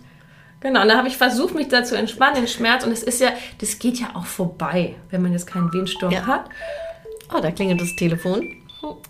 Genau, 0.61 0.83
und 0.83 0.89
da 0.89 0.99
habe 0.99 1.09
ich 1.09 1.17
versucht, 1.17 1.55
mich 1.55 1.69
da 1.69 1.83
zu 1.83 1.97
entspannen, 1.97 2.35
den 2.35 2.47
Schmerz. 2.47 2.85
Und 2.85 2.93
es 2.93 3.03
ist 3.03 3.23
ja, 3.23 3.31
das 3.59 3.79
geht 3.79 3.99
ja 3.99 4.09
auch 4.13 4.27
vorbei, 4.27 4.97
wenn 5.09 5.23
man 5.23 5.33
jetzt 5.33 5.47
keinen 5.47 5.73
Wehensturm 5.73 6.13
ja. 6.13 6.27
hat. 6.27 6.45
Oh, 7.35 7.41
da 7.41 7.51
klingelt 7.51 7.81
das 7.81 7.97
Telefon. 7.97 8.47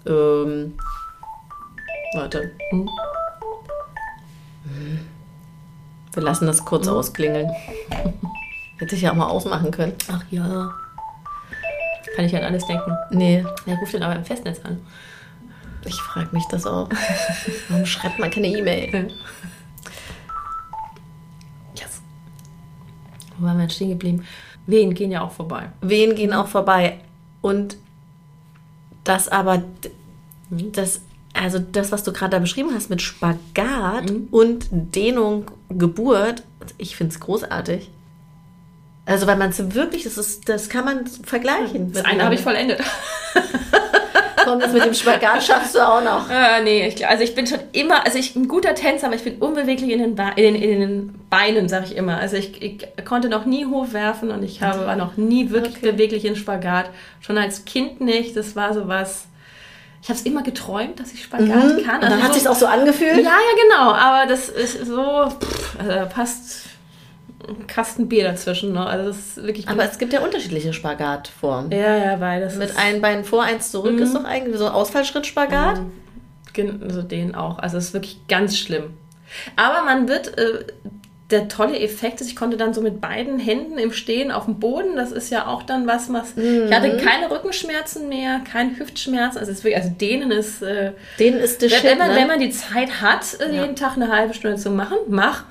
Ähm, 0.06 0.78
warte. 2.14 2.52
Hm. 2.70 2.88
Wir 6.12 6.22
lassen 6.22 6.46
das 6.46 6.64
kurz 6.64 6.86
hm. 6.86 6.94
ausklingeln. 6.94 7.50
Hätte 8.78 8.94
ich 8.94 9.02
ja 9.02 9.10
auch 9.10 9.16
mal 9.16 9.26
ausmachen 9.26 9.72
können. 9.72 9.94
Ach 10.08 10.22
ja. 10.30 10.72
Kann 12.16 12.24
ich 12.24 12.36
an 12.36 12.42
alles 12.44 12.66
denken. 12.66 12.96
Nee. 13.10 13.44
Er 13.66 13.76
ruft 13.76 13.94
dann 13.94 14.02
aber 14.02 14.16
im 14.16 14.24
Festnetz 14.24 14.60
an. 14.64 14.80
Ich 15.86 16.00
frage 16.00 16.28
mich 16.32 16.44
das 16.50 16.66
auch. 16.66 16.88
Warum 17.68 17.86
schreibt 17.86 18.18
man 18.18 18.30
keine 18.30 18.48
E-Mail? 18.48 19.10
Yes. 21.74 22.02
Wo 23.38 23.46
waren 23.46 23.58
wir 23.58 23.68
stehen 23.70 23.90
geblieben? 23.90 24.24
Wehen 24.66 24.94
gehen 24.94 25.10
ja 25.10 25.22
auch 25.22 25.32
vorbei. 25.32 25.70
Wehen 25.80 26.14
gehen 26.14 26.32
auch 26.32 26.48
vorbei. 26.48 27.00
Und 27.40 27.76
das 29.04 29.28
aber, 29.28 29.62
das, 30.50 31.00
also 31.32 31.58
das, 31.58 31.92
was 31.92 32.02
du 32.02 32.12
gerade 32.12 32.32
da 32.32 32.38
beschrieben 32.38 32.70
hast 32.74 32.90
mit 32.90 33.00
Spagat 33.00 34.10
mhm. 34.10 34.28
und 34.30 34.68
Dehnung, 34.70 35.50
Geburt, 35.70 36.42
ich 36.76 36.96
finde 36.96 37.14
es 37.14 37.20
großartig. 37.20 37.90
Also 39.10 39.26
weil 39.26 39.36
man 39.36 39.50
es 39.50 39.74
wirklich, 39.74 40.04
das 40.04 40.16
ist, 40.16 40.48
das 40.48 40.68
kann 40.68 40.84
man 40.84 41.06
vergleichen. 41.06 41.92
Das 41.92 42.04
eine 42.04 42.24
habe 42.24 42.36
ich 42.36 42.42
vollendet. 42.42 42.80
Komm, 44.44 44.60
das 44.60 44.72
mit 44.72 44.84
dem 44.84 44.94
Spagat 44.94 45.42
schaffst 45.42 45.74
du 45.74 45.80
auch 45.80 46.02
noch. 46.02 46.30
Äh, 46.30 46.62
nee, 46.62 46.86
ich, 46.86 47.06
also 47.06 47.24
ich 47.24 47.34
bin 47.34 47.46
schon 47.46 47.58
immer, 47.72 48.06
also 48.06 48.18
ich 48.18 48.34
bin 48.34 48.44
ein 48.44 48.48
guter 48.48 48.74
Tänzer, 48.74 49.08
aber 49.08 49.16
ich 49.16 49.24
bin 49.24 49.38
unbeweglich 49.38 49.90
in 49.90 49.98
den, 49.98 50.16
in, 50.36 50.54
in 50.54 50.80
den 50.80 51.14
Beinen, 51.28 51.68
sage 51.68 51.86
ich 51.86 51.96
immer. 51.96 52.18
Also 52.18 52.36
ich, 52.36 52.62
ich, 52.62 52.86
konnte 53.04 53.28
noch 53.28 53.46
nie 53.46 53.66
hochwerfen 53.66 54.30
und 54.30 54.44
ich 54.44 54.62
habe, 54.62 54.86
war 54.86 54.94
noch 54.96 55.16
nie 55.16 55.50
wirklich 55.50 55.78
okay. 55.78 55.90
beweglich 55.90 56.24
in 56.24 56.36
Spagat. 56.36 56.90
Schon 57.20 57.36
als 57.36 57.64
Kind 57.64 58.00
nicht. 58.00 58.36
Das 58.36 58.54
war 58.54 58.72
so 58.74 58.86
was. 58.86 59.26
Ich 60.02 60.08
habe 60.08 60.18
es 60.18 60.24
immer 60.24 60.42
geträumt, 60.42 61.00
dass 61.00 61.12
ich 61.12 61.24
Spagat 61.24 61.48
mhm. 61.48 61.84
kann. 61.84 62.00
Also 62.00 62.06
und 62.06 62.10
dann 62.12 62.22
hat 62.22 62.32
so, 62.32 62.38
sich 62.38 62.48
auch 62.48 62.54
so 62.54 62.66
angefühlt? 62.66 63.16
Ja, 63.16 63.22
ja, 63.24 63.62
genau. 63.68 63.92
Aber 63.92 64.26
das 64.26 64.48
ist 64.48 64.86
so, 64.86 65.28
pff, 65.28 65.76
also 65.78 66.08
passt 66.14 66.69
Kasten 67.66 68.08
Bier 68.08 68.24
dazwischen. 68.24 68.72
Ne? 68.72 68.84
Also 68.84 69.08
das 69.08 69.18
ist 69.18 69.42
wirklich 69.42 69.68
Aber 69.68 69.84
es 69.84 69.98
gibt 69.98 70.12
ja 70.12 70.20
unterschiedliche 70.20 70.72
Spagatformen. 70.72 71.70
Ja, 71.72 71.96
ja, 71.96 72.20
weil 72.20 72.40
das 72.40 72.56
Mit 72.56 72.76
ein 72.76 73.00
Bein 73.00 73.24
vor, 73.24 73.42
eins 73.42 73.70
zurück 73.70 73.94
mhm. 73.94 74.02
ist 74.02 74.14
doch 74.14 74.24
eigentlich 74.24 74.56
so 74.58 74.68
Ausfallschritt-Spagat. 74.68 75.80
Mhm. 75.80 76.90
So 76.90 77.02
den 77.02 77.34
auch. 77.34 77.58
Also 77.58 77.78
es 77.78 77.86
ist 77.86 77.94
wirklich 77.94 78.26
ganz 78.28 78.58
schlimm. 78.58 78.94
Aber 79.56 79.84
man 79.84 80.08
wird... 80.08 80.36
Äh, 80.38 80.64
der 81.30 81.48
tolle 81.48 81.78
Effekt 81.78 82.20
ist, 82.20 82.28
ich 82.28 82.36
konnte 82.36 82.56
dann 82.56 82.74
so 82.74 82.80
mit 82.80 83.00
beiden 83.00 83.38
Händen 83.38 83.78
im 83.78 83.92
Stehen 83.92 84.30
auf 84.30 84.46
dem 84.46 84.58
Boden, 84.58 84.96
das 84.96 85.12
ist 85.12 85.30
ja 85.30 85.46
auch 85.46 85.62
dann 85.62 85.86
was, 85.86 86.12
was 86.12 86.36
mhm. 86.36 86.64
ich 86.66 86.74
hatte 86.74 86.96
keine 86.96 87.30
Rückenschmerzen 87.30 88.08
mehr, 88.08 88.40
kein 88.50 88.78
Hüftschmerzen, 88.78 89.38
also, 89.38 89.52
ist 89.52 89.62
wirklich, 89.62 89.82
also 89.82 89.94
denen 89.94 90.30
ist, 90.30 90.62
äh, 90.62 90.92
denen 91.18 91.38
ist 91.38 91.62
der 91.62 91.70
wenn, 91.70 91.78
Shit, 91.78 91.90
wenn, 91.90 91.98
man, 91.98 92.08
ne? 92.10 92.16
wenn 92.16 92.26
man 92.26 92.40
die 92.40 92.50
Zeit 92.50 93.00
hat, 93.00 93.38
äh, 93.40 93.54
ja. 93.54 93.62
jeden 93.62 93.76
Tag 93.76 93.96
eine 93.96 94.08
halbe 94.08 94.34
Stunde 94.34 94.56
zu 94.56 94.70
machen, 94.70 94.98
mach. 95.08 95.44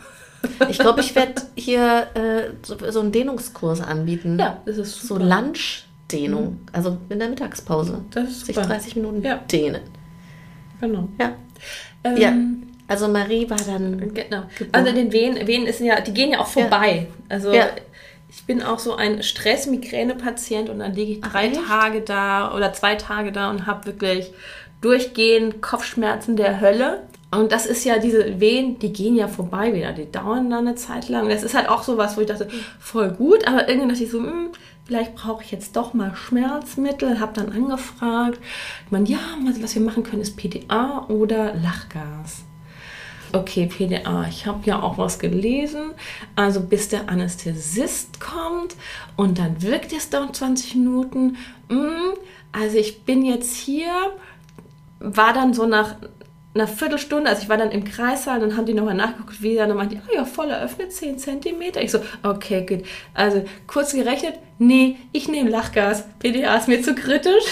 Ich 0.70 0.80
glaube, 0.80 1.02
ich 1.02 1.16
werde 1.16 1.42
hier 1.56 2.08
äh, 2.14 2.52
so, 2.64 2.78
so, 2.90 3.00
einen 3.00 3.12
Dehnungskurs 3.12 3.82
anbieten. 3.82 4.38
Ja, 4.40 4.62
das 4.66 4.78
ist 4.78 5.02
super. 5.02 5.24
So 5.24 5.30
Lunch-Dehnung. 5.30 6.52
Mhm. 6.52 6.60
Also 6.72 6.98
in 7.10 7.20
der 7.20 7.30
Mittagspause. 7.30 8.02
Das 8.12 8.30
ist 8.30 8.46
Sich 8.46 8.56
30 8.56 8.96
Minuten 8.96 9.22
ja. 9.22 9.38
dehnen. 9.52 9.82
Genau. 10.80 11.10
Ja. 11.20 11.34
Ähm, 12.04 12.18
ja. 12.18 12.34
Also 12.88 13.08
Marie 13.08 13.50
war 13.50 13.58
dann. 13.58 14.14
Genau. 14.14 14.44
Geboren. 14.58 14.70
Also 14.72 14.92
den 14.92 15.12
Wehen, 15.12 15.48
Wehen 15.48 15.68
ist 15.68 15.80
ja, 15.80 16.02
die 16.02 16.14
gehen 16.14 16.32
ja 16.32 16.40
auch 16.40 16.48
vorbei. 16.48 17.08
Ja. 17.08 17.36
Also 17.36 17.54
ja. 17.54 17.68
ich 18.30 18.46
bin 18.46 18.64
auch 18.64 18.80
so 18.80 18.96
ein 18.96 19.22
Stress-Migräne-Patient 19.22 20.70
und 20.70 20.80
dann 20.80 20.94
liege 20.94 21.14
ich 21.14 21.22
drei 21.22 21.52
Ach, 21.56 21.68
Tage 21.68 22.02
da 22.02 22.56
oder 22.56 22.74
zwei 22.74 22.96
Tage 22.96 23.32
da 23.32 23.50
und 23.52 23.68
habe 23.68 23.86
wirklich 23.86 24.32
durchgehend 24.82 25.62
Kopfschmerzen 25.62 26.36
der 26.36 26.62
Hölle. 26.62 27.04
Und 27.32 27.52
das 27.52 27.68
ist 27.68 27.86
ja 27.86 28.00
diese 28.00 28.40
Wehen, 28.40 28.80
die 28.80 28.92
gehen 28.92 29.16
ja 29.16 29.28
vorbei 29.28 29.74
wieder, 29.74 29.92
die 29.92 30.12
dauern 30.12 30.50
dann 30.50 30.68
eine 30.68 30.76
Zeit 30.76 31.10
lang. 31.10 31.30
Das 31.30 31.44
ist 31.44 31.54
halt 31.54 31.70
auch 31.70 31.84
so 31.84 31.98
was, 31.98 32.18
wo 32.18 32.22
ich 32.22 32.28
dachte, 32.28 32.48
voll 32.80 33.12
gut, 33.12 33.48
aber 33.48 33.70
irgendwie 33.70 33.90
dachte 33.90 34.04
ich 34.04 34.12
so, 34.12 34.20
hm, 34.20 34.50
vielleicht 34.86 35.14
brauche 35.14 35.44
ich 35.44 35.52
jetzt 35.52 35.76
doch 35.76 35.94
mal 35.94 36.16
Schmerzmittel, 36.16 37.20
habe 37.20 37.34
dann 37.34 37.52
angefragt. 37.52 38.40
Ich 38.86 38.92
meine, 38.92 39.08
ja, 39.08 39.20
was 39.62 39.76
wir 39.76 39.82
machen 39.82 40.04
können, 40.04 40.24
ist 40.24 40.38
PDA 40.38 41.06
oder 41.08 41.54
Lachgas. 41.54 42.46
Okay, 43.32 43.68
PDA, 43.68 44.26
ich 44.28 44.48
habe 44.48 44.66
ja 44.66 44.82
auch 44.82 44.98
was 44.98 45.20
gelesen. 45.20 45.92
Also 46.36 46.62
bis 46.62 46.90
der 46.90 47.10
Anästhesist 47.10 48.20
kommt 48.20 48.76
und 49.16 49.38
dann 49.38 49.62
wirkt 49.62 49.94
es 49.94 50.10
doch 50.10 50.32
20 50.32 50.76
Minuten. 50.76 51.38
Hm, 51.70 52.16
also 52.52 52.78
ich 52.78 53.04
bin 53.04 53.24
jetzt 53.24 53.56
hier, 53.56 53.92
war 55.00 55.34
dann 55.34 55.54
so 55.54 55.68
nach 55.68 55.96
einer 56.60 56.68
Viertelstunde, 56.68 57.30
also 57.30 57.44
ich 57.44 57.50
war 57.50 57.58
dann 57.58 57.72
im 57.72 57.84
Kreissaal, 57.84 58.40
dann 58.40 58.58
haben 58.58 58.66
die 58.66 58.74
nochmal 58.74 58.96
nachgeguckt, 58.96 59.42
wie 59.42 59.56
dann 59.56 59.76
meinten 59.76 59.96
die, 59.96 60.02
ah 60.08 60.16
ja, 60.16 60.26
voll 60.26 60.50
eröffnet, 60.50 60.92
10 60.92 61.18
Zentimeter. 61.18 61.82
Ich 61.82 61.92
so, 61.92 62.00
okay, 62.24 62.66
gut. 62.66 62.86
Also 63.14 63.46
kurz 63.68 63.94
gerechnet, 63.94 64.36
nee, 64.58 64.98
ich 65.12 65.28
nehme 65.28 65.50
Lachgas. 65.50 66.04
PDA 66.20 66.58
ist 66.58 66.68
mir 66.68 66.82
zu 66.82 66.94
kritisch. 66.96 67.44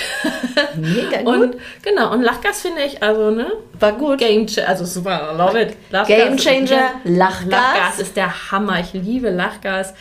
Mega 0.76 1.22
gut. 1.22 1.28
Und, 1.28 1.56
genau, 1.82 2.12
und 2.12 2.22
Lachgas 2.22 2.62
finde 2.62 2.84
ich, 2.84 3.02
also, 3.02 3.32
ne? 3.32 3.52
War 3.80 3.94
gut. 3.94 4.20
Game 4.20 4.46
Changer, 4.46 4.70
also 4.70 4.86
super, 4.86 5.34
love 5.38 5.62
it. 5.62 5.78
Lachgas 5.90 6.08
Game 6.08 6.38
Changer, 6.38 6.92
Lachgas. 7.06 7.50
Lachgas 7.50 8.00
ist 8.00 8.18
der 8.18 8.52
Hammer, 8.52 8.80
ich 8.80 8.94
liebe 8.94 9.30
Lachgas. 9.30 9.94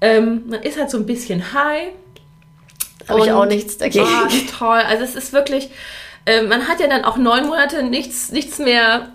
Ähm, 0.00 0.42
man 0.48 0.62
ist 0.62 0.78
halt 0.78 0.90
so 0.90 0.98
ein 0.98 1.06
bisschen 1.06 1.54
high. 1.54 1.88
Habe 3.08 3.20
ich 3.20 3.32
auch 3.32 3.46
nichts 3.46 3.78
dagegen. 3.78 4.04
Oh, 4.04 4.28
toll, 4.58 4.80
also 4.86 5.04
es 5.04 5.14
ist 5.14 5.32
wirklich 5.32 5.70
äh, 6.26 6.42
man 6.42 6.68
hat 6.68 6.80
ja 6.80 6.86
dann 6.86 7.04
auch 7.04 7.16
neun 7.16 7.46
Monate 7.46 7.82
nichts, 7.82 8.30
nichts 8.30 8.58
mehr 8.58 9.08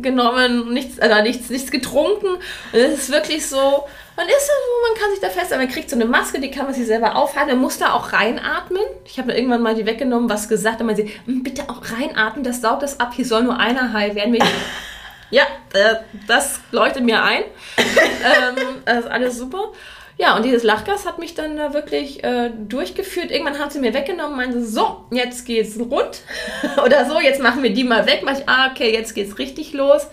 genommen, 0.00 0.72
nichts, 0.72 1.00
also 1.00 1.22
nichts, 1.22 1.50
nichts 1.50 1.70
getrunken. 1.70 2.26
Und 2.26 2.40
es 2.72 3.00
ist 3.00 3.10
wirklich 3.10 3.46
so, 3.46 3.86
man 4.16 4.28
ist 4.28 4.46
so, 4.46 4.52
man 4.88 5.00
kann 5.00 5.10
sich 5.10 5.20
da 5.20 5.28
fest, 5.28 5.52
aber 5.52 5.62
man 5.62 5.72
kriegt 5.72 5.90
so 5.90 5.96
eine 5.96 6.04
Maske, 6.04 6.40
die 6.40 6.50
kann 6.50 6.66
man 6.66 6.74
sich 6.74 6.86
selber 6.86 7.16
aufhalten. 7.16 7.52
Man 7.52 7.60
muss 7.60 7.78
da 7.78 7.94
auch 7.94 8.12
reinatmen. 8.12 8.82
Ich 9.04 9.18
habe 9.18 9.28
mir 9.28 9.36
irgendwann 9.36 9.62
mal 9.62 9.74
die 9.74 9.86
weggenommen, 9.86 10.28
was 10.28 10.48
gesagt, 10.48 10.80
und 10.80 10.86
man 10.86 10.96
sieht, 10.96 11.10
hm, 11.26 11.42
bitte 11.42 11.68
auch 11.68 11.82
reinatmen, 11.90 12.44
das 12.44 12.60
saugt 12.60 12.82
das 12.82 13.00
ab, 13.00 13.12
hier 13.14 13.24
soll 13.24 13.44
nur 13.44 13.58
einer 13.58 13.92
heil 13.92 14.14
werden. 14.14 14.32
Wir 14.32 14.44
ja, 15.30 15.44
äh, 15.72 15.96
das 16.26 16.60
leuchtet 16.70 17.04
mir 17.04 17.22
ein. 17.22 17.42
ähm, 17.78 18.82
das 18.84 18.98
ist 19.00 19.10
alles 19.10 19.38
super. 19.38 19.72
Ja, 20.20 20.36
und 20.36 20.44
dieses 20.44 20.62
Lachgas 20.62 21.06
hat 21.06 21.18
mich 21.18 21.34
dann 21.34 21.56
da 21.56 21.72
wirklich 21.72 22.22
äh, 22.22 22.50
durchgeführt. 22.50 23.30
Irgendwann 23.30 23.58
hat 23.58 23.72
sie 23.72 23.78
mir 23.78 23.94
weggenommen 23.94 24.32
und 24.32 24.36
meinte, 24.36 24.64
so, 24.64 25.06
jetzt 25.10 25.46
geht's 25.46 25.78
rund. 25.78 26.20
Oder 26.84 27.08
so, 27.08 27.20
jetzt 27.20 27.42
machen 27.42 27.62
wir 27.62 27.72
die 27.72 27.84
mal 27.84 28.06
weg. 28.06 28.20
Mach 28.24 28.38
ich, 28.38 28.46
ah, 28.46 28.70
okay, 28.70 28.92
jetzt 28.92 29.14
geht's 29.14 29.38
richtig 29.38 29.72
los. 29.72 30.08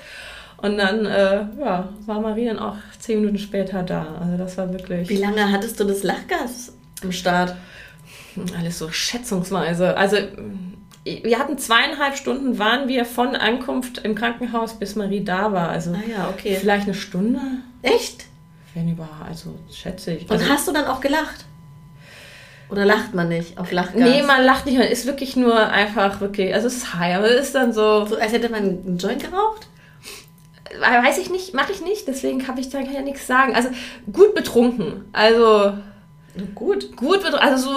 Und 0.61 0.77
dann 0.77 1.05
äh, 1.05 1.45
ja, 1.59 1.89
war 2.05 2.21
Marie 2.21 2.45
dann 2.45 2.57
auch 2.57 2.77
zehn 2.99 3.19
Minuten 3.19 3.37
später 3.37 3.83
da. 3.83 4.17
Also 4.21 4.37
das 4.37 4.57
war 4.57 4.71
wirklich. 4.71 5.09
Wie 5.09 5.17
lange 5.17 5.51
hattest 5.51 5.79
du 5.79 5.83
das 5.83 6.03
Lachgas 6.03 6.73
am 7.03 7.11
Start? 7.11 7.55
Alles 8.57 8.79
so 8.79 8.89
schätzungsweise. 8.89 9.97
Also 9.97 10.17
wir 11.03 11.37
hatten 11.37 11.57
zweieinhalb 11.57 12.15
Stunden, 12.15 12.59
waren 12.59 12.87
wir 12.87 13.03
von 13.03 13.35
Ankunft 13.35 13.99
im 13.99 14.15
Krankenhaus, 14.15 14.79
bis 14.79 14.95
Marie 14.95 15.23
da 15.23 15.51
war. 15.51 15.69
Also 15.69 15.91
ah 15.91 16.09
ja, 16.09 16.29
okay. 16.29 16.55
vielleicht 16.59 16.85
eine 16.85 16.93
Stunde. 16.93 17.39
Echt? 17.81 18.25
Wenn 18.77 18.89
überhaupt, 18.89 19.27
also 19.27 19.55
schätze 19.71 20.13
ich. 20.13 20.23
Und 20.29 20.33
also, 20.33 20.49
hast 20.49 20.67
du 20.67 20.71
dann 20.71 20.85
auch 20.85 21.01
gelacht? 21.01 21.45
Oder 22.69 22.85
lacht 22.85 23.15
man 23.15 23.27
nicht 23.27 23.57
auf 23.57 23.71
Lachgas? 23.71 23.95
Nee, 23.95 24.21
man 24.21 24.43
lacht 24.43 24.67
nicht. 24.67 24.77
Man 24.77 24.87
ist 24.87 25.07
wirklich 25.07 25.35
nur 25.35 25.57
einfach 25.57 26.21
wirklich, 26.21 26.53
also 26.53 26.67
es 26.67 26.77
ist 26.77 26.93
high, 26.93 27.15
aber 27.15 27.25
es 27.25 27.47
ist 27.47 27.55
dann 27.55 27.73
so... 27.73 28.05
So 28.05 28.17
als 28.17 28.33
hätte 28.33 28.49
man 28.49 28.61
einen 28.61 28.97
Joint 28.99 29.23
geraucht? 29.23 29.67
Weiß 30.79 31.17
ich 31.17 31.31
nicht, 31.31 31.55
mache 31.55 31.71
ich 31.71 31.81
nicht, 31.81 32.07
deswegen 32.07 32.37
kann 32.37 32.57
ich 32.59 32.69
da 32.69 32.79
ja 32.79 33.01
nichts 33.01 33.25
sagen. 33.25 33.55
Also 33.55 33.69
gut 34.13 34.35
betrunken, 34.35 35.05
also... 35.11 35.73
Gut. 36.53 36.95
Gut 36.95 37.23
betrunken, 37.23 37.39
also 37.39 37.71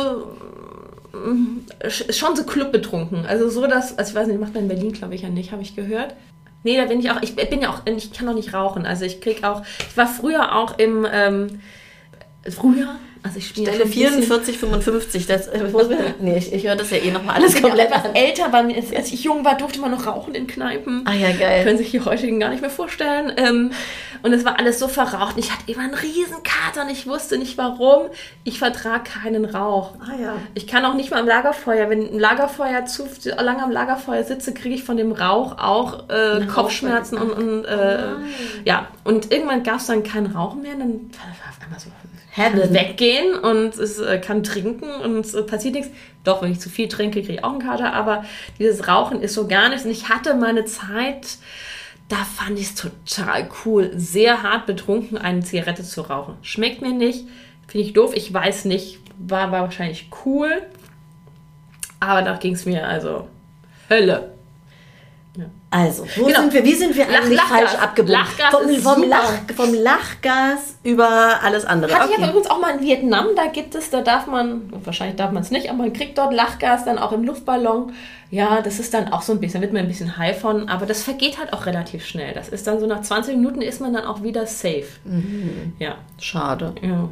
so 1.12 1.18
mm, 1.18 1.60
schon 1.88 2.36
so 2.36 2.44
clubbetrunken. 2.44 3.24
Also 3.24 3.48
so, 3.48 3.66
dass, 3.66 3.96
also 3.96 4.10
ich 4.10 4.16
weiß 4.16 4.28
nicht, 4.28 4.38
macht 4.38 4.52
man 4.52 4.64
in 4.64 4.68
Berlin, 4.68 4.92
glaube 4.92 5.14
ich, 5.14 5.22
ja 5.22 5.30
nicht, 5.30 5.50
habe 5.50 5.62
ich 5.62 5.74
gehört. 5.74 6.14
Nee, 6.62 6.76
da 6.76 6.84
bin 6.84 7.00
ich 7.00 7.10
auch, 7.10 7.22
ich 7.22 7.34
bin 7.36 7.62
ja 7.62 7.70
auch, 7.70 7.80
ich 7.86 8.12
kann 8.12 8.28
auch 8.28 8.34
nicht 8.34 8.52
rauchen. 8.52 8.84
Also 8.84 9.04
ich 9.04 9.20
krieg 9.20 9.44
auch, 9.44 9.62
ich 9.88 9.96
war 9.96 10.06
früher 10.06 10.54
auch 10.56 10.78
im, 10.78 11.06
ähm, 11.10 11.60
früher, 12.48 12.96
also 13.22 13.38
ich 13.38 13.48
spiele 13.48 13.72
Stelle 13.72 13.86
44, 13.86 14.58
55. 14.58 15.26
Das, 15.26 15.46
äh, 15.48 15.62
nee, 16.20 16.38
ich, 16.38 16.52
ich 16.52 16.66
höre 16.66 16.76
das 16.76 16.90
ja 16.90 16.96
eh 16.96 17.10
nochmal 17.10 17.36
alles 17.36 17.60
komplett 17.60 17.92
an. 17.92 18.14
älter 18.14 18.50
war, 18.52 18.64
als 18.64 19.12
ich 19.12 19.24
jung 19.24 19.44
war, 19.44 19.58
durfte 19.58 19.78
man 19.80 19.90
noch 19.90 20.06
rauchen 20.06 20.34
in 20.34 20.46
Kneipen. 20.46 21.02
Ah 21.04 21.12
ja, 21.12 21.30
geil. 21.32 21.64
Können 21.64 21.76
sich 21.76 21.90
die 21.90 22.00
heutigen 22.00 22.40
gar 22.40 22.48
nicht 22.48 22.62
mehr 22.62 22.70
vorstellen. 22.70 23.32
Ähm, 23.36 23.72
und 24.22 24.32
es 24.32 24.44
war 24.44 24.58
alles 24.58 24.78
so 24.78 24.88
verraucht. 24.88 25.36
Ich 25.38 25.52
hatte 25.52 25.70
immer 25.70 25.82
einen 25.82 25.94
riesen 25.94 26.42
Kater 26.42 26.82
und 26.86 26.90
ich 26.90 27.06
wusste 27.06 27.38
nicht 27.38 27.58
warum. 27.58 28.08
Ich 28.44 28.58
vertrage 28.58 29.04
keinen 29.04 29.44
Rauch. 29.44 29.94
Ah 30.00 30.20
ja. 30.20 30.34
Ich 30.54 30.66
kann 30.66 30.84
auch 30.84 30.94
nicht 30.94 31.10
mal 31.10 31.20
am 31.20 31.26
Lagerfeuer. 31.26 31.90
Wenn 31.90 32.14
ein 32.14 32.18
Lagerfeuer 32.18 32.86
zu 32.86 33.06
lange 33.38 33.62
am 33.62 33.70
Lagerfeuer 33.70 34.24
sitze, 34.24 34.54
kriege 34.54 34.74
ich 34.74 34.84
von 34.84 34.96
dem 34.96 35.12
Rauch 35.12 35.58
auch 35.58 36.08
äh, 36.08 36.46
Kopfschmerzen 36.46 37.18
und, 37.18 37.32
und 37.32 37.64
äh, 37.64 37.98
oh 38.16 38.20
ja. 38.64 38.88
Und 39.04 39.30
irgendwann 39.32 39.62
gab 39.62 39.76
es 39.76 39.86
dann 39.86 40.02
kein 40.02 40.26
Rauch 40.26 40.54
mehr. 40.54 40.72
Dann 40.72 40.88
war 40.88 41.50
auf 41.50 41.62
einmal 41.62 41.80
so 41.80 41.90
Heaven. 42.40 42.74
weggehen 42.74 43.34
und 43.34 43.76
es 43.76 43.98
äh, 43.98 44.18
kann 44.18 44.42
trinken 44.42 44.90
und 44.90 45.24
es 45.24 45.34
äh, 45.34 45.42
passiert 45.42 45.74
nichts. 45.74 45.90
Doch, 46.24 46.42
wenn 46.42 46.52
ich 46.52 46.60
zu 46.60 46.68
viel 46.68 46.88
trinke, 46.88 47.20
kriege 47.20 47.34
ich 47.34 47.44
auch 47.44 47.52
einen 47.52 47.62
Kater, 47.62 47.92
aber 47.92 48.24
dieses 48.58 48.88
Rauchen 48.88 49.22
ist 49.22 49.34
so 49.34 49.46
gar 49.46 49.68
nichts. 49.68 49.84
Und 49.84 49.90
ich 49.90 50.08
hatte 50.08 50.34
meine 50.34 50.64
Zeit, 50.64 51.38
da 52.08 52.16
fand 52.16 52.58
ich 52.58 52.66
es 52.66 52.74
total 52.74 53.48
cool, 53.64 53.90
sehr 53.94 54.42
hart 54.42 54.66
betrunken 54.66 55.16
eine 55.16 55.40
Zigarette 55.40 55.82
zu 55.82 56.02
rauchen. 56.02 56.34
Schmeckt 56.42 56.82
mir 56.82 56.92
nicht, 56.92 57.26
finde 57.66 57.86
ich 57.86 57.92
doof, 57.92 58.12
ich 58.14 58.32
weiß 58.32 58.64
nicht, 58.66 58.98
war, 59.18 59.52
war 59.52 59.62
wahrscheinlich 59.62 60.08
cool, 60.24 60.50
aber 62.00 62.22
da 62.22 62.36
ging 62.36 62.54
es 62.54 62.66
mir 62.66 62.86
also 62.86 63.28
Hölle. 63.88 64.32
Also, 65.72 66.04
wo 66.16 66.24
genau. 66.26 66.40
sind 66.40 66.52
wir, 66.52 66.64
wie 66.64 66.74
sind 66.74 66.96
wir 66.96 67.06
Lach, 67.06 67.20
eigentlich 67.20 67.36
Lachgas. 67.36 67.58
falsch 67.58 67.74
abgebogen? 67.76 68.12
Lachgas 68.12 68.50
vom, 68.50 68.74
vom, 68.82 69.08
Lach, 69.08 69.32
vom, 69.54 69.74
Lachgas 69.74 70.76
über 70.82 71.40
alles 71.44 71.64
andere. 71.64 71.94
Hatte 71.94 72.06
okay. 72.06 72.14
ich 72.16 72.22
aber 72.22 72.32
übrigens 72.32 72.50
auch 72.50 72.60
mal 72.60 72.76
in 72.76 72.80
Vietnam, 72.80 73.26
da 73.36 73.46
gibt 73.46 73.76
es, 73.76 73.88
da 73.88 74.00
darf 74.00 74.26
man, 74.26 74.72
wahrscheinlich 74.84 75.16
darf 75.16 75.30
man 75.30 75.44
es 75.44 75.52
nicht, 75.52 75.68
aber 75.68 75.78
man 75.78 75.92
kriegt 75.92 76.18
dort 76.18 76.32
Lachgas 76.32 76.84
dann 76.84 76.98
auch 76.98 77.12
im 77.12 77.22
Luftballon. 77.22 77.92
Ja, 78.32 78.62
das 78.62 78.80
ist 78.80 78.94
dann 78.94 79.12
auch 79.12 79.22
so 79.22 79.32
ein 79.32 79.40
bisschen, 79.40 79.60
da 79.60 79.62
wird 79.62 79.72
man 79.72 79.82
ein 79.82 79.88
bisschen 79.88 80.16
high 80.16 80.38
von, 80.38 80.68
aber 80.68 80.86
das 80.86 81.04
vergeht 81.04 81.38
halt 81.38 81.52
auch 81.52 81.66
relativ 81.66 82.04
schnell. 82.04 82.34
Das 82.34 82.48
ist 82.48 82.66
dann 82.66 82.80
so 82.80 82.86
nach 82.86 83.02
20 83.02 83.36
Minuten 83.36 83.62
ist 83.62 83.80
man 83.80 83.92
dann 83.92 84.04
auch 84.04 84.24
wieder 84.24 84.46
safe. 84.46 84.86
Mhm. 85.04 85.74
Ja. 85.78 85.96
Schade. 86.18 86.74
Ja. 86.82 87.08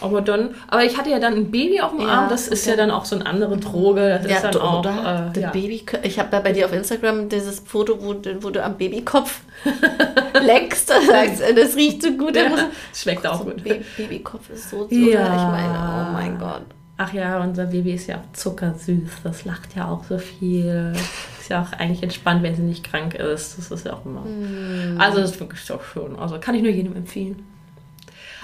Aber 0.00 0.22
dann, 0.22 0.54
aber 0.68 0.84
ich 0.84 0.96
hatte 0.96 1.10
ja 1.10 1.18
dann 1.18 1.34
ein 1.34 1.50
Baby 1.50 1.80
auf 1.80 1.90
dem 1.90 2.00
ja, 2.00 2.06
Arm, 2.06 2.28
das 2.30 2.48
ist 2.48 2.66
ja 2.66 2.76
dann 2.76 2.90
auch 2.90 3.04
so 3.04 3.16
eine 3.16 3.26
andere 3.26 3.56
Droge. 3.56 4.20
Das 4.22 4.30
ja, 4.30 4.36
ist 4.36 4.44
dann 4.44 4.56
auch. 4.62 4.80
Oder, 4.80 5.32
äh, 5.34 5.40
ja. 5.40 5.50
Baby, 5.50 5.84
ich 6.02 6.18
habe 6.18 6.28
da 6.30 6.40
bei 6.40 6.52
dir 6.52 6.66
auf 6.66 6.72
Instagram 6.72 7.28
dieses 7.28 7.60
Foto, 7.60 7.98
wo, 8.00 8.14
wo 8.40 8.50
du 8.50 8.62
am 8.62 8.76
Babykopf 8.76 9.40
leckst 10.42 10.90
und 10.90 11.06
sagst, 11.06 11.42
das 11.56 11.76
riecht 11.76 12.02
so 12.02 12.12
gut. 12.12 12.36
Ja, 12.36 12.48
das 12.48 13.02
schmeckt 13.02 13.26
auch 13.26 13.44
gut. 13.44 13.62
Babykopf 13.96 14.50
ist 14.50 14.70
so, 14.70 14.84
so 14.88 14.94
ja. 14.94 15.36
ich 15.36 15.42
meine, 15.42 16.08
oh 16.08 16.12
mein 16.12 16.38
Gott. 16.38 16.62
Ach 17.02 17.14
ja, 17.14 17.42
unser 17.42 17.64
Baby 17.64 17.94
ist 17.94 18.08
ja 18.08 18.16
auch 18.16 18.32
zuckersüß. 18.34 19.22
Das 19.24 19.46
lacht 19.46 19.74
ja 19.74 19.88
auch 19.88 20.04
so 20.04 20.18
viel. 20.18 20.92
Ist 21.40 21.48
ja 21.48 21.62
auch 21.62 21.72
eigentlich 21.78 22.02
entspannt, 22.02 22.42
wenn 22.42 22.54
sie 22.54 22.62
nicht 22.62 22.84
krank 22.84 23.14
ist. 23.14 23.56
Das 23.56 23.70
ist 23.70 23.86
ja 23.86 23.94
auch 23.94 24.04
immer. 24.04 24.20
Mm. 24.20 25.00
Also, 25.00 25.20
das 25.20 25.30
ist 25.30 25.40
wirklich 25.40 25.64
doch 25.66 25.82
schön. 25.82 26.14
Also, 26.18 26.38
kann 26.38 26.54
ich 26.54 26.62
nur 26.62 26.70
jedem 26.70 26.94
empfehlen. 26.94 27.42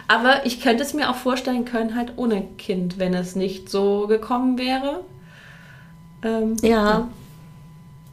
Aber 0.09 0.47
ich 0.47 0.61
könnte 0.61 0.83
es 0.83 0.95
mir 0.95 1.11
auch 1.11 1.17
vorstellen 1.17 1.65
können, 1.65 1.97
halt 1.97 2.13
ohne 2.17 2.43
Kind, 2.59 2.99
wenn 2.99 3.15
es 3.15 3.35
nicht 3.35 3.69
so 3.69 4.07
gekommen 4.07 4.59
wäre. 4.59 5.01
Ähm, 6.23 6.57
ja. 6.63 7.09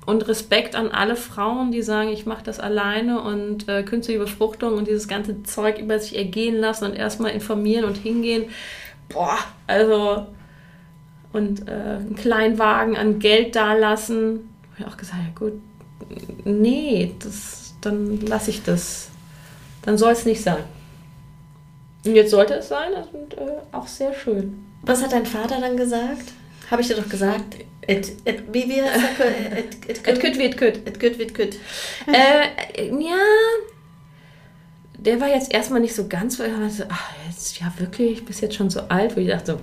Und 0.06 0.28
Respekt 0.28 0.76
an 0.76 0.90
alle 0.90 1.16
Frauen, 1.16 1.72
die 1.72 1.82
sagen, 1.82 2.10
ich 2.10 2.26
mache 2.26 2.44
das 2.44 2.60
alleine 2.60 3.22
und 3.22 3.70
äh, 3.70 3.84
künstliche 3.84 4.20
Befruchtung 4.20 4.74
und 4.74 4.88
dieses 4.88 5.08
ganze 5.08 5.44
Zeug 5.44 5.80
über 5.80 5.98
sich 6.00 6.18
ergehen 6.18 6.56
lassen 6.58 6.86
und 6.86 6.94
erstmal 6.94 7.32
informieren 7.32 7.86
und 7.86 7.98
hingehen. 7.98 8.46
Boah, 9.10 9.38
also 9.68 10.26
und 11.32 11.68
äh, 11.68 11.72
einen 11.72 12.16
kleinen 12.16 12.60
Wagen 12.60 12.98
an 12.98 13.20
Geld 13.20 13.56
dalassen. 13.56 14.50
Habe 14.74 14.80
ich 14.80 14.86
auch 14.86 14.98
gesagt, 14.98 15.22
ja 15.24 15.40
gut, 15.40 15.62
nee, 16.44 17.14
das, 17.20 17.76
dann 17.82 18.20
lasse 18.22 18.52
ich 18.52 18.64
das. 18.64 19.10
Dann 19.84 19.98
soll 19.98 20.12
es 20.12 20.26
nicht 20.26 20.42
sein. 20.42 20.64
Und 22.06 22.16
jetzt 22.16 22.32
sollte 22.32 22.56
es 22.56 22.68
sein, 22.68 22.92
das 22.94 23.08
ist 23.08 23.38
äh, 23.38 23.54
auch 23.72 23.88
sehr 23.88 24.14
schön. 24.14 24.66
Was 24.82 25.02
hat 25.02 25.14
dein 25.14 25.26
Vater 25.26 25.60
dann 25.62 25.78
gesagt? 25.78 26.34
Habe 26.70 26.82
ich 26.82 26.88
dir 26.88 26.96
doch 26.96 27.08
gesagt. 27.08 27.58
Et, 27.82 28.12
et, 28.26 28.54
wie 28.54 28.70
wir 28.70 28.86
et, 29.58 29.90
et, 30.08 30.20
küt, 30.20 30.38
wie 30.38 30.46
et 30.46 30.58
küt. 30.58 30.88
Et 30.88 31.00
küt, 31.00 31.18
wie 31.18 31.24
et 31.24 31.34
küt. 31.34 31.58
Äh, 32.08 32.88
ja, 32.88 33.18
der 34.98 35.20
war 35.20 35.28
jetzt 35.28 35.54
erstmal 35.54 35.82
nicht 35.82 35.96
so 35.96 36.08
ganz, 36.08 36.40
weil 36.40 36.50
er 36.50 36.70
so, 36.70 36.84
ach, 36.90 37.12
jetzt, 37.28 37.60
ja 37.60 37.72
wirklich, 37.78 38.26
bist 38.26 38.42
jetzt 38.42 38.56
schon 38.56 38.70
so 38.70 38.82
alt, 38.90 39.16
wo 39.16 39.20
ich 39.20 39.28
dachte 39.28 39.60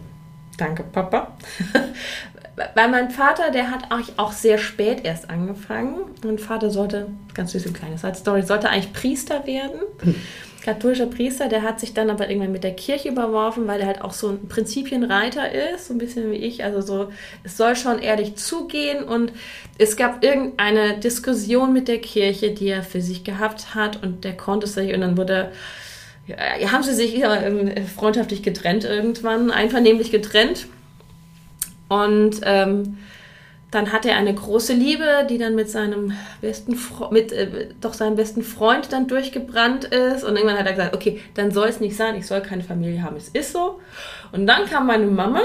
danke 0.61 0.83
Papa. 0.83 1.37
Weil 2.75 2.89
mein 2.89 3.11
Vater, 3.11 3.51
der 3.51 3.71
hat 3.71 3.85
auch 4.19 4.33
sehr 4.33 4.59
spät 4.59 5.05
erst 5.05 5.31
angefangen. 5.31 5.97
Mein 6.23 6.39
Vater 6.39 6.71
sollte, 6.71 7.09
ganz 7.33 7.53
süße 7.53 7.73
kleine 7.73 7.97
Side 7.97 8.17
Story, 8.17 8.43
sollte 8.43 8.69
eigentlich 8.69 8.93
Priester 8.93 9.47
werden. 9.47 9.81
Katholischer 10.63 11.07
Priester, 11.07 11.49
der 11.49 11.63
hat 11.63 11.81
sich 11.81 11.95
dann 11.95 12.11
aber 12.11 12.29
irgendwann 12.29 12.53
mit 12.53 12.65
der 12.65 12.75
Kirche 12.75 13.09
überworfen, 13.09 13.67
weil 13.67 13.81
er 13.81 13.87
halt 13.87 14.03
auch 14.03 14.13
so 14.13 14.29
ein 14.29 14.49
Prinzipienreiter 14.49 15.51
ist, 15.51 15.89
so 15.89 15.95
ein 15.95 15.99
bisschen 15.99 16.31
wie 16.31 16.37
ich. 16.37 16.65
Also 16.65 16.81
so, 16.81 17.13
es 17.45 17.57
soll 17.57 17.77
schon 17.77 17.99
ehrlich 17.99 18.37
zugehen 18.37 19.03
und 19.05 19.33
es 19.79 19.97
gab 19.97 20.23
irgendeine 20.23 20.99
Diskussion 20.99 21.73
mit 21.73 21.89
der 21.89 21.99
Kirche, 21.99 22.51
die 22.51 22.69
er 22.69 22.83
für 22.83 23.01
sich 23.01 23.25
gehabt 23.25 23.75
hat 23.75 24.03
und 24.03 24.25
der 24.25 24.37
konnte 24.37 24.67
sich 24.67 24.93
und 24.93 25.01
dann 25.01 25.17
wurde 25.17 25.51
ja, 26.27 26.73
haben 26.73 26.83
sie 26.83 26.95
sich 26.95 27.17
ja, 27.17 27.43
ähm, 27.43 27.73
freundschaftlich 27.87 28.43
getrennt 28.43 28.85
irgendwann, 28.85 29.51
einvernehmlich 29.51 30.11
getrennt 30.11 30.67
und 31.89 32.41
ähm, 32.45 32.99
dann 33.71 33.93
hat 33.93 34.05
er 34.05 34.17
eine 34.17 34.35
große 34.35 34.73
Liebe, 34.73 35.27
die 35.29 35.39
dann 35.39 35.55
mit 35.55 35.71
seinem 35.71 36.13
besten 36.41 36.75
Fre 36.75 37.13
mit 37.13 37.33
äh, 37.33 37.69
doch 37.81 37.95
seinem 37.95 38.17
besten 38.17 38.43
Freund 38.43 38.93
dann 38.93 39.07
durchgebrannt 39.07 39.85
ist 39.85 40.25
und 40.25 40.37
irgendwann 40.37 40.59
hat 40.59 40.67
er 40.67 40.73
gesagt, 40.73 40.95
okay, 40.95 41.21
dann 41.35 41.51
soll 41.51 41.69
es 41.69 41.81
nicht 41.81 41.97
sein, 41.97 42.17
ich 42.17 42.27
soll 42.27 42.41
keine 42.41 42.63
Familie 42.63 43.03
haben, 43.03 43.17
es 43.17 43.29
ist 43.29 43.53
so. 43.53 43.81
Und 44.33 44.47
dann 44.47 44.67
kam 44.67 44.87
meine 44.87 45.07
Mama, 45.07 45.43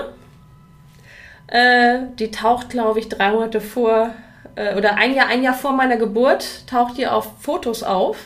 äh, 1.48 2.00
die 2.18 2.32
taucht, 2.32 2.70
glaube 2.70 3.00
ich, 3.00 3.10
drei 3.10 3.32
Monate 3.32 3.62
vor 3.62 4.12
äh, 4.56 4.76
oder 4.76 4.96
ein 4.96 5.14
Jahr 5.14 5.28
ein 5.28 5.44
Jahr 5.44 5.54
vor 5.54 5.74
meiner 5.74 5.98
Geburt 5.98 6.68
taucht 6.68 6.98
die 6.98 7.08
auf 7.08 7.28
Fotos 7.42 7.84
auf 7.84 8.18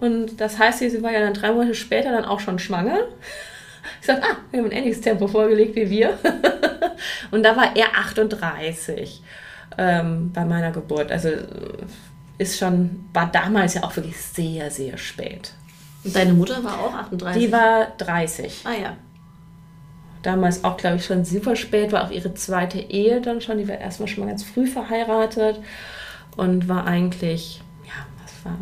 und 0.00 0.40
das 0.40 0.58
heißt, 0.58 0.78
sie 0.78 1.02
war 1.02 1.12
ja 1.12 1.20
dann 1.20 1.34
drei 1.34 1.50
Monate 1.50 1.74
später 1.74 2.12
dann 2.12 2.24
auch 2.24 2.40
schon 2.40 2.58
schwanger. 2.58 3.00
Ich 4.00 4.06
sagte, 4.06 4.24
ah, 4.24 4.36
wir 4.50 4.60
haben 4.60 4.66
ein 4.66 4.72
ähnliches 4.72 5.00
Tempo 5.00 5.26
vorgelegt 5.26 5.76
wie 5.76 5.90
wir. 5.90 6.18
und 7.30 7.42
da 7.42 7.56
war 7.56 7.76
er 7.76 7.96
38 7.96 9.22
ähm, 9.76 10.32
bei 10.32 10.44
meiner 10.44 10.70
Geburt. 10.70 11.10
Also 11.10 11.30
ist 12.38 12.58
schon, 12.58 13.08
war 13.12 13.30
damals 13.30 13.74
ja 13.74 13.82
auch 13.82 13.94
wirklich 13.96 14.16
sehr, 14.16 14.70
sehr 14.70 14.96
spät. 14.96 15.52
Und 16.04 16.14
deine 16.14 16.32
Mutter 16.32 16.62
war 16.62 16.80
auch 16.80 16.94
38? 16.94 17.42
Die 17.42 17.52
war 17.52 17.88
30. 17.98 18.64
Ah 18.64 18.80
ja. 18.80 18.96
Damals 20.22 20.64
auch, 20.64 20.76
glaube 20.76 20.96
ich, 20.96 21.04
schon 21.04 21.24
super 21.24 21.56
spät, 21.56 21.92
war 21.92 22.04
auch 22.04 22.10
ihre 22.10 22.34
zweite 22.34 22.78
Ehe 22.78 23.20
dann 23.20 23.40
schon. 23.40 23.58
Die 23.58 23.68
war 23.68 23.78
erstmal 23.78 24.08
schon 24.08 24.24
mal 24.24 24.30
ganz 24.30 24.42
früh 24.42 24.66
verheiratet 24.66 25.60
und 26.36 26.68
war 26.68 26.86
eigentlich, 26.86 27.60
ja, 27.84 28.06
was 28.22 28.44
war, 28.44 28.58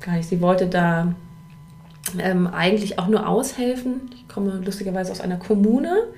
gar 0.00 0.16
nicht, 0.16 0.28
sie 0.28 0.40
wollte 0.40 0.66
da 0.66 1.14
ähm, 2.18 2.46
eigentlich 2.46 2.98
auch 2.98 3.08
nur 3.08 3.28
aushelfen. 3.28 4.10
Ich 4.14 4.28
komme 4.28 4.60
lustigerweise 4.64 5.12
aus 5.12 5.20
einer 5.20 5.36
Kommune 5.36 6.08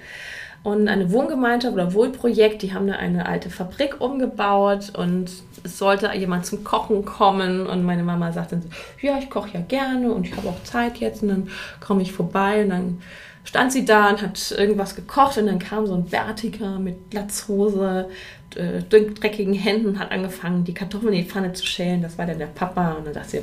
und 0.62 0.86
eine 0.88 1.10
Wohngemeinschaft 1.10 1.74
oder 1.74 1.92
Wohlprojekt, 1.92 2.62
die 2.62 2.72
haben 2.72 2.86
da 2.86 2.94
eine 2.94 3.26
alte 3.26 3.50
Fabrik 3.50 4.00
umgebaut 4.00 4.92
und 4.96 5.30
es 5.64 5.78
sollte 5.78 6.10
jemand 6.14 6.46
zum 6.46 6.62
Kochen 6.62 7.04
kommen 7.04 7.66
und 7.66 7.84
meine 7.84 8.04
Mama 8.04 8.32
sagte, 8.32 8.62
ja, 9.00 9.18
ich 9.18 9.28
koche 9.28 9.54
ja 9.54 9.60
gerne 9.60 10.12
und 10.12 10.26
ich 10.26 10.36
habe 10.36 10.48
auch 10.48 10.62
Zeit 10.62 10.98
jetzt 10.98 11.22
und 11.22 11.28
dann 11.28 11.48
komme 11.80 12.02
ich 12.02 12.12
vorbei 12.12 12.62
und 12.62 12.70
dann 12.70 13.02
stand 13.44 13.72
sie 13.72 13.84
da 13.84 14.10
und 14.10 14.22
hat 14.22 14.54
irgendwas 14.56 14.94
gekocht 14.94 15.36
und 15.36 15.46
dann 15.46 15.58
kam 15.58 15.86
so 15.86 15.94
ein 15.94 16.04
Bärtiger 16.04 16.78
mit 16.78 17.10
Glatzhose, 17.10 18.08
äh, 18.54 18.82
dreckigen 18.82 19.54
Händen, 19.54 19.98
hat 19.98 20.12
angefangen, 20.12 20.62
die 20.62 20.74
Kartoffeln 20.74 21.12
in 21.12 21.24
die 21.24 21.28
Pfanne 21.28 21.52
zu 21.54 21.66
schälen. 21.66 22.02
Das 22.02 22.18
war 22.18 22.26
dann 22.26 22.38
der 22.38 22.46
Papa 22.46 22.92
und 22.92 23.06
dann 23.06 23.14
dachte 23.14 23.30
sie, 23.30 23.42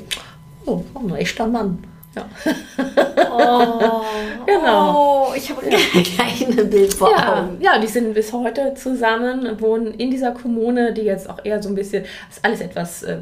oh, 0.66 0.86
ein 0.96 1.16
echter 1.16 1.48
Mann. 1.48 1.80
Ja. 2.16 2.26
Oh, 3.32 4.02
genau. 4.46 5.30
Oh, 5.30 5.34
ich 5.36 5.50
habe 5.50 5.62
gleich 5.68 6.48
ein 6.48 6.70
Bild 6.70 6.94
vor 6.94 7.12
ja, 7.12 7.44
Augen. 7.44 7.62
Ja, 7.62 7.78
die 7.80 7.88
sind 7.88 8.14
bis 8.14 8.34
heute 8.34 8.74
zusammen, 8.74 9.60
wohnen 9.62 9.94
in 9.94 10.10
dieser 10.10 10.32
Kommune, 10.32 10.94
die 10.94 11.02
jetzt 11.04 11.30
auch 11.30 11.44
eher 11.44 11.62
so 11.62 11.70
ein 11.70 11.76
bisschen, 11.76 12.04
das 12.28 12.38
ist 12.38 12.46
alles 12.46 12.62
etwas 12.62 13.04
äh, 13.04 13.20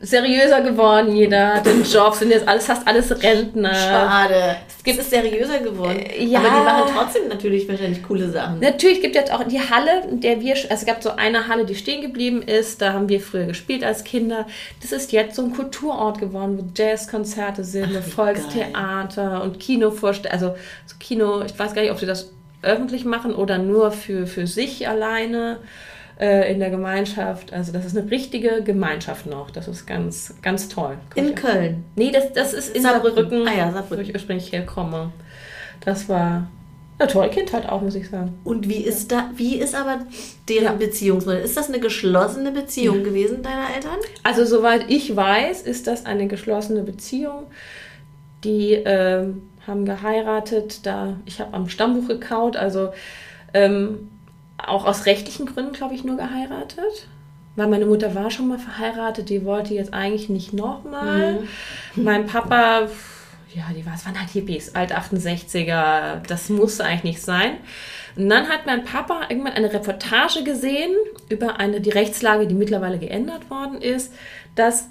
seriöser 0.00 0.60
geworden. 0.60 1.14
Jeder 1.14 1.54
hat 1.54 1.66
den 1.66 1.82
Job, 1.82 2.14
sind 2.14 2.30
jetzt 2.30 2.46
alles, 2.46 2.66
fast 2.66 2.86
alles 2.86 3.10
Rentner. 3.22 3.74
Schade. 3.74 4.56
Es 4.68 4.84
gibt 4.84 4.98
es 5.00 5.10
seriöser 5.10 5.58
geworden. 5.58 5.98
Äh, 5.98 6.24
ja. 6.24 6.38
Aber 6.38 6.48
die 6.48 6.64
machen 6.64 6.94
trotzdem 6.94 7.28
natürlich 7.28 7.68
wahrscheinlich 7.68 8.02
coole 8.02 8.30
Sachen. 8.30 8.60
Natürlich 8.60 9.00
gibt 9.00 9.16
es 9.16 9.22
jetzt 9.22 9.32
auch 9.32 9.42
die 9.44 9.60
Halle, 9.60 10.04
in 10.10 10.20
der 10.20 10.40
wir, 10.40 10.54
also 10.54 10.68
es 10.70 10.86
gab 10.86 11.02
so 11.02 11.10
eine 11.10 11.48
Halle, 11.48 11.64
die 11.64 11.74
stehen 11.74 12.00
geblieben 12.00 12.42
ist. 12.42 12.80
Da 12.80 12.92
haben 12.92 13.08
wir 13.08 13.20
früher 13.20 13.46
gespielt 13.46 13.82
als 13.82 14.04
Kinder. 14.04 14.46
Das 14.80 14.92
ist 14.92 15.12
jetzt 15.12 15.34
so 15.36 15.42
ein 15.42 15.52
Kulturort 15.52 16.18
geworden, 16.18 16.58
wo 16.58 16.64
Jazzkonzerte 16.76 17.64
sind, 17.64 17.96
Ach, 17.98 18.04
Volkstheater 18.04 19.30
geil. 19.30 19.40
und 19.42 19.58
Kinovorstellungen. 19.58 20.40
Also 20.40 20.56
so 20.86 20.96
Kino, 21.00 21.42
ich 21.42 21.58
weiß 21.58 21.74
gar 21.74 21.82
nicht, 21.82 21.90
ob 21.90 21.98
sie 21.98 22.06
das 22.06 22.30
öffentlich 22.62 23.04
machen 23.04 23.34
oder 23.34 23.58
nur 23.58 23.92
für, 23.92 24.26
für 24.26 24.46
sich 24.46 24.88
alleine 24.88 25.58
äh, 26.18 26.52
in 26.52 26.58
der 26.58 26.70
Gemeinschaft. 26.70 27.52
Also 27.52 27.72
das 27.72 27.84
ist 27.84 27.96
eine 27.96 28.10
richtige 28.10 28.62
Gemeinschaft 28.62 29.26
noch. 29.26 29.50
Das 29.50 29.68
ist 29.68 29.86
ganz, 29.86 30.34
ganz 30.42 30.68
toll. 30.68 30.96
In 31.14 31.34
Köln? 31.34 31.84
Nee, 31.96 32.10
das, 32.10 32.32
das 32.32 32.52
ist 32.52 32.74
in 32.74 32.82
Saarbrücken, 32.82 33.16
Saarbrücken, 33.16 33.48
ah 33.48 33.56
ja, 33.56 33.72
Saarbrücken. 33.72 33.98
wo 33.98 34.08
ich 34.08 34.14
ursprünglich 34.14 34.52
herkomme. 34.52 35.12
Das 35.80 36.08
war 36.08 36.48
eine 36.98 37.08
tolle 37.08 37.30
Kindheit 37.30 37.68
auch, 37.68 37.80
muss 37.80 37.94
ich 37.94 38.08
sagen. 38.10 38.36
Und 38.42 38.68
wie 38.68 38.82
ist 38.84 39.12
da, 39.12 39.30
wie 39.36 39.56
ist 39.56 39.76
aber 39.76 40.00
deren 40.48 40.64
ja. 40.64 40.72
Beziehungsmodell? 40.72 41.44
Ist 41.44 41.56
das 41.56 41.68
eine 41.68 41.78
geschlossene 41.78 42.50
Beziehung 42.50 42.98
ja. 42.98 43.04
gewesen 43.04 43.42
deiner 43.42 43.72
Eltern? 43.74 43.98
Also 44.24 44.44
soweit 44.44 44.86
ich 44.90 45.14
weiß, 45.14 45.62
ist 45.62 45.86
das 45.86 46.04
eine 46.04 46.26
geschlossene 46.26 46.82
Beziehung. 46.82 47.44
Die 48.42 48.72
äh, 48.72 49.26
haben 49.66 49.84
geheiratet, 49.84 50.84
da 50.84 51.16
ich 51.26 51.40
habe 51.40 51.54
am 51.54 51.68
Stammbuch 51.68 52.08
gekaut, 52.08 52.56
also 52.56 52.90
ähm, 53.54 54.08
auch 54.68 54.84
aus 54.84 55.06
rechtlichen 55.06 55.46
Gründen, 55.46 55.72
glaube 55.72 55.94
ich, 55.94 56.04
nur 56.04 56.16
geheiratet. 56.16 57.08
Weil 57.56 57.66
meine 57.66 57.86
Mutter 57.86 58.14
war 58.14 58.30
schon 58.30 58.48
mal 58.48 58.58
verheiratet, 58.58 59.30
die 59.30 59.44
wollte 59.44 59.74
jetzt 59.74 59.92
eigentlich 59.92 60.28
nicht 60.28 60.52
nochmal. 60.52 61.40
Mhm. 61.94 62.04
Mein 62.04 62.26
Papa, 62.26 62.82
ja, 63.52 63.64
die 63.76 63.84
war, 63.84 63.94
es 63.94 64.06
waren 64.06 64.18
halt 64.18 64.30
Hippies, 64.30 64.76
alt 64.76 64.96
68er, 64.96 66.20
das 66.26 66.48
musste 66.50 66.84
eigentlich 66.84 67.04
nicht 67.04 67.22
sein. 67.22 67.56
Und 68.14 68.28
dann 68.28 68.48
hat 68.48 68.66
mein 68.66 68.84
Papa 68.84 69.22
irgendwann 69.28 69.54
eine 69.54 69.72
Reportage 69.72 70.44
gesehen 70.44 70.92
über 71.28 71.58
eine, 71.58 71.80
die 71.80 71.90
Rechtslage, 71.90 72.46
die 72.46 72.54
mittlerweile 72.54 72.98
geändert 72.98 73.50
worden 73.50 73.82
ist, 73.82 74.12
dass 74.54 74.88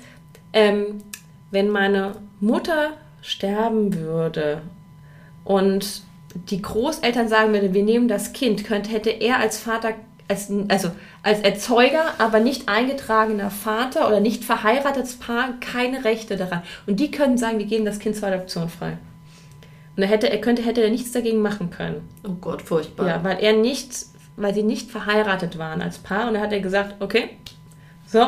ähm, 0.53 1.03
wenn 1.51 1.69
meine 1.69 2.13
Mutter 2.39 2.91
sterben 3.21 3.95
würde 3.95 4.61
und 5.43 6.03
die 6.49 6.61
Großeltern 6.61 7.27
sagen 7.27 7.53
würden, 7.53 7.73
wir 7.73 7.83
nehmen 7.83 8.07
das 8.07 8.33
Kind, 8.33 8.63
könnte, 8.65 8.89
hätte 8.91 9.09
er 9.09 9.39
als 9.39 9.59
Vater, 9.59 9.93
als, 10.27 10.51
also 10.67 10.91
als 11.23 11.39
Erzeuger, 11.41 12.13
aber 12.17 12.39
nicht 12.39 12.67
eingetragener 12.67 13.49
Vater 13.49 14.07
oder 14.07 14.19
nicht 14.19 14.43
verheiratetes 14.43 15.15
Paar 15.15 15.59
keine 15.59 16.03
Rechte 16.03 16.37
daran. 16.37 16.63
Und 16.85 16.99
die 16.99 17.11
können 17.11 17.37
sagen, 17.37 17.59
wir 17.59 17.65
geben 17.65 17.85
das 17.85 17.99
Kind 17.99 18.15
zur 18.15 18.27
Adoption 18.27 18.69
frei. 18.69 18.97
Und 19.95 20.03
er 20.03 20.09
hätte, 20.09 20.29
er 20.29 20.39
könnte, 20.39 20.61
hätte 20.61 20.83
er 20.83 20.91
nichts 20.91 21.11
dagegen 21.11 21.41
machen 21.41 21.71
können. 21.71 22.07
Oh 22.23 22.35
Gott, 22.39 22.61
furchtbar. 22.61 23.07
Ja, 23.07 23.23
weil 23.23 23.39
er 23.39 23.53
nicht, 23.53 23.91
weil 24.35 24.53
sie 24.53 24.63
nicht 24.63 24.91
verheiratet 24.91 25.57
waren 25.57 25.81
als 25.81 25.97
Paar. 25.97 26.27
Und 26.27 26.35
dann 26.35 26.43
hat 26.43 26.53
er 26.53 26.59
gesagt, 26.59 27.01
okay, 27.01 27.29
so, 28.05 28.19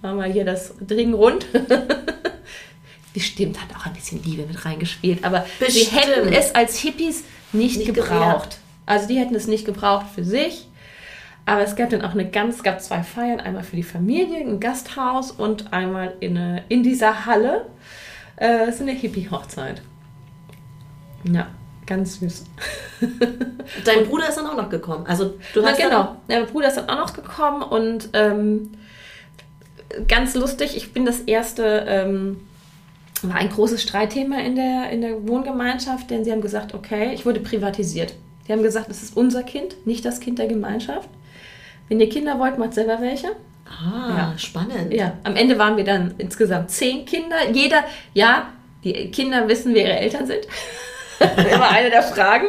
machen 0.00 0.18
wir 0.18 0.24
hier 0.24 0.46
das 0.46 0.74
Ding 0.80 1.12
rund. 1.12 1.46
Bestimmt 3.12 3.60
hat 3.60 3.76
auch 3.76 3.84
ein 3.84 3.92
bisschen 3.92 4.22
Liebe 4.22 4.46
mit 4.46 4.64
reingespielt, 4.64 5.24
aber 5.24 5.44
Bestimmt. 5.58 5.90
sie 5.90 5.96
hätten 5.96 6.32
es 6.32 6.54
als 6.54 6.78
Hippies 6.78 7.24
nicht, 7.52 7.78
nicht 7.78 7.94
gebraucht. 7.94 8.08
Gewährt. 8.10 8.58
Also 8.86 9.08
die 9.08 9.18
hätten 9.18 9.34
es 9.34 9.46
nicht 9.46 9.64
gebraucht 9.64 10.06
für 10.14 10.24
sich. 10.24 10.68
Aber 11.46 11.62
es 11.62 11.76
gab 11.76 11.88
dann 11.88 12.02
auch 12.02 12.12
eine 12.12 12.28
ganz, 12.28 12.56
es 12.56 12.62
gab 12.62 12.80
zwei 12.82 13.02
Feiern, 13.02 13.40
einmal 13.40 13.62
für 13.62 13.76
die 13.76 13.82
Familie, 13.82 14.40
ein 14.40 14.60
Gasthaus 14.60 15.30
und 15.30 15.72
einmal 15.72 16.14
in, 16.20 16.36
eine, 16.36 16.64
in 16.68 16.82
dieser 16.82 17.24
Halle. 17.24 17.66
Äh, 18.36 18.66
das 18.66 18.76
ist 18.76 18.82
eine 18.82 18.92
Hippie-Hochzeit. 18.92 19.80
Ja, 21.24 21.46
ganz 21.86 22.20
süß. 22.20 22.44
Dein 23.84 24.06
Bruder 24.06 24.28
ist 24.28 24.36
dann 24.36 24.46
auch 24.46 24.56
noch 24.56 24.68
gekommen. 24.68 25.06
Also 25.06 25.36
du 25.54 25.64
hast 25.64 25.78
Na, 25.78 25.84
genau. 25.84 26.16
Ja, 26.28 26.40
mein 26.40 26.46
Bruder 26.46 26.68
ist 26.68 26.76
dann 26.76 26.90
auch 26.90 26.98
noch 26.98 27.14
gekommen 27.14 27.62
und 27.62 28.10
ähm, 28.12 28.72
ganz 30.06 30.34
lustig. 30.34 30.76
Ich 30.76 30.92
bin 30.92 31.06
das 31.06 31.20
erste 31.20 31.86
ähm, 31.88 32.40
war 33.26 33.36
ein 33.36 33.48
großes 33.48 33.82
Streitthema 33.82 34.38
in 34.40 34.54
der, 34.54 34.90
in 34.90 35.00
der 35.00 35.26
Wohngemeinschaft, 35.26 36.10
denn 36.10 36.24
sie 36.24 36.32
haben 36.32 36.40
gesagt, 36.40 36.74
okay, 36.74 37.12
ich 37.14 37.24
wurde 37.24 37.40
privatisiert. 37.40 38.14
Sie 38.46 38.52
haben 38.52 38.62
gesagt, 38.62 38.88
es 38.90 39.02
ist 39.02 39.16
unser 39.16 39.42
Kind, 39.42 39.86
nicht 39.86 40.04
das 40.04 40.20
Kind 40.20 40.38
der 40.38 40.46
Gemeinschaft. 40.46 41.08
Wenn 41.88 42.00
ihr 42.00 42.08
Kinder 42.08 42.38
wollt, 42.38 42.58
macht 42.58 42.74
selber 42.74 43.00
welche. 43.00 43.28
Ah, 43.66 44.08
ja. 44.16 44.38
spannend. 44.38 44.92
Ja, 44.92 45.14
am 45.24 45.36
Ende 45.36 45.58
waren 45.58 45.76
wir 45.76 45.84
dann 45.84 46.14
insgesamt 46.18 46.70
zehn 46.70 47.04
Kinder. 47.04 47.50
Jeder, 47.52 47.84
ja, 48.14 48.52
die 48.84 49.10
Kinder 49.10 49.48
wissen, 49.48 49.74
wer 49.74 49.84
ihre 49.84 49.98
Eltern 49.98 50.26
sind. 50.26 50.40
Immer 51.52 51.70
eine 51.70 51.90
der 51.90 52.02
Fragen. 52.02 52.46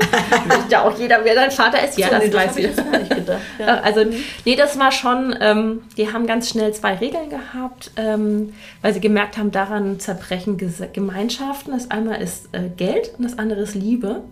ja 0.70 0.84
auch 0.84 0.98
jeder, 0.98 1.24
wer 1.24 1.36
dein 1.36 1.52
Vater 1.52 1.84
ist. 1.84 1.98
Ja, 1.98 2.10
das 2.10 2.26
nee, 2.26 2.34
weiß 2.34 2.58
ich 2.58 2.68
nicht 2.68 3.10
gedacht. 3.10 3.40
Ja. 3.60 3.82
Also, 3.82 4.06
nee, 4.46 4.56
das 4.56 4.80
war 4.80 4.92
schon, 4.92 5.36
ähm, 5.42 5.82
die 5.98 6.12
haben 6.12 6.28
ganz 6.28 6.50
schnell 6.50 6.74
zwei 6.74 6.96
Regeln 6.96 7.30
gehabt, 7.30 7.92
ähm, 7.98 8.54
weil 8.82 8.94
sie 8.94 9.02
gemerkt 9.02 9.38
haben, 9.38 9.52
daran 9.52 10.00
zerbrechen 10.00 10.58
Gemeinschaften. 10.94 11.74
Das 11.74 11.92
einmal 11.92 12.22
ist 12.22 12.50
äh, 12.54 12.70
Geld 12.76 13.12
und 13.18 13.24
das 13.24 13.38
andere 13.38 13.62
ist 13.62 13.76
Liebe. 13.76 14.24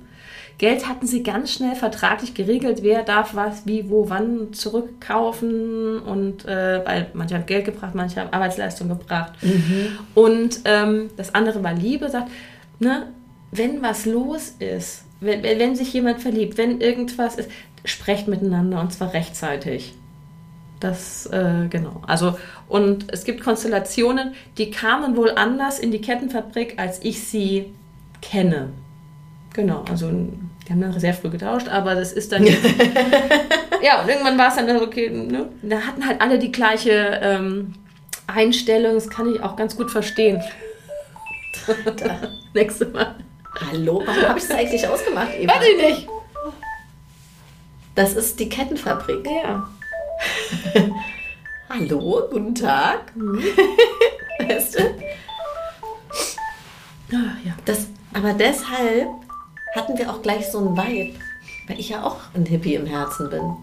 Geld 0.58 0.88
hatten 0.88 1.06
sie 1.06 1.22
ganz 1.22 1.54
schnell 1.54 1.76
vertraglich 1.76 2.34
geregelt, 2.34 2.80
wer 2.82 3.04
darf 3.04 3.36
was, 3.36 3.68
wie, 3.68 3.90
wo, 3.90 4.10
wann 4.10 4.54
zurückkaufen 4.54 6.00
und 6.00 6.46
äh, 6.46 6.84
weil 6.84 7.08
manche 7.14 7.36
haben 7.36 7.46
Geld 7.46 7.66
gebracht, 7.66 7.94
manche 7.94 8.20
haben 8.20 8.34
Arbeitsleistung 8.34 8.90
gebracht. 8.90 9.34
Mhm. 9.42 10.00
Und 10.16 10.60
ähm, 10.66 11.12
das 11.16 11.36
andere 11.36 11.64
war 11.64 11.74
Liebe, 11.74 12.10
sagt, 12.10 12.32
ne, 12.80 13.08
wenn 13.52 13.82
was 13.82 14.06
los 14.06 14.54
ist, 14.60 15.04
wenn, 15.20 15.44
wenn 15.44 15.76
sich 15.76 15.94
jemand 15.94 16.22
verliebt, 16.22 16.58
wenn 16.58 16.82
irgendwas 16.82 17.36
ist, 17.36 17.50
sprecht 17.86 18.28
miteinander 18.28 18.82
und 18.82 18.94
zwar 18.94 19.14
rechtzeitig. 19.14 19.94
Das, 20.80 21.26
äh, 21.28 21.68
genau. 21.70 22.02
Also, 22.06 22.38
und 22.68 23.12
es 23.12 23.24
gibt 23.24 23.42
Konstellationen, 23.42 24.34
die 24.58 24.70
kamen 24.70 25.16
wohl 25.16 25.32
anders 25.32 25.80
in 25.80 25.92
die 25.92 26.02
Kettenfabrik, 26.02 26.76
als 26.78 27.04
ich 27.04 27.24
sie 27.24 27.74
kenne. 28.22 28.70
Genau, 29.54 29.84
also 29.90 30.12
die 30.12 30.72
haben 30.72 30.82
dann 30.82 31.00
sehr 31.00 31.16
früh 31.16 31.30
getauscht, 31.30 31.68
aber 31.68 31.96
das 31.96 32.14
ist 32.14 32.32
dann. 32.32 32.46
ja, 33.82 34.02
und 34.04 34.10
irgendwann 34.10 34.38
war 34.38 34.50
es 34.50 34.56
dann 34.56 34.82
okay, 34.82 35.10
ne? 35.10 35.50
da 35.64 35.80
hatten 35.82 36.06
halt 36.06 36.22
alle 36.22 36.38
die 36.38 36.52
gleiche 36.52 37.20
ähm, 37.24 37.74
Einstellung, 38.28 38.94
das 38.96 39.10
kann 39.10 39.34
ich 39.34 39.42
auch 39.42 39.56
ganz 39.56 39.76
gut 39.76 39.90
verstehen. 39.90 40.44
Nächste 42.54 42.86
Mal. 42.86 43.16
Hallo, 43.66 44.04
warum 44.06 44.22
habe 44.24 44.40
ich 44.40 44.48
das 44.48 44.58
eigentlich 44.58 44.88
ausgemacht, 44.88 45.34
Eva? 45.40 45.54
Weiß 45.54 45.68
ich 45.68 45.78
nicht. 45.78 46.08
Das 47.96 48.14
ist 48.14 48.40
die 48.40 48.50
Kettenfabrik. 48.50 49.26
Ja. 49.26 49.68
Hallo, 51.70 52.28
guten 52.32 52.54
Tag. 52.54 53.12
weißt 54.40 54.80
du? 54.80 54.84
Ah, 57.14 57.36
ja. 57.44 57.54
Das, 57.66 57.88
aber 58.14 58.34
deshalb 58.34 59.08
hatten 59.76 59.98
wir 59.98 60.12
auch 60.12 60.22
gleich 60.22 60.52
so 60.52 60.60
einen 60.60 60.78
Vibe, 60.78 61.18
weil 61.68 61.80
ich 61.80 61.90
ja 61.90 62.04
auch 62.04 62.18
ein 62.36 62.46
Hippie 62.46 62.76
im 62.76 62.86
Herzen 62.86 63.30
bin. 63.30 63.56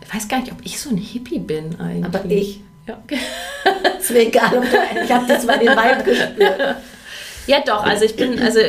Ich 0.00 0.14
weiß 0.14 0.28
gar 0.28 0.40
nicht, 0.40 0.52
ob 0.52 0.64
ich 0.64 0.80
so 0.80 0.88
ein 0.88 0.96
Hippie 0.96 1.38
bin 1.38 1.78
eigentlich. 1.78 2.04
Aber 2.04 2.24
ich. 2.24 2.60
Ja. 2.86 2.98
ist 3.98 4.10
mir 4.10 4.28
egal, 4.28 4.62
ich 5.04 5.12
habe 5.12 5.30
jetzt 5.30 5.46
mal 5.46 5.58
den 5.58 5.68
Vibe 5.68 6.04
gespürt. 6.04 6.76
Ja, 7.48 7.60
doch. 7.66 7.82
Also 7.82 8.04
ich 8.04 8.14
bin, 8.14 8.38
also 8.40 8.60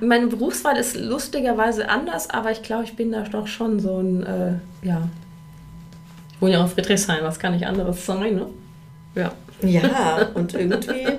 meine 0.00 0.28
Berufswahl 0.28 0.76
ist 0.76 0.96
lustigerweise 0.96 1.88
anders, 1.88 2.30
aber 2.30 2.50
ich 2.52 2.62
glaube, 2.62 2.84
ich 2.84 2.96
bin 2.96 3.12
da 3.12 3.22
doch 3.22 3.46
schon 3.46 3.80
so 3.80 3.98
ein, 3.98 4.22
äh, 4.24 4.86
ja, 4.86 5.08
ich 6.32 6.40
wohne 6.40 6.52
ja 6.54 6.60
auch 6.60 6.64
in 6.64 6.70
Friedrichshain, 6.70 7.22
was 7.22 7.38
kann 7.38 7.52
ich 7.54 7.66
anderes 7.66 8.06
sein, 8.06 8.36
ne? 8.36 8.46
Ja. 9.14 9.32
Ja, 9.62 10.28
und 10.34 10.54
irgendwie. 10.54 11.18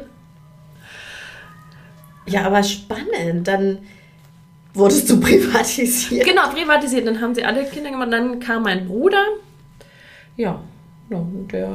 Ja, 2.25 2.45
aber 2.45 2.63
spannend. 2.63 3.47
Dann 3.47 3.79
wurdest 4.73 5.09
du 5.09 5.19
privatisiert. 5.19 6.25
Genau, 6.25 6.49
privatisiert. 6.49 7.05
Dann 7.05 7.21
haben 7.21 7.35
sie 7.35 7.43
alle 7.43 7.65
Kinder 7.65 7.91
gemacht. 7.91 8.11
Dann 8.11 8.39
kam 8.39 8.63
mein 8.63 8.87
Bruder. 8.87 9.23
Ja, 10.37 10.59
der, 11.09 11.69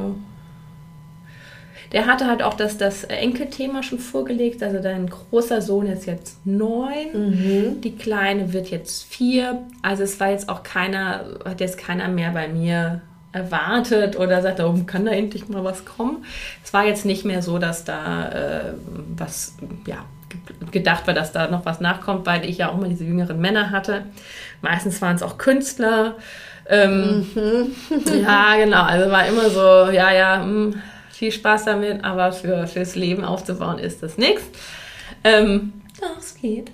der 1.91 2.05
hatte 2.05 2.27
halt 2.27 2.43
auch 2.43 2.53
das, 2.53 2.77
das 2.77 3.03
Enkelthema 3.03 3.83
schon 3.83 3.99
vorgelegt. 3.99 4.63
Also 4.63 4.79
dein 4.79 5.09
großer 5.09 5.61
Sohn 5.61 5.87
ist 5.87 6.05
jetzt 6.05 6.45
neun, 6.45 7.13
mhm. 7.13 7.81
die 7.81 7.95
Kleine 7.95 8.53
wird 8.53 8.69
jetzt 8.69 9.03
vier. 9.03 9.63
Also 9.81 10.03
es 10.03 10.19
war 10.19 10.29
jetzt 10.29 10.49
auch 10.49 10.63
keiner, 10.63 11.25
hat 11.45 11.59
jetzt 11.59 11.77
keiner 11.77 12.07
mehr 12.07 12.31
bei 12.31 12.47
mir 12.47 13.01
erwartet 13.31 14.17
oder 14.17 14.41
sagt, 14.41 14.59
oh, 14.59 14.73
kann 14.85 15.05
da 15.05 15.11
endlich 15.11 15.47
mal 15.49 15.63
was 15.63 15.85
kommen. 15.85 16.25
Es 16.63 16.73
war 16.73 16.85
jetzt 16.85 17.05
nicht 17.05 17.25
mehr 17.25 17.41
so, 17.41 17.57
dass 17.59 17.83
da 17.83 18.29
äh, 18.29 18.73
was, 19.15 19.55
ja, 19.85 20.05
gedacht 20.71 21.07
war, 21.07 21.13
dass 21.13 21.31
da 21.31 21.47
noch 21.47 21.65
was 21.65 21.79
nachkommt, 21.79 22.25
weil 22.25 22.45
ich 22.45 22.57
ja 22.57 22.69
auch 22.69 22.77
immer 22.77 22.89
diese 22.89 23.05
jüngeren 23.05 23.39
Männer 23.39 23.71
hatte. 23.71 24.03
Meistens 24.61 25.01
waren 25.01 25.15
es 25.15 25.23
auch 25.23 25.37
Künstler. 25.37 26.15
Ähm, 26.69 27.27
mhm. 27.33 27.75
ja, 28.23 28.55
genau. 28.57 28.83
Also 28.83 29.11
war 29.11 29.25
immer 29.25 29.49
so, 29.49 29.91
ja, 29.91 30.11
ja, 30.11 30.37
mh, 30.37 30.43
hm, 30.43 30.81
viel 31.17 31.31
Spaß 31.31 31.65
damit, 31.65 32.03
aber 32.03 32.31
für, 32.31 32.67
fürs 32.67 32.95
Leben 32.95 33.23
aufzubauen 33.23 33.79
ist 33.79 34.03
das 34.03 34.19
nichts. 34.19 34.43
Ähm, 35.23 35.73
doch, 35.99 36.19
es 36.19 36.35
geht. 36.35 36.69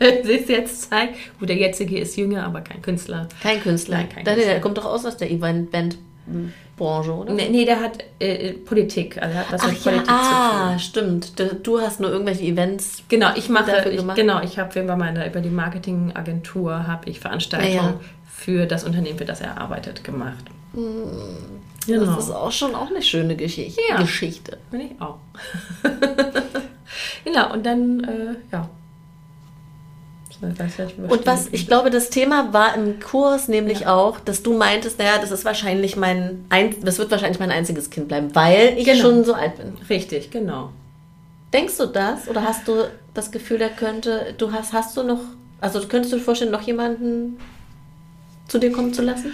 sich 0.24 0.48
jetzt 0.48 0.88
zeigt. 0.88 1.16
Gut, 1.38 1.50
der 1.50 1.56
jetzige 1.56 1.98
ist 1.98 2.16
jünger, 2.16 2.44
aber 2.44 2.62
kein 2.62 2.80
Künstler. 2.80 3.28
Kein 3.42 3.60
Künstler. 3.60 3.98
Nein, 3.98 4.08
kein 4.08 4.24
Künstler. 4.24 4.44
Der, 4.46 4.60
kommt 4.60 4.78
doch 4.78 4.86
aus 4.86 5.04
aus 5.04 5.18
der 5.18 5.30
Event-Branche, 5.30 7.12
oder? 7.12 7.34
Nee, 7.34 7.50
nee, 7.50 7.66
der 7.66 7.80
hat 7.80 7.98
äh, 8.20 8.54
Politik. 8.54 9.20
Also 9.20 9.36
hat 9.36 9.52
was 9.52 9.60
Ach 9.62 9.68
mit 9.70 9.84
ja, 9.84 9.90
Politik 9.90 10.10
ah, 10.10 10.50
zu 10.50 10.68
tun. 10.70 10.78
stimmt. 10.78 11.66
Du 11.66 11.80
hast 11.80 12.00
nur 12.00 12.10
irgendwelche 12.10 12.44
Events. 12.44 13.02
Genau, 13.08 13.32
ich 13.36 13.50
mache. 13.50 13.90
Ich, 13.90 14.14
genau, 14.14 14.40
ich 14.40 14.58
habe 14.58 14.80
über 14.80 14.96
meine 14.96 15.26
über 15.26 15.40
die 15.40 15.50
Marketingagentur 15.50 16.86
habe 16.86 17.10
ich 17.10 17.20
Veranstaltungen 17.20 17.74
ja, 17.74 17.82
ja. 17.82 18.00
für 18.34 18.64
das 18.64 18.84
Unternehmen, 18.84 19.18
für 19.18 19.26
das 19.26 19.42
er 19.42 19.60
arbeitet, 19.60 20.04
gemacht. 20.04 20.44
Genau. 21.88 22.14
Das 22.14 22.24
ist 22.24 22.30
auch 22.30 22.52
schon 22.52 22.74
auch 22.74 22.90
eine 22.90 23.02
schöne 23.02 23.34
Geschichte. 23.34 23.80
Ja, 23.88 23.96
Geschichte. 23.96 24.58
Bin 24.70 24.80
ich 24.82 25.00
auch. 25.00 25.18
genau, 27.24 27.52
und 27.52 27.64
dann, 27.66 28.04
äh, 28.04 28.36
ja, 28.52 28.68
und 30.40 31.26
was, 31.26 31.48
ich 31.50 31.66
glaube, 31.66 31.90
das 31.90 32.10
Thema 32.10 32.52
war 32.52 32.76
im 32.76 33.00
Kurs 33.00 33.48
nämlich 33.48 33.80
ja. 33.80 33.94
auch, 33.94 34.20
dass 34.20 34.42
du 34.42 34.56
meintest, 34.56 34.98
naja, 34.98 35.18
das 35.20 35.32
ist 35.32 35.44
wahrscheinlich 35.44 35.96
mein, 35.96 36.44
ein, 36.48 36.76
das 36.82 36.98
wird 36.98 37.10
wahrscheinlich 37.10 37.40
mein 37.40 37.50
einziges 37.50 37.90
Kind 37.90 38.06
bleiben, 38.06 38.34
weil 38.34 38.74
ich 38.76 38.84
genau. 38.84 39.00
schon 39.00 39.24
so 39.24 39.34
alt 39.34 39.56
bin. 39.56 39.72
Richtig, 39.88 40.30
genau. 40.30 40.70
Denkst 41.52 41.76
du 41.78 41.86
das? 41.86 42.28
Oder 42.28 42.44
hast 42.44 42.68
du 42.68 42.88
das 43.14 43.32
Gefühl, 43.32 43.58
der 43.58 43.70
könnte, 43.70 44.34
du 44.38 44.52
hast, 44.52 44.72
hast 44.72 44.96
du 44.96 45.02
noch, 45.02 45.20
also 45.60 45.80
könntest 45.88 46.12
du 46.12 46.18
dir 46.18 46.22
vorstellen, 46.22 46.52
noch 46.52 46.62
jemanden 46.62 47.38
zu 48.46 48.58
dir 48.58 48.70
kommen 48.70 48.94
zu 48.94 49.02
lassen? 49.02 49.32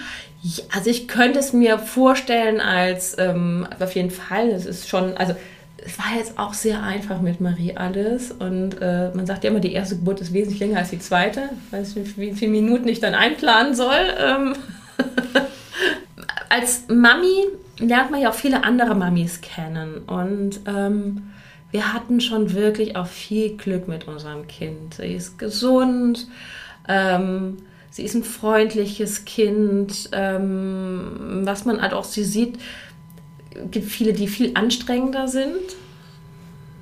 Also 0.70 0.90
ich 0.90 1.08
könnte 1.08 1.38
es 1.38 1.52
mir 1.52 1.78
vorstellen 1.78 2.60
als, 2.60 3.16
ähm, 3.18 3.66
auf 3.80 3.94
jeden 3.94 4.10
Fall, 4.10 4.48
es 4.50 4.66
ist 4.66 4.88
schon, 4.88 5.16
also 5.16 5.34
es 5.78 5.98
war 5.98 6.16
jetzt 6.16 6.38
auch 6.38 6.54
sehr 6.54 6.82
einfach 6.82 7.20
mit 7.20 7.40
Marie 7.40 7.76
alles. 7.76 8.30
Und 8.30 8.80
äh, 8.80 9.10
man 9.14 9.26
sagt 9.26 9.44
ja 9.44 9.50
immer, 9.50 9.60
die 9.60 9.72
erste 9.72 9.96
Geburt 9.96 10.20
ist 10.20 10.32
wesentlich 10.32 10.60
länger 10.60 10.78
als 10.78 10.90
die 10.90 10.98
zweite. 10.98 11.50
Ich 11.66 11.72
weiß 11.72 11.96
nicht, 11.96 12.18
wie 12.18 12.32
viele 12.32 12.52
Minuten 12.52 12.88
ich 12.88 13.00
dann 13.00 13.14
einplanen 13.14 13.74
soll. 13.74 14.14
Ähm 14.18 14.54
als 16.48 16.84
Mami 16.88 17.46
lernt 17.78 18.10
man 18.10 18.20
ja 18.20 18.30
auch 18.30 18.34
viele 18.34 18.64
andere 18.64 18.94
Mamis 18.94 19.40
kennen. 19.40 19.98
Und 20.06 20.60
ähm, 20.66 21.30
wir 21.70 21.92
hatten 21.92 22.20
schon 22.20 22.54
wirklich 22.54 22.96
auch 22.96 23.06
viel 23.06 23.56
Glück 23.56 23.88
mit 23.88 24.08
unserem 24.08 24.46
Kind. 24.46 24.94
Sie 24.94 25.14
ist 25.14 25.38
gesund. 25.38 26.28
Ähm, 26.88 27.58
sie 27.94 28.02
ist 28.02 28.14
ein 28.14 28.24
freundliches 28.24 29.24
Kind. 29.24 30.10
Ähm, 30.12 31.42
was 31.44 31.64
man 31.64 31.80
halt 31.80 31.92
auch 31.92 32.02
sie 32.02 32.24
sieht, 32.24 32.58
gibt 33.70 33.88
viele, 33.88 34.12
die 34.12 34.26
viel 34.26 34.50
anstrengender 34.54 35.28
sind. 35.28 35.76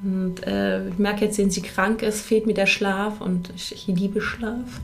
Und 0.03 0.47
äh, 0.47 0.89
ich 0.89 0.99
merke 0.99 1.27
jetzt, 1.27 1.37
wenn 1.37 1.51
sie 1.51 1.61
krank 1.61 2.03
ist, 2.03 2.23
fehlt 2.23 2.47
mir 2.47 2.55
der 2.55 2.67
Schlaf 2.67 3.21
und 3.21 3.51
ich, 3.55 3.73
ich 3.73 3.87
liebe 3.87 4.23
Schlaf. 4.23 4.81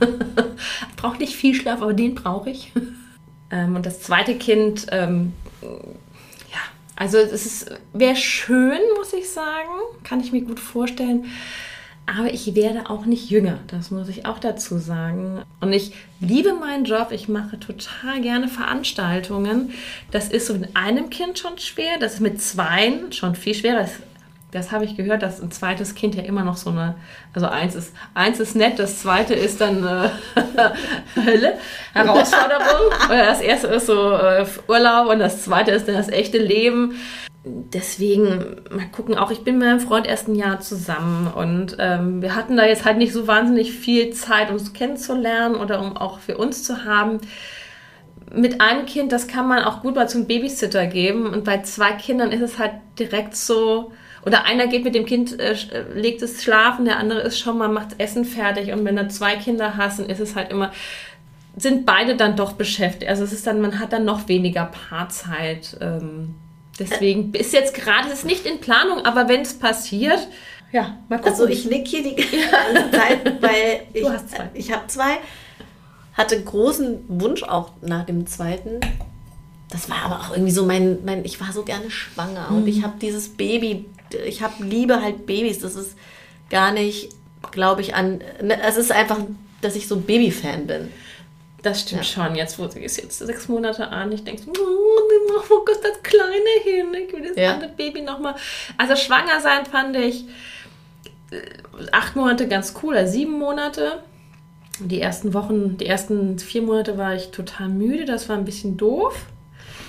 brauche 0.96 1.18
nicht 1.18 1.36
viel 1.36 1.54
Schlaf, 1.54 1.82
aber 1.82 1.92
den 1.92 2.14
brauche 2.14 2.48
ich. 2.48 2.72
ähm, 3.50 3.76
und 3.76 3.84
das 3.84 4.00
zweite 4.00 4.34
Kind, 4.36 4.86
ähm, 4.92 5.34
ja, 5.60 6.62
also 6.96 7.18
es 7.18 7.66
wäre 7.92 8.16
schön, 8.16 8.80
muss 8.96 9.12
ich 9.12 9.28
sagen, 9.28 9.68
kann 10.04 10.20
ich 10.20 10.32
mir 10.32 10.40
gut 10.40 10.58
vorstellen. 10.58 11.26
Aber 12.06 12.32
ich 12.32 12.54
werde 12.54 12.88
auch 12.88 13.04
nicht 13.04 13.30
jünger, 13.30 13.58
das 13.66 13.90
muss 13.90 14.08
ich 14.08 14.26
auch 14.26 14.38
dazu 14.38 14.78
sagen. 14.78 15.42
Und 15.60 15.72
ich 15.72 15.92
liebe 16.20 16.54
meinen 16.54 16.84
Job, 16.84 17.08
ich 17.10 17.28
mache 17.28 17.58
total 17.58 18.20
gerne 18.20 18.46
Veranstaltungen. 18.46 19.72
Das 20.12 20.28
ist 20.28 20.46
so 20.46 20.54
mit 20.54 20.76
einem 20.76 21.10
Kind 21.10 21.38
schon 21.38 21.58
schwer, 21.58 21.98
das 21.98 22.14
ist 22.14 22.20
mit 22.20 22.40
zweien 22.40 23.12
schon 23.12 23.34
viel 23.34 23.54
schwerer. 23.54 23.80
Das, 23.80 23.94
das 24.52 24.70
habe 24.70 24.84
ich 24.84 24.96
gehört, 24.96 25.22
dass 25.22 25.42
ein 25.42 25.50
zweites 25.50 25.96
Kind 25.96 26.14
ja 26.14 26.22
immer 26.22 26.44
noch 26.44 26.56
so 26.56 26.70
eine, 26.70 26.94
also 27.34 27.48
eins 27.48 27.74
ist, 27.74 27.92
eins 28.14 28.38
ist 28.38 28.54
nett, 28.54 28.78
das 28.78 29.02
zweite 29.02 29.34
ist 29.34 29.60
dann 29.60 29.84
äh, 29.84 30.08
Hölle, 31.16 31.54
Herausforderung. 31.92 32.92
das 33.08 33.40
erste 33.40 33.66
ist 33.66 33.86
so 33.86 34.12
äh, 34.12 34.46
Urlaub 34.68 35.08
und 35.08 35.18
das 35.18 35.42
zweite 35.42 35.72
ist 35.72 35.88
dann 35.88 35.96
das 35.96 36.08
echte 36.08 36.38
Leben 36.38 36.94
deswegen 37.46 38.56
mal 38.70 38.88
gucken, 38.90 39.16
auch 39.16 39.30
ich 39.30 39.44
bin 39.44 39.58
mit 39.58 39.68
meinem 39.68 39.80
Freund 39.80 40.06
erst 40.06 40.28
ein 40.28 40.34
Jahr 40.34 40.60
zusammen 40.60 41.28
und 41.32 41.76
ähm, 41.78 42.20
wir 42.20 42.34
hatten 42.34 42.56
da 42.56 42.66
jetzt 42.66 42.84
halt 42.84 42.98
nicht 42.98 43.12
so 43.12 43.26
wahnsinnig 43.28 43.72
viel 43.72 44.10
Zeit, 44.10 44.50
uns 44.50 44.72
kennenzulernen 44.72 45.54
oder 45.54 45.80
um 45.80 45.96
auch 45.96 46.18
für 46.18 46.36
uns 46.36 46.64
zu 46.64 46.84
haben. 46.84 47.20
Mit 48.34 48.60
einem 48.60 48.86
Kind, 48.86 49.12
das 49.12 49.28
kann 49.28 49.46
man 49.46 49.62
auch 49.62 49.82
gut 49.82 49.94
mal 49.94 50.08
zum 50.08 50.26
Babysitter 50.26 50.86
geben 50.86 51.26
und 51.26 51.44
bei 51.44 51.62
zwei 51.62 51.92
Kindern 51.92 52.32
ist 52.32 52.42
es 52.42 52.58
halt 52.58 52.72
direkt 52.98 53.36
so, 53.36 53.92
oder 54.24 54.44
einer 54.44 54.66
geht 54.66 54.82
mit 54.82 54.96
dem 54.96 55.06
Kind, 55.06 55.38
äh, 55.38 55.54
legt 55.94 56.22
es 56.22 56.42
schlafen, 56.42 56.84
der 56.84 56.98
andere 56.98 57.20
ist 57.20 57.38
schon 57.38 57.58
mal, 57.58 57.68
macht 57.68 58.00
Essen 58.00 58.24
fertig 58.24 58.72
und 58.72 58.84
wenn 58.84 58.96
du 58.96 59.06
zwei 59.06 59.36
Kinder 59.36 59.76
hast, 59.76 60.00
dann 60.00 60.06
ist 60.06 60.20
es 60.20 60.34
halt 60.34 60.50
immer, 60.50 60.72
sind 61.56 61.86
beide 61.86 62.16
dann 62.16 62.34
doch 62.34 62.54
beschäftigt. 62.54 63.08
Also 63.08 63.22
es 63.22 63.32
ist 63.32 63.46
dann, 63.46 63.60
man 63.60 63.78
hat 63.78 63.92
dann 63.92 64.04
noch 64.04 64.28
weniger 64.28 64.64
Paarzeit. 64.64 65.78
Ähm, 65.80 66.34
Deswegen 66.78 67.32
ist 67.32 67.52
jetzt 67.52 67.74
gerade 67.74 68.08
ist 68.10 68.24
nicht 68.24 68.46
in 68.46 68.60
Planung, 68.60 69.04
aber 69.04 69.28
wenn 69.28 69.42
es 69.42 69.54
passiert, 69.54 70.28
ja, 70.72 70.98
mal 71.08 71.16
gucken. 71.16 71.32
Also 71.32 71.46
ich 71.46 71.64
nick 71.64 71.88
hier 71.88 72.02
die 72.02 72.16
ganze 72.16 72.90
Zeit, 72.90 73.42
weil 73.42 73.86
ich, 73.92 74.06
ich 74.54 74.72
habe 74.72 74.86
zwei. 74.88 75.18
Hatte 76.14 76.42
großen 76.42 77.04
Wunsch 77.08 77.42
auch 77.42 77.72
nach 77.82 78.06
dem 78.06 78.26
zweiten. 78.26 78.80
Das 79.68 79.90
war 79.90 80.02
aber 80.04 80.20
auch 80.20 80.30
irgendwie 80.30 80.52
so 80.52 80.64
mein, 80.64 81.04
mein 81.04 81.24
ich 81.24 81.40
war 81.40 81.52
so 81.52 81.62
gerne 81.62 81.90
schwanger 81.90 82.50
mhm. 82.50 82.56
und 82.56 82.68
ich 82.68 82.82
habe 82.82 82.94
dieses 83.00 83.28
Baby, 83.28 83.84
ich 84.24 84.42
habe 84.42 84.64
Liebe 84.64 85.02
halt 85.02 85.26
Babys. 85.26 85.58
Das 85.58 85.76
ist 85.76 85.96
gar 86.48 86.72
nicht, 86.72 87.10
glaube 87.50 87.82
ich, 87.82 87.94
an. 87.94 88.22
Ne, 88.42 88.58
es 88.62 88.76
ist 88.76 88.92
einfach, 88.92 89.18
dass 89.60 89.76
ich 89.76 89.88
so 89.88 89.96
Baby-Fan 89.96 90.66
bin. 90.66 90.88
Das 91.66 91.80
stimmt 91.80 92.02
ja. 92.02 92.24
schon. 92.24 92.36
Jetzt, 92.36 92.60
wo 92.60 92.68
sie 92.68 92.78
ist 92.78 92.96
jetzt 92.96 93.18
sechs 93.18 93.48
Monate 93.48 93.88
an, 93.88 94.12
ich 94.12 94.22
denke, 94.22 94.42
oh, 94.48 95.40
wo 95.48 95.64
ist 95.72 95.82
das 95.82 96.00
Kleine 96.04 96.62
hin? 96.62 96.94
Ich 96.94 97.12
will 97.12 97.26
das 97.26 97.36
ja. 97.36 97.54
andere 97.54 97.70
Baby 97.70 98.02
nochmal. 98.02 98.36
Also 98.78 98.94
schwanger 98.94 99.40
sein 99.40 99.66
fand 99.66 99.96
ich 99.96 100.26
äh, 101.32 101.40
acht 101.90 102.14
Monate 102.14 102.46
ganz 102.46 102.72
cool, 102.80 102.94
oder 102.94 103.08
sieben 103.08 103.32
Monate. 103.32 103.98
Die 104.78 105.00
ersten 105.00 105.34
Wochen, 105.34 105.76
die 105.76 105.86
ersten 105.86 106.38
vier 106.38 106.62
Monate 106.62 106.98
war 106.98 107.16
ich 107.16 107.32
total 107.32 107.68
müde, 107.68 108.04
das 108.04 108.28
war 108.28 108.36
ein 108.36 108.44
bisschen 108.44 108.76
doof. 108.76 109.26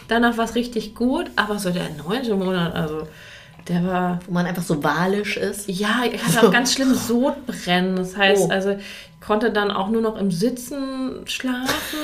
Danach 0.08 0.36
war 0.38 0.46
es 0.46 0.56
richtig 0.56 0.96
gut, 0.96 1.30
aber 1.36 1.60
so 1.60 1.70
der 1.70 1.92
neunte 1.92 2.34
Monat, 2.34 2.74
also 2.74 3.08
der 3.70 3.86
war. 3.86 4.20
Wo 4.26 4.34
man 4.34 4.46
einfach 4.46 4.64
so 4.64 4.84
walisch 4.84 5.38
ist. 5.38 5.68
Ja, 5.70 6.04
ich 6.12 6.24
hatte 6.24 6.48
auch 6.48 6.52
ganz 6.52 6.74
schlimm 6.74 6.94
Sodbrennen. 6.94 7.96
Das 7.96 8.16
heißt, 8.16 8.48
oh. 8.48 8.52
also 8.52 8.72
ich 8.72 9.22
konnte 9.22 9.52
dann 9.52 9.72
auch 9.72 9.90
nur 9.90 10.02
noch 10.02 10.18
im 10.18 10.32
Sitzen 10.32 11.26
schlafen 11.26 12.00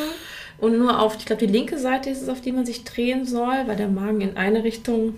und 0.57 0.77
nur 0.77 0.99
auf, 0.99 1.15
ich 1.17 1.25
glaube, 1.25 1.45
die 1.45 1.51
linke 1.51 1.77
Seite 1.77 2.09
ist 2.09 2.21
es, 2.21 2.29
auf 2.29 2.41
die 2.41 2.51
man 2.51 2.65
sich 2.65 2.83
drehen 2.83 3.25
soll, 3.25 3.67
weil 3.67 3.75
der 3.75 3.87
Magen 3.87 4.21
in 4.21 4.37
eine 4.37 4.63
Richtung 4.63 5.15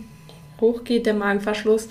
hochgeht, 0.62 1.06
der 1.06 1.14
Magenverschluss 1.14 1.89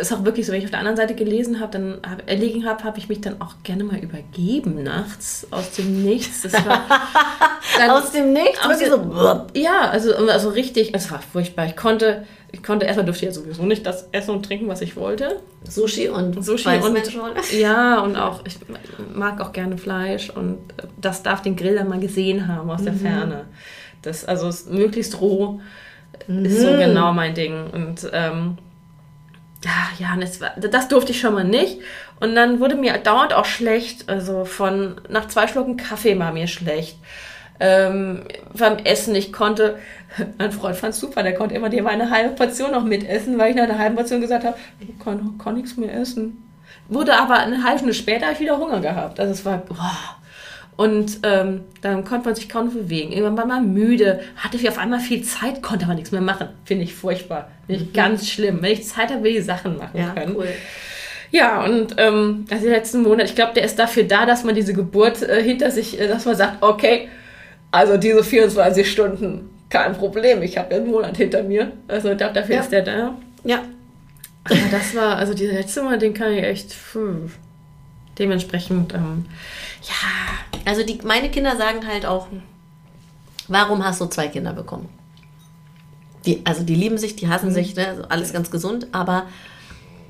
ist 0.00 0.12
auch 0.12 0.24
wirklich 0.24 0.46
so, 0.46 0.52
wenn 0.52 0.58
ich 0.58 0.64
auf 0.64 0.70
der 0.70 0.80
anderen 0.80 0.96
Seite 0.96 1.14
gelesen 1.14 1.60
habe, 1.60 1.72
dann 1.72 1.98
hab, 2.08 2.28
erlegen 2.28 2.66
habe, 2.66 2.84
habe 2.84 2.98
ich 2.98 3.08
mich 3.08 3.20
dann 3.20 3.40
auch 3.40 3.54
gerne 3.62 3.84
mal 3.84 3.98
übergeben 3.98 4.82
nachts 4.82 5.46
aus 5.50 5.72
dem 5.72 6.02
Nichts. 6.02 6.42
Das 6.42 6.52
war 6.52 6.82
dann, 7.78 7.90
aus 7.90 8.12
dem 8.12 8.32
Nichts? 8.32 8.64
Aus 8.64 8.78
dem, 8.78 8.90
so, 8.90 9.46
ja, 9.54 9.90
also, 9.90 10.14
also 10.14 10.48
richtig, 10.50 10.94
es 10.94 11.10
war 11.10 11.20
furchtbar. 11.20 11.66
Ich 11.66 11.76
konnte, 11.76 12.26
ich 12.52 12.62
konnte 12.62 12.86
erstmal 12.86 13.04
durfte 13.06 13.26
ja 13.26 13.32
sowieso 13.32 13.62
nicht 13.64 13.86
das 13.86 14.08
essen 14.12 14.32
und 14.32 14.44
trinken, 14.44 14.68
was 14.68 14.80
ich 14.80 14.96
wollte. 14.96 15.40
Sushi 15.64 16.08
und 16.08 16.44
Sushi 16.44 16.68
und 16.68 17.52
ja 17.52 18.00
und 18.00 18.16
auch 18.16 18.44
ich 18.46 18.56
mag 19.14 19.40
auch 19.40 19.52
gerne 19.52 19.78
Fleisch 19.78 20.30
und 20.30 20.58
das 21.00 21.22
darf 21.22 21.42
den 21.42 21.56
Grill 21.56 21.76
dann 21.76 21.88
mal 21.88 22.00
gesehen 22.00 22.48
haben 22.48 22.70
aus 22.70 22.82
der 22.82 22.94
mhm. 22.94 23.00
Ferne. 23.00 23.44
Das 24.02 24.24
also 24.24 24.50
möglichst 24.70 25.20
roh 25.20 25.60
mhm. 26.26 26.44
ist 26.44 26.60
so 26.60 26.68
genau 26.76 27.12
mein 27.12 27.34
Ding 27.34 27.70
und 27.72 28.08
ähm, 28.12 28.58
ja, 29.98 30.16
das, 30.18 30.40
war, 30.40 30.52
das 30.56 30.88
durfte 30.88 31.12
ich 31.12 31.20
schon 31.20 31.34
mal 31.34 31.44
nicht. 31.44 31.80
Und 32.18 32.34
dann 32.34 32.60
wurde 32.60 32.76
mir 32.76 32.96
dauernd 32.98 33.34
auch 33.34 33.44
schlecht. 33.44 34.08
Also 34.08 34.44
von 34.44 35.00
nach 35.08 35.28
zwei 35.28 35.46
Schlucken 35.46 35.76
Kaffee 35.76 36.18
war 36.18 36.32
mir 36.32 36.46
schlecht. 36.46 36.96
Ähm, 37.62 38.22
beim 38.56 38.78
Essen, 38.78 39.14
ich 39.14 39.32
konnte, 39.32 39.78
mein 40.38 40.50
Freund 40.50 40.76
fand 40.76 40.94
super, 40.94 41.22
der 41.22 41.34
konnte 41.34 41.54
immer 41.54 41.68
dir 41.68 41.86
eine 41.86 42.10
halbe 42.10 42.34
Portion 42.34 42.70
noch 42.72 42.84
mitessen, 42.84 43.38
weil 43.38 43.50
ich 43.50 43.56
nach 43.56 43.64
einer 43.64 43.78
halben 43.78 43.96
Portion 43.96 44.22
gesagt 44.22 44.44
habe, 44.44 44.56
ich 44.80 44.98
kann, 44.98 45.36
kann 45.36 45.56
nichts 45.56 45.76
mehr 45.76 45.94
essen. 45.94 46.42
Wurde 46.88 47.14
aber 47.14 47.38
eine 47.38 47.62
halbe 47.62 47.78
Stunde 47.78 47.94
später 47.94 48.32
ich 48.32 48.40
wieder 48.40 48.58
Hunger 48.58 48.80
gehabt. 48.80 49.20
Also 49.20 49.32
es 49.32 49.44
war, 49.44 49.58
boah, 49.58 50.16
und 50.80 51.20
ähm, 51.24 51.64
dann 51.82 52.06
konnte 52.06 52.24
man 52.24 52.34
sich 52.34 52.48
kaum 52.48 52.68
noch 52.68 52.72
bewegen. 52.72 53.12
Irgendwann 53.12 53.36
war 53.36 53.44
man 53.44 53.74
müde, 53.74 54.20
hatte 54.36 54.56
auf 54.66 54.78
einmal 54.78 55.00
viel 55.00 55.22
Zeit, 55.22 55.60
konnte 55.60 55.84
aber 55.84 55.92
nichts 55.92 56.10
mehr 56.10 56.22
machen. 56.22 56.48
Finde 56.64 56.84
ich 56.84 56.94
furchtbar. 56.94 57.50
Finde 57.66 57.82
ich 57.82 57.88
mhm. 57.88 57.92
ganz 57.92 58.30
schlimm. 58.30 58.62
Wenn 58.62 58.72
ich 58.72 58.86
Zeit 58.86 59.10
habe, 59.10 59.22
will 59.22 59.36
ich 59.36 59.44
Sachen 59.44 59.76
machen 59.76 60.00
ja, 60.00 60.14
können. 60.14 60.36
Cool. 60.36 60.48
Ja, 61.32 61.62
und 61.66 61.96
ähm, 61.98 62.46
also 62.50 62.64
den 62.64 62.72
letzten 62.72 63.02
Monat, 63.02 63.26
ich 63.28 63.34
glaube, 63.34 63.52
der 63.52 63.64
ist 63.64 63.78
dafür 63.78 64.04
da, 64.04 64.24
dass 64.24 64.42
man 64.42 64.54
diese 64.54 64.72
Geburt 64.72 65.20
äh, 65.20 65.42
hinter 65.42 65.70
sich, 65.70 66.00
äh, 66.00 66.08
dass 66.08 66.24
man 66.24 66.34
sagt, 66.34 66.62
okay, 66.62 67.08
also 67.70 67.98
diese 67.98 68.24
24 68.24 68.90
Stunden, 68.90 69.50
kein 69.68 69.92
Problem, 69.92 70.42
ich 70.42 70.56
habe 70.56 70.74
ja 70.74 70.80
einen 70.80 70.90
Monat 70.90 71.14
hinter 71.14 71.42
mir. 71.42 71.72
Also 71.88 72.10
ich 72.10 72.16
glaube, 72.16 72.32
dafür 72.32 72.54
ja. 72.54 72.60
ist 72.62 72.72
der 72.72 72.82
da. 72.84 73.18
Ja. 73.44 73.64
Aber 74.44 74.56
das 74.70 74.94
war, 74.94 75.16
also 75.16 75.34
dieser 75.34 75.52
letzte 75.52 75.82
Monat, 75.82 76.00
den 76.00 76.14
kann 76.14 76.32
ich 76.32 76.42
echt 76.42 76.72
pff, 76.72 77.36
dementsprechend, 78.18 78.94
ähm, 78.94 79.26
ja, 79.82 80.49
also 80.64 80.84
die, 80.84 81.00
meine 81.04 81.30
Kinder 81.30 81.56
sagen 81.56 81.86
halt 81.86 82.06
auch, 82.06 82.28
warum 83.48 83.84
hast 83.84 84.00
du 84.00 84.06
zwei 84.06 84.28
Kinder 84.28 84.52
bekommen? 84.52 84.88
Die, 86.26 86.44
also 86.44 86.62
die 86.62 86.74
lieben 86.74 86.98
sich, 86.98 87.16
die 87.16 87.28
hassen 87.28 87.50
mhm. 87.50 87.54
sich, 87.54 87.76
ne? 87.76 87.86
also 87.86 88.02
alles 88.08 88.32
ganz 88.32 88.50
gesund, 88.50 88.88
aber 88.92 89.26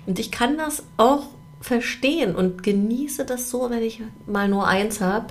und 0.07 0.19
ich 0.19 0.31
kann 0.31 0.57
das 0.57 0.83
auch 0.97 1.25
verstehen 1.61 2.35
und 2.35 2.63
genieße 2.63 3.25
das 3.25 3.51
so, 3.51 3.71
wenn 3.71 3.83
ich 3.83 4.03
mal 4.27 4.49
nur 4.49 4.67
eins 4.67 5.01
habe. 5.01 5.27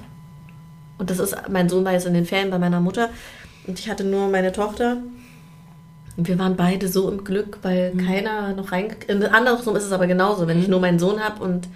Und 0.98 1.10
das 1.10 1.20
ist, 1.20 1.36
mein 1.50 1.70
Sohn 1.70 1.86
war 1.86 1.94
jetzt 1.94 2.06
in 2.06 2.14
den 2.14 2.26
Ferien 2.26 2.52
bei 2.52 2.60
meiner 2.60 2.80
Mutter 2.80 3.10
und 3.68 3.80
ich 3.80 3.90
hatte 3.90 4.04
nur 4.04 4.30
meine 4.30 4.52
Tochter. 4.52 4.98
Und 6.18 6.28
wir 6.28 6.38
waren 6.38 6.56
beide 6.56 6.88
so 6.88 7.10
im 7.10 7.24
Glück, 7.24 7.60
weil 7.62 7.94
mhm. 7.94 8.06
keiner 8.06 8.54
noch 8.54 8.72
rein. 8.72 8.96
Andersrum 9.32 9.76
ist 9.76 9.86
es 9.86 9.92
aber 9.92 10.08
genauso, 10.08 10.48
wenn 10.48 10.60
ich 10.60 10.66
mhm. 10.66 10.72
nur 10.72 10.82
meinen 10.82 11.00
Sohn 11.00 11.20
habe 11.20 11.44
und 11.44 11.68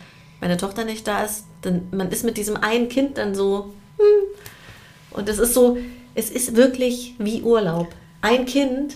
meine 0.44 0.58
Tochter 0.58 0.84
nicht 0.84 1.08
da 1.08 1.24
ist, 1.24 1.46
dann 1.62 1.88
man 1.92 2.12
ist 2.12 2.26
mit 2.26 2.36
diesem 2.36 2.58
einen 2.58 2.90
Kind 2.90 3.18
dann 3.18 3.34
so, 3.34 3.74
hm. 3.98 4.24
und 5.12 5.30
es 5.30 5.40
ist 5.40 5.54
so, 5.54 5.78
es 6.16 6.30
ist 6.30 6.58
wirklich 6.58 7.16
wie 7.18 7.42
Urlaub. 7.44 7.96
Ein 8.20 8.46
Kind, 8.46 8.96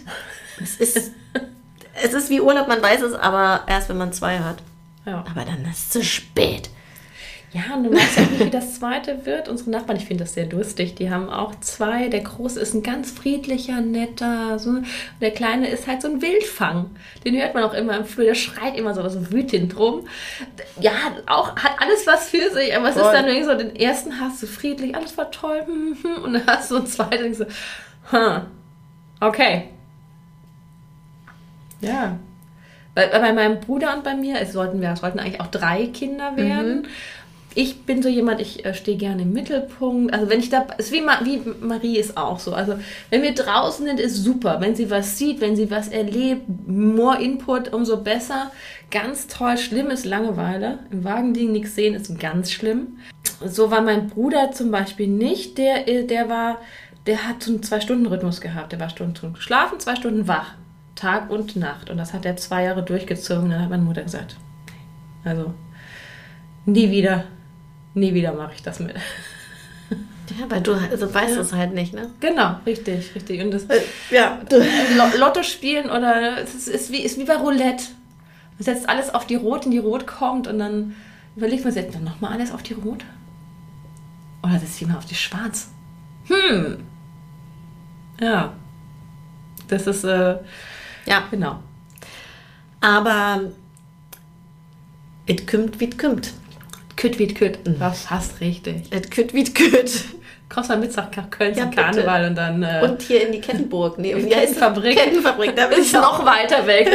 es 0.62 0.76
ist, 0.76 1.12
es 2.04 2.14
ist 2.14 2.30
wie 2.30 2.42
Urlaub, 2.42 2.68
man 2.68 2.82
weiß 2.82 3.02
es, 3.02 3.14
aber 3.14 3.62
erst 3.66 3.88
wenn 3.88 3.98
man 3.98 4.12
zwei 4.12 4.40
hat. 4.40 4.58
Ja. 5.06 5.24
Aber 5.32 5.46
dann 5.46 5.64
ist 5.72 5.86
es 5.86 5.90
zu 5.90 6.04
spät. 6.04 6.70
Ja, 7.54 7.76
und 7.76 7.86
du 7.86 7.94
weißt 7.94 8.18
ja 8.18 8.24
nicht, 8.24 8.46
wie 8.46 8.50
das 8.50 8.78
zweite 8.78 9.26
wird. 9.26 9.48
Unsere 9.48 9.70
Nachbarn, 9.70 9.98
ich 9.98 10.06
finde 10.06 10.26
das 10.26 10.34
sehr 10.34 10.48
durstig, 10.48 10.96
die 10.96 11.10
haben 11.10 11.30
auch 11.30 11.58
zwei. 11.62 12.10
Der 12.10 12.20
Große 12.20 12.60
ist 12.60 12.74
ein 12.74 12.84
ganz 12.84 13.10
friedlicher, 13.12 13.80
netter. 13.80 14.60
So. 14.60 14.72
Und 14.72 14.86
der 15.22 15.32
Kleine 15.32 15.70
ist 15.70 15.88
halt 15.88 16.02
so 16.02 16.10
ein 16.10 16.22
Wildfang. 16.22 16.90
Den 17.24 17.40
hört 17.40 17.54
man 17.54 17.64
auch 17.64 17.74
immer 17.74 17.96
im 17.96 18.04
Flur. 18.04 18.26
Der 18.26 18.36
schreit 18.36 18.78
immer 18.78 18.94
so, 18.94 19.08
so 19.08 19.32
wütend 19.32 19.80
rum. 19.80 20.08
Ja, 20.82 20.92
auch 21.26 21.56
hat 21.56 21.72
alles 21.80 22.06
was 22.06 22.30
für 22.30 22.52
sich. 22.52 22.76
Aber 22.76 22.90
es 22.90 22.96
Voll. 22.96 23.04
ist 23.06 23.14
dann 23.14 23.28
irgendwie 23.28 23.46
so, 23.46 23.56
den 23.58 23.76
ersten 23.78 24.20
hast 24.20 24.44
du 24.44 24.48
friedlich, 24.48 24.94
alles 24.94 25.18
war 25.18 25.32
toll. 25.32 25.66
Und 26.24 26.34
dann 26.34 26.46
hast 26.48 26.70
du 26.70 26.78
einen 26.78 26.88
zweiten, 26.88 27.34
so, 27.34 27.46
huh, 28.12 28.42
okay. 29.22 29.70
Ja. 31.80 32.20
Bei, 32.94 33.08
bei 33.08 33.32
meinem 33.32 33.60
Bruder 33.62 33.96
und 33.96 34.04
bei 34.04 34.16
mir, 34.16 34.42
es 34.42 34.52
sollten 34.52 34.82
wir, 34.82 34.92
es 34.92 35.00
sollten 35.00 35.20
eigentlich 35.20 35.40
auch 35.40 35.48
drei 35.48 35.86
Kinder 35.88 36.36
werden. 36.36 36.82
Mhm 36.82 36.88
ich 37.58 37.86
bin 37.86 38.04
so 38.04 38.08
jemand, 38.08 38.40
ich 38.40 38.66
äh, 38.66 38.76
stehe 38.76 38.98
gerne 38.98 39.24
im 39.24 39.34
Mittelpunkt. 39.34 40.14
Also 40.14 40.30
wenn 40.30 40.40
ich 40.40 40.52
da, 40.52 40.68
ist 40.78 40.92
wie, 40.92 41.02
wie 41.02 41.42
Marie 41.60 41.98
ist 41.98 42.16
auch 42.16 42.38
so. 42.38 42.54
Also 42.54 42.76
wenn 43.10 43.24
wir 43.24 43.34
draußen 43.34 43.84
sind, 43.84 44.00
ist 44.00 44.24
super. 44.24 44.62
Wenn 44.62 44.76
sie 44.76 44.92
was 44.92 45.18
sieht, 45.18 45.42
wenn 45.42 45.56
sie 45.56 45.72
was 45.72 45.88
erlebt, 45.88 46.44
more 46.68 47.20
Input, 47.20 47.74
umso 47.74 47.98
besser. 47.98 48.52
Ganz 48.92 49.26
toll. 49.26 49.58
Schlimm 49.58 49.88
ist 49.88 50.06
Langeweile. 50.06 50.78
Im 50.92 51.04
Wagen 51.04 51.34
liegen, 51.34 51.52
nichts 51.52 51.74
sehen, 51.74 51.96
ist 51.96 52.20
ganz 52.20 52.52
schlimm. 52.52 53.00
So 53.44 53.72
war 53.72 53.82
mein 53.82 54.06
Bruder 54.08 54.52
zum 54.52 54.70
Beispiel 54.70 55.08
nicht. 55.08 55.58
Der, 55.58 55.88
äh, 55.88 56.06
der 56.06 56.30
war, 56.30 56.60
der 57.08 57.28
hat 57.28 57.42
so 57.42 57.52
einen 57.52 57.64
Zwei-Stunden-Rhythmus 57.64 58.40
gehabt. 58.40 58.72
Der 58.72 58.80
war 58.80 58.92
Stunden 58.92 59.34
geschlafen, 59.34 59.80
zwei 59.80 59.96
Stunden 59.96 60.28
wach. 60.28 60.54
Tag 60.94 61.32
und 61.32 61.56
Nacht. 61.56 61.90
Und 61.90 61.98
das 61.98 62.14
hat 62.14 62.24
er 62.24 62.38
zwei 62.38 62.66
Jahre 62.66 62.84
durchgezogen. 62.84 63.50
Dann 63.50 63.64
hat 63.64 63.72
meine 63.72 63.82
Mutter 63.82 64.04
gesagt, 64.04 64.36
also 65.24 65.56
nie 66.68 66.92
wieder 66.92 67.24
nie 67.98 68.14
wieder 68.14 68.34
mache 68.34 68.54
ich 68.56 68.64
das 68.64 68.80
mit. 68.80 68.96
Ja, 70.38 70.50
weil 70.50 70.62
du 70.62 70.74
also 70.74 71.14
weißt 71.14 71.36
ja. 71.36 71.42
es 71.42 71.54
halt 71.54 71.74
nicht, 71.74 71.94
ne? 71.94 72.10
Genau, 72.20 72.58
richtig, 72.66 73.16
richtig. 73.16 73.42
Und 73.42 73.52
das, 73.52 73.64
äh, 73.64 73.80
ja. 74.12 74.42
Lotto 75.18 75.42
spielen 75.42 75.90
oder 75.90 76.42
es 76.42 76.54
ist, 76.54 76.68
ist, 76.68 76.92
wie, 76.92 77.02
ist 77.02 77.18
wie 77.18 77.24
bei 77.24 77.38
Roulette. 77.38 77.86
Man 78.58 78.64
setzt 78.66 78.90
alles 78.90 79.14
auf 79.14 79.26
die 79.26 79.36
Rot, 79.36 79.66
in 79.66 79.72
die 79.72 79.78
Rot 79.78 80.06
kommt 80.06 80.48
und 80.48 80.60
dann 80.60 80.96
überlegt 81.38 81.64
man, 81.64 81.72
setzt 81.72 81.96
dann 81.96 82.04
nochmal 82.04 82.34
alles 82.34 82.52
auf 82.52 82.62
die 82.62 82.74
Rot? 82.74 83.06
Oder 84.44 84.60
setzt 84.60 84.80
jemand 84.82 84.98
auf 84.98 85.06
die 85.06 85.16
Schwarz? 85.16 85.70
Hm. 86.28 86.84
Ja. 88.20 88.54
Das 89.68 89.88
ist, 89.88 90.04
äh, 90.04 90.38
ja, 91.06 91.24
genau. 91.32 91.60
Aber 92.82 93.42
es 95.26 95.46
kümmt, 95.46 95.80
wie 95.80 95.90
es 95.90 95.98
kümmt. 95.98 96.34
Kütt 96.98 97.20
wie 97.20 97.34
Kütt. 97.34 97.60
Das 97.80 98.10
hast 98.10 98.42
richtig. 98.42 98.92
Et 98.92 99.10
Kütt 99.10 99.34
wie 99.34 99.46
Kütt. 99.46 100.04
Kommst 100.50 100.70
mal 100.70 100.78
mit 100.78 100.96
nach 100.96 101.12
Köln 101.30 101.54
ja, 101.56 101.64
zum 101.64 101.72
Karneval 101.72 102.26
und 102.28 102.36
dann. 102.36 102.64
Äh, 102.64 102.82
und 102.84 103.02
hier 103.02 103.26
in 103.26 103.32
die 103.32 103.42
Kettenburg. 103.42 104.00
Nee, 104.00 104.16
die 104.16 104.28
Kettenfabrik. 104.28 104.98
Kettenfabrik, 104.98 105.56
da 105.56 105.68
bin 105.68 105.80
ich 105.82 105.94
noch 105.94 106.26
weiter 106.26 106.66
weg. 106.66 106.90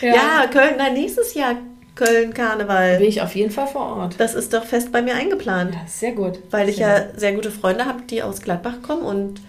ja. 0.00 0.14
ja, 0.14 0.46
Köln, 0.52 0.74
nein, 0.76 0.94
nächstes 0.94 1.34
Jahr 1.34 1.54
Köln 1.94 2.34
Karneval. 2.34 2.98
Bin 2.98 3.08
ich 3.08 3.22
auf 3.22 3.34
jeden 3.34 3.50
Fall 3.50 3.66
vor 3.68 3.96
Ort. 3.96 4.16
Das 4.18 4.34
ist 4.34 4.52
doch 4.52 4.64
fest 4.64 4.92
bei 4.92 5.02
mir 5.02 5.14
eingeplant. 5.14 5.74
Ja, 5.74 5.80
sehr 5.86 6.12
gut. 6.12 6.40
Weil 6.50 6.68
ich 6.68 6.76
sehr 6.76 6.88
ja 6.88 7.04
sehr 7.16 7.32
gute 7.32 7.50
Freunde 7.50 7.86
habe, 7.86 8.02
die 8.02 8.22
aus 8.22 8.40
Gladbach 8.40 8.82
kommen 8.82 9.02
und 9.02 9.40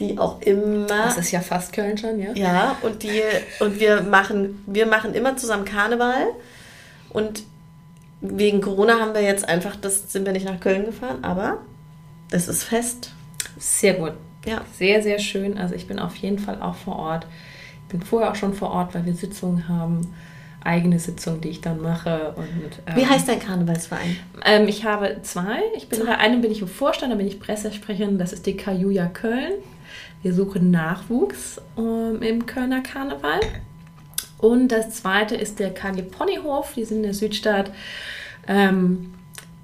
die 0.00 0.18
auch 0.18 0.40
immer. 0.42 0.86
Das 0.86 1.18
ist 1.18 1.30
ja 1.30 1.40
fast 1.40 1.72
Köln 1.72 1.96
schon, 1.96 2.20
ja. 2.20 2.32
Ja, 2.34 2.76
und 2.82 3.02
die 3.04 3.22
und 3.60 3.78
wir 3.78 4.02
machen 4.02 4.62
wir 4.66 4.86
machen 4.86 5.14
immer 5.14 5.36
zusammen 5.36 5.64
Karneval 5.64 6.26
und 7.10 7.44
wegen 8.22 8.60
Corona 8.60 9.00
haben 9.00 9.14
wir 9.14 9.22
jetzt 9.22 9.48
einfach, 9.48 9.76
das 9.76 10.12
sind 10.12 10.24
wir 10.24 10.32
nicht 10.32 10.46
nach 10.46 10.60
Köln 10.60 10.86
gefahren, 10.86 11.18
aber 11.22 11.58
es 12.30 12.48
ist 12.48 12.62
fest. 12.62 13.12
Sehr 13.58 13.94
gut. 13.94 14.12
Ja. 14.46 14.62
Sehr, 14.76 15.02
sehr 15.02 15.18
schön. 15.18 15.58
Also 15.58 15.74
ich 15.74 15.86
bin 15.86 15.98
auf 15.98 16.16
jeden 16.16 16.38
Fall 16.38 16.62
auch 16.62 16.76
vor 16.76 16.96
Ort. 16.96 17.26
Ich 17.84 17.92
bin 17.92 18.02
vorher 18.02 18.30
auch 18.30 18.36
schon 18.36 18.54
vor 18.54 18.70
Ort, 18.70 18.94
weil 18.94 19.04
wir 19.04 19.14
Sitzungen 19.14 19.68
haben. 19.68 20.14
Eigene 20.64 21.00
Sitzungen, 21.00 21.40
die 21.40 21.48
ich 21.48 21.60
dann 21.60 21.82
mache. 21.82 22.34
Und, 22.36 22.46
ähm, 22.86 22.96
Wie 22.96 23.04
heißt 23.04 23.28
dein 23.28 23.40
Karnevalsverein? 23.40 24.16
Ähm, 24.44 24.68
ich 24.68 24.84
habe 24.84 25.18
zwei. 25.22 25.58
Ich 25.76 25.88
bin 25.88 26.06
bei 26.06 26.16
einem 26.16 26.40
bin 26.40 26.52
ich 26.52 26.62
im 26.62 26.68
Vorstand, 26.68 27.12
da 27.12 27.16
bin 27.16 27.26
ich 27.26 27.40
Pressesprecherin. 27.40 28.16
Das 28.16 28.32
ist 28.32 28.46
die 28.46 28.56
Kajuja 28.56 29.06
Köln. 29.06 29.54
Wir 30.22 30.32
suchen 30.32 30.70
Nachwuchs 30.70 31.60
ähm, 31.76 32.22
im 32.22 32.46
Kölner 32.46 32.80
Karneval. 32.80 33.40
Und 34.42 34.68
das 34.68 34.90
zweite 34.90 35.36
ist 35.36 35.58
der 35.58 35.72
KG 35.72 36.02
Ponyhof, 36.02 36.74
die 36.74 36.84
sind 36.84 36.98
in 36.98 37.02
der 37.04 37.14
Südstadt. 37.14 37.72
Ähm, 38.46 39.14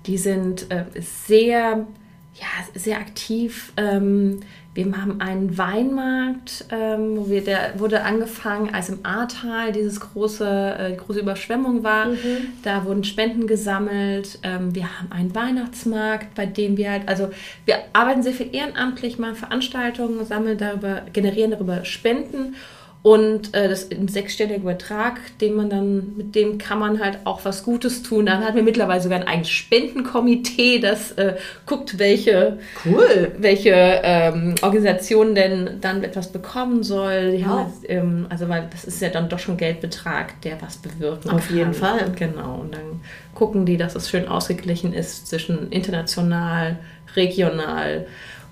Die 0.06 0.16
sind 0.16 0.70
äh, 0.70 0.84
sehr, 1.00 1.86
ja, 2.34 2.46
sehr 2.74 2.96
aktiv. 2.98 3.72
Ähm, 3.76 4.40
wir 4.72 4.84
haben 4.96 5.20
einen 5.20 5.58
Weinmarkt, 5.58 6.64
ähm, 6.70 7.16
wo 7.16 7.28
wir, 7.28 7.42
der 7.42 7.78
wurde 7.78 8.04
angefangen, 8.04 8.72
als 8.72 8.88
im 8.88 9.00
Ahrtal 9.02 9.72
dieses 9.72 9.98
große, 10.00 10.76
äh, 10.78 10.96
große 10.96 11.20
Überschwemmung 11.20 11.82
war. 11.82 12.06
Mhm. 12.06 12.16
Da 12.62 12.84
wurden 12.84 13.04
Spenden 13.04 13.46
gesammelt. 13.46 14.38
Ähm, 14.44 14.74
wir 14.74 14.84
haben 14.84 15.10
einen 15.10 15.34
Weihnachtsmarkt, 15.34 16.34
bei 16.34 16.46
dem 16.46 16.76
wir 16.76 16.90
halt, 16.92 17.08
also 17.08 17.28
wir 17.66 17.76
arbeiten 17.92 18.22
sehr 18.22 18.32
viel 18.32 18.54
ehrenamtlich, 18.54 19.18
machen 19.18 19.34
Veranstaltungen, 19.34 20.24
sammeln 20.24 20.56
darüber, 20.56 21.02
generieren 21.12 21.50
darüber 21.50 21.84
Spenden 21.84 22.54
und 23.02 23.54
äh, 23.54 23.68
das 23.68 23.84
ist 23.84 23.92
ein 23.92 24.08
sechsstelliger 24.08 24.58
Betrag, 24.58 25.20
den 25.40 25.54
man 25.54 25.70
dann, 25.70 26.16
mit 26.16 26.34
dem 26.34 26.58
kann 26.58 26.80
man 26.80 27.00
halt 27.00 27.20
auch 27.24 27.44
was 27.44 27.62
Gutes 27.62 28.02
tun. 28.02 28.26
Dann 28.26 28.44
hatten 28.44 28.56
wir 28.56 28.64
mittlerweile 28.64 29.00
sogar 29.00 29.20
ein 29.20 29.26
eigenes 29.26 29.50
Spendenkomitee, 29.50 30.80
das 30.80 31.12
äh, 31.12 31.36
guckt, 31.64 31.98
welche, 32.00 32.58
cool. 32.84 33.32
welche 33.38 33.70
ähm, 34.02 34.56
Organisation 34.62 35.36
denn 35.36 35.78
dann 35.80 36.02
etwas 36.02 36.32
bekommen 36.32 36.82
soll. 36.82 37.36
Die 37.36 37.46
wow. 37.46 37.68
jetzt, 37.68 37.88
ähm, 37.88 38.26
also 38.30 38.48
weil 38.48 38.68
das 38.70 38.84
ist 38.84 39.00
ja 39.00 39.10
dann 39.10 39.28
doch 39.28 39.38
schon 39.38 39.56
Geldbetrag, 39.56 40.40
der 40.42 40.60
was 40.60 40.78
bewirken 40.78 41.30
Auf 41.30 41.46
kann. 41.46 41.56
jeden 41.56 41.74
Fall. 41.74 42.12
Genau. 42.16 42.56
Und 42.56 42.74
dann 42.74 43.00
gucken 43.32 43.64
die, 43.64 43.76
dass 43.76 43.94
es 43.94 44.10
schön 44.10 44.26
ausgeglichen 44.26 44.92
ist 44.92 45.28
zwischen 45.28 45.70
international, 45.70 46.80
regional 47.14 48.06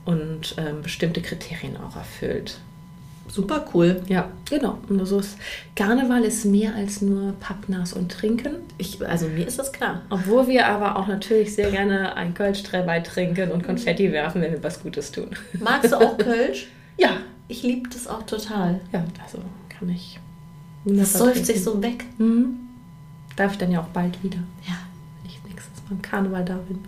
und 0.05 0.55
ähm, 0.57 0.83
bestimmte 0.83 1.21
Kriterien 1.21 1.77
auch 1.77 1.97
erfüllt. 1.97 2.59
Super 3.37 3.67
cool. 3.75 4.01
Ja, 4.09 4.31
genau. 4.49 4.79
Und 4.89 5.05
so 5.05 5.19
ist 5.19 5.37
Karneval 5.75 6.25
ist 6.25 6.47
mehr 6.47 6.75
als 6.75 7.03
nur 7.03 7.35
Pappnas 7.39 7.93
und 7.93 8.11
Trinken. 8.11 8.55
Ich, 8.79 9.07
also 9.07 9.29
mir 9.29 9.47
ist 9.47 9.59
das 9.59 9.73
klar. 9.73 10.01
Obwohl 10.09 10.49
wir 10.49 10.67
aber 10.67 10.97
auch 10.97 11.07
natürlich 11.07 11.55
sehr 11.55 11.71
gerne 11.71 12.17
ein 12.17 12.33
Kölsch-Trebei 12.33 13.01
trinken 13.01 13.51
und 13.53 13.63
Konfetti 13.63 14.11
werfen, 14.11 14.41
wenn 14.41 14.53
wir 14.53 14.63
was 14.65 14.83
Gutes 14.83 15.13
tun. 15.13 15.29
Magst 15.61 15.93
du 15.93 15.97
auch 15.97 16.17
Kölsch? 16.19 16.69
ja. 16.97 17.11
Ich 17.49 17.63
liebe 17.63 17.89
das 17.91 18.09
auch 18.09 18.25
total. 18.25 18.81
Ja, 18.93 19.05
also 19.23 19.39
kann 19.69 19.89
ich. 19.91 20.19
Das 20.85 21.13
säuft 21.13 21.47
sich 21.47 21.63
so 21.63 21.81
weg. 21.81 22.05
Mhm. 22.19 22.57
Darf 23.37 23.53
ich 23.53 23.59
dann 23.59 23.71
ja 23.71 23.81
auch 23.83 23.89
bald 23.89 24.21
wieder. 24.25 24.39
Ja. 24.67 24.75
Wenn 25.23 25.31
ich 25.31 25.39
nächstes 25.49 25.81
Mal 25.85 25.93
im 25.93 26.03
Karneval 26.03 26.45
da 26.45 26.57
bin. 26.57 26.81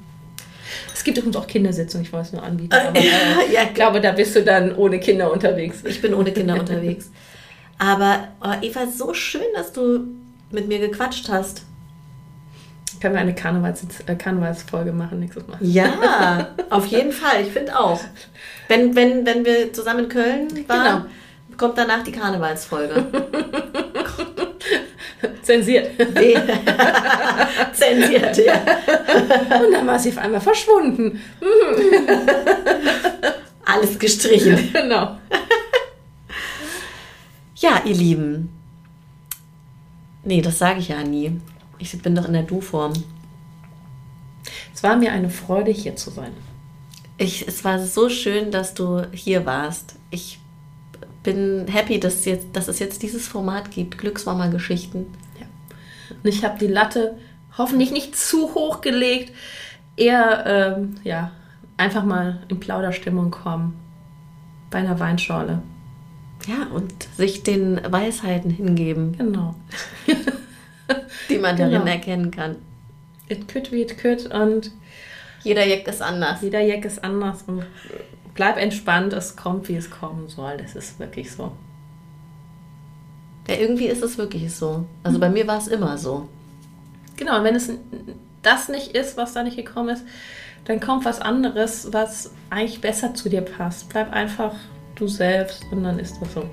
Es 0.94 1.04
gibt 1.04 1.18
übrigens 1.18 1.36
auch 1.36 1.46
Kindersitzungen, 1.46 2.04
ich 2.04 2.12
wollte 2.12 2.26
es 2.28 2.32
nur 2.32 2.42
anbieten. 2.42 2.72
Aber, 2.72 2.96
äh, 2.98 3.52
ja, 3.52 3.62
ich 3.64 3.74
glaube, 3.74 4.00
da 4.00 4.12
bist 4.12 4.36
du 4.36 4.42
dann 4.42 4.74
ohne 4.74 5.00
Kinder 5.00 5.32
unterwegs. 5.32 5.82
Ich 5.84 6.00
bin 6.00 6.14
ohne 6.14 6.32
Kinder 6.32 6.58
unterwegs. 6.58 7.10
Aber 7.78 8.28
oh, 8.40 8.54
Eva, 8.60 8.86
so 8.86 9.14
schön, 9.14 9.42
dass 9.54 9.72
du 9.72 10.08
mit 10.50 10.68
mir 10.68 10.80
gequatscht 10.80 11.28
hast. 11.28 11.62
Können 13.00 13.14
wir 13.14 13.20
eine 13.20 13.34
Karnevals 13.34 13.84
äh, 14.06 14.14
Karnevalsfolge 14.16 14.92
machen 14.92 15.20
nächstes 15.20 15.46
Mal? 15.46 15.58
Ja, 15.60 16.48
auf 16.70 16.86
jeden 16.86 17.12
Fall. 17.12 17.42
Ich 17.42 17.52
finde 17.52 17.78
auch. 17.78 18.00
Wenn, 18.66 18.96
wenn, 18.96 19.24
wenn 19.24 19.44
wir 19.44 19.72
zusammen 19.72 20.04
in 20.04 20.08
Köln 20.08 20.48
waren, 20.68 21.02
genau. 21.02 21.56
kommt 21.56 21.78
danach 21.78 22.02
die 22.02 22.12
Karnevalsfolge. 22.12 23.06
Zensiert. 25.42 25.90
Zensiert, 27.72 28.36
ja. 28.38 28.54
Und 29.60 29.72
dann 29.72 29.86
war 29.86 29.98
sie 29.98 30.10
auf 30.10 30.18
einmal 30.18 30.40
verschwunden. 30.40 31.20
Alles 33.64 33.98
gestrichen. 33.98 34.70
Genau. 34.72 35.18
Ja, 37.56 37.82
ihr 37.84 37.94
Lieben. 37.94 38.50
Nee, 40.24 40.40
das 40.40 40.58
sage 40.58 40.80
ich 40.80 40.88
ja 40.88 41.02
nie. 41.02 41.40
Ich 41.78 42.00
bin 42.02 42.14
doch 42.14 42.26
in 42.26 42.32
der 42.32 42.42
Du-Form. 42.42 42.92
Es 44.74 44.82
war 44.82 44.96
mir 44.96 45.12
eine 45.12 45.30
Freude, 45.30 45.70
hier 45.70 45.96
zu 45.96 46.10
sein. 46.10 46.32
Ich, 47.16 47.46
es 47.46 47.64
war 47.64 47.84
so 47.84 48.08
schön, 48.08 48.50
dass 48.50 48.74
du 48.74 49.06
hier 49.12 49.44
warst. 49.44 49.96
Ich 50.10 50.38
bin 51.34 51.66
happy, 51.68 52.00
dass, 52.00 52.24
jetzt, 52.24 52.48
dass 52.54 52.68
es 52.68 52.78
jetzt 52.78 53.02
dieses 53.02 53.28
Format 53.28 53.70
gibt, 53.70 53.98
Glücksmama-Geschichten. 53.98 55.06
Ja. 55.38 55.46
Und 56.10 56.26
ich 56.26 56.42
habe 56.42 56.58
die 56.58 56.66
Latte 56.66 57.18
hoffentlich 57.58 57.90
nicht 57.90 58.16
zu 58.16 58.54
hoch 58.54 58.80
gelegt, 58.80 59.34
eher 59.96 60.44
ähm, 60.46 60.94
ja, 61.04 61.32
einfach 61.76 62.04
mal 62.04 62.40
in 62.48 62.60
Plauderstimmung 62.60 63.30
kommen 63.30 63.78
bei 64.70 64.78
einer 64.78 64.98
Weinschorle. 64.98 65.60
Ja, 66.46 66.66
und 66.72 66.94
sich 67.16 67.42
den 67.42 67.78
Weisheiten 67.90 68.50
hingeben. 68.50 69.18
Genau. 69.18 69.54
die 71.28 71.38
man 71.38 71.58
darin 71.58 71.80
genau. 71.80 71.86
erkennen 71.92 72.30
kann. 72.30 72.56
It 73.28 73.52
could 73.52 73.70
wie 73.70 73.82
it 73.82 74.00
could 74.00 74.32
und 74.32 74.70
jeder 75.42 75.66
Jack 75.66 75.86
ist 75.88 76.00
anders. 76.00 76.40
Jeder 76.40 76.60
Jack 76.60 76.86
ist 76.86 77.04
anders 77.04 77.42
und 77.46 77.66
bleib 78.38 78.56
entspannt, 78.56 79.12
es 79.14 79.34
kommt, 79.34 79.68
wie 79.68 79.74
es 79.74 79.90
kommen 79.90 80.28
soll. 80.28 80.58
Das 80.58 80.76
ist 80.76 81.00
wirklich 81.00 81.32
so. 81.32 81.50
Ja, 83.48 83.56
irgendwie 83.56 83.86
ist 83.86 84.00
es 84.00 84.16
wirklich 84.16 84.54
so. 84.54 84.86
Also 85.02 85.18
bei 85.18 85.28
mir 85.28 85.48
war 85.48 85.58
es 85.58 85.66
immer 85.66 85.98
so. 85.98 86.28
Genau, 87.16 87.38
und 87.38 87.44
wenn 87.44 87.56
es 87.56 87.68
das 88.42 88.68
nicht 88.68 88.94
ist, 88.94 89.16
was 89.16 89.32
da 89.32 89.42
nicht 89.42 89.56
gekommen 89.56 89.88
ist, 89.88 90.04
dann 90.66 90.78
kommt 90.78 91.04
was 91.04 91.20
anderes, 91.20 91.92
was 91.92 92.30
eigentlich 92.48 92.80
besser 92.80 93.12
zu 93.12 93.28
dir 93.28 93.40
passt. 93.40 93.88
Bleib 93.88 94.12
einfach 94.12 94.54
du 94.94 95.08
selbst 95.08 95.64
und 95.72 95.82
dann 95.82 95.98
ist 95.98 96.20
das 96.20 96.32
so. 96.34 96.48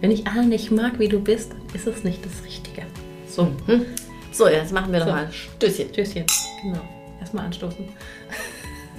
Wenn 0.00 0.10
ich 0.10 0.26
alle 0.26 0.44
nicht 0.44 0.72
mag, 0.72 0.98
wie 0.98 1.08
du 1.08 1.20
bist, 1.20 1.52
dann 1.52 1.62
ist 1.74 1.86
es 1.86 2.02
nicht 2.02 2.24
das 2.26 2.44
Richtige. 2.44 2.82
So. 3.28 3.52
Hm. 3.66 3.86
So, 4.32 4.48
jetzt 4.48 4.72
machen 4.72 4.92
wir 4.92 4.98
so. 4.98 5.06
doch 5.06 5.12
mal 5.12 5.30
Stößchen. 5.30 5.90
Stößchen, 5.90 6.26
genau. 6.60 6.80
Erstmal 7.20 7.44
anstoßen. 7.44 7.88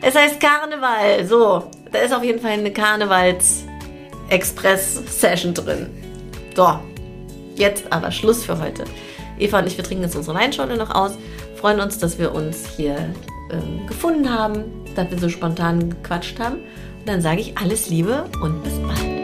es 0.01 0.13
heißt 0.13 0.39
Karneval. 0.39 1.25
So, 1.25 1.63
da 1.91 1.97
ist 1.97 2.13
auf 2.13 2.23
jeden 2.23 2.39
Fall 2.39 2.51
eine 2.51 2.71
Karnevals-Express-Session 2.71 5.55
drin. 5.55 5.89
So, 6.55 6.79
jetzt 7.55 7.85
aber 7.89 8.11
Schluss 8.11 8.45
für 8.45 8.61
heute. 8.61 8.83
Eva 9.39 9.57
und 9.57 9.65
ich, 9.65 9.77
wir 9.77 9.83
trinken 9.83 10.03
jetzt 10.03 10.15
unsere 10.15 10.37
Weinschorle 10.37 10.77
noch 10.77 10.93
aus, 10.93 11.17
freuen 11.55 11.79
uns, 11.79 11.97
dass 11.97 12.19
wir 12.19 12.35
uns 12.35 12.69
hier 12.77 13.15
ähm, 13.51 13.87
gefunden 13.87 14.31
haben, 14.31 14.80
dass 14.93 15.09
wir 15.09 15.17
so 15.17 15.29
spontan 15.29 15.89
gequatscht 15.89 16.39
haben. 16.39 16.55
Und 16.55 17.07
dann 17.07 17.21
sage 17.21 17.41
ich 17.41 17.57
alles 17.57 17.89
Liebe 17.89 18.25
und 18.41 18.63
bis 18.63 18.73
bald. 18.79 19.20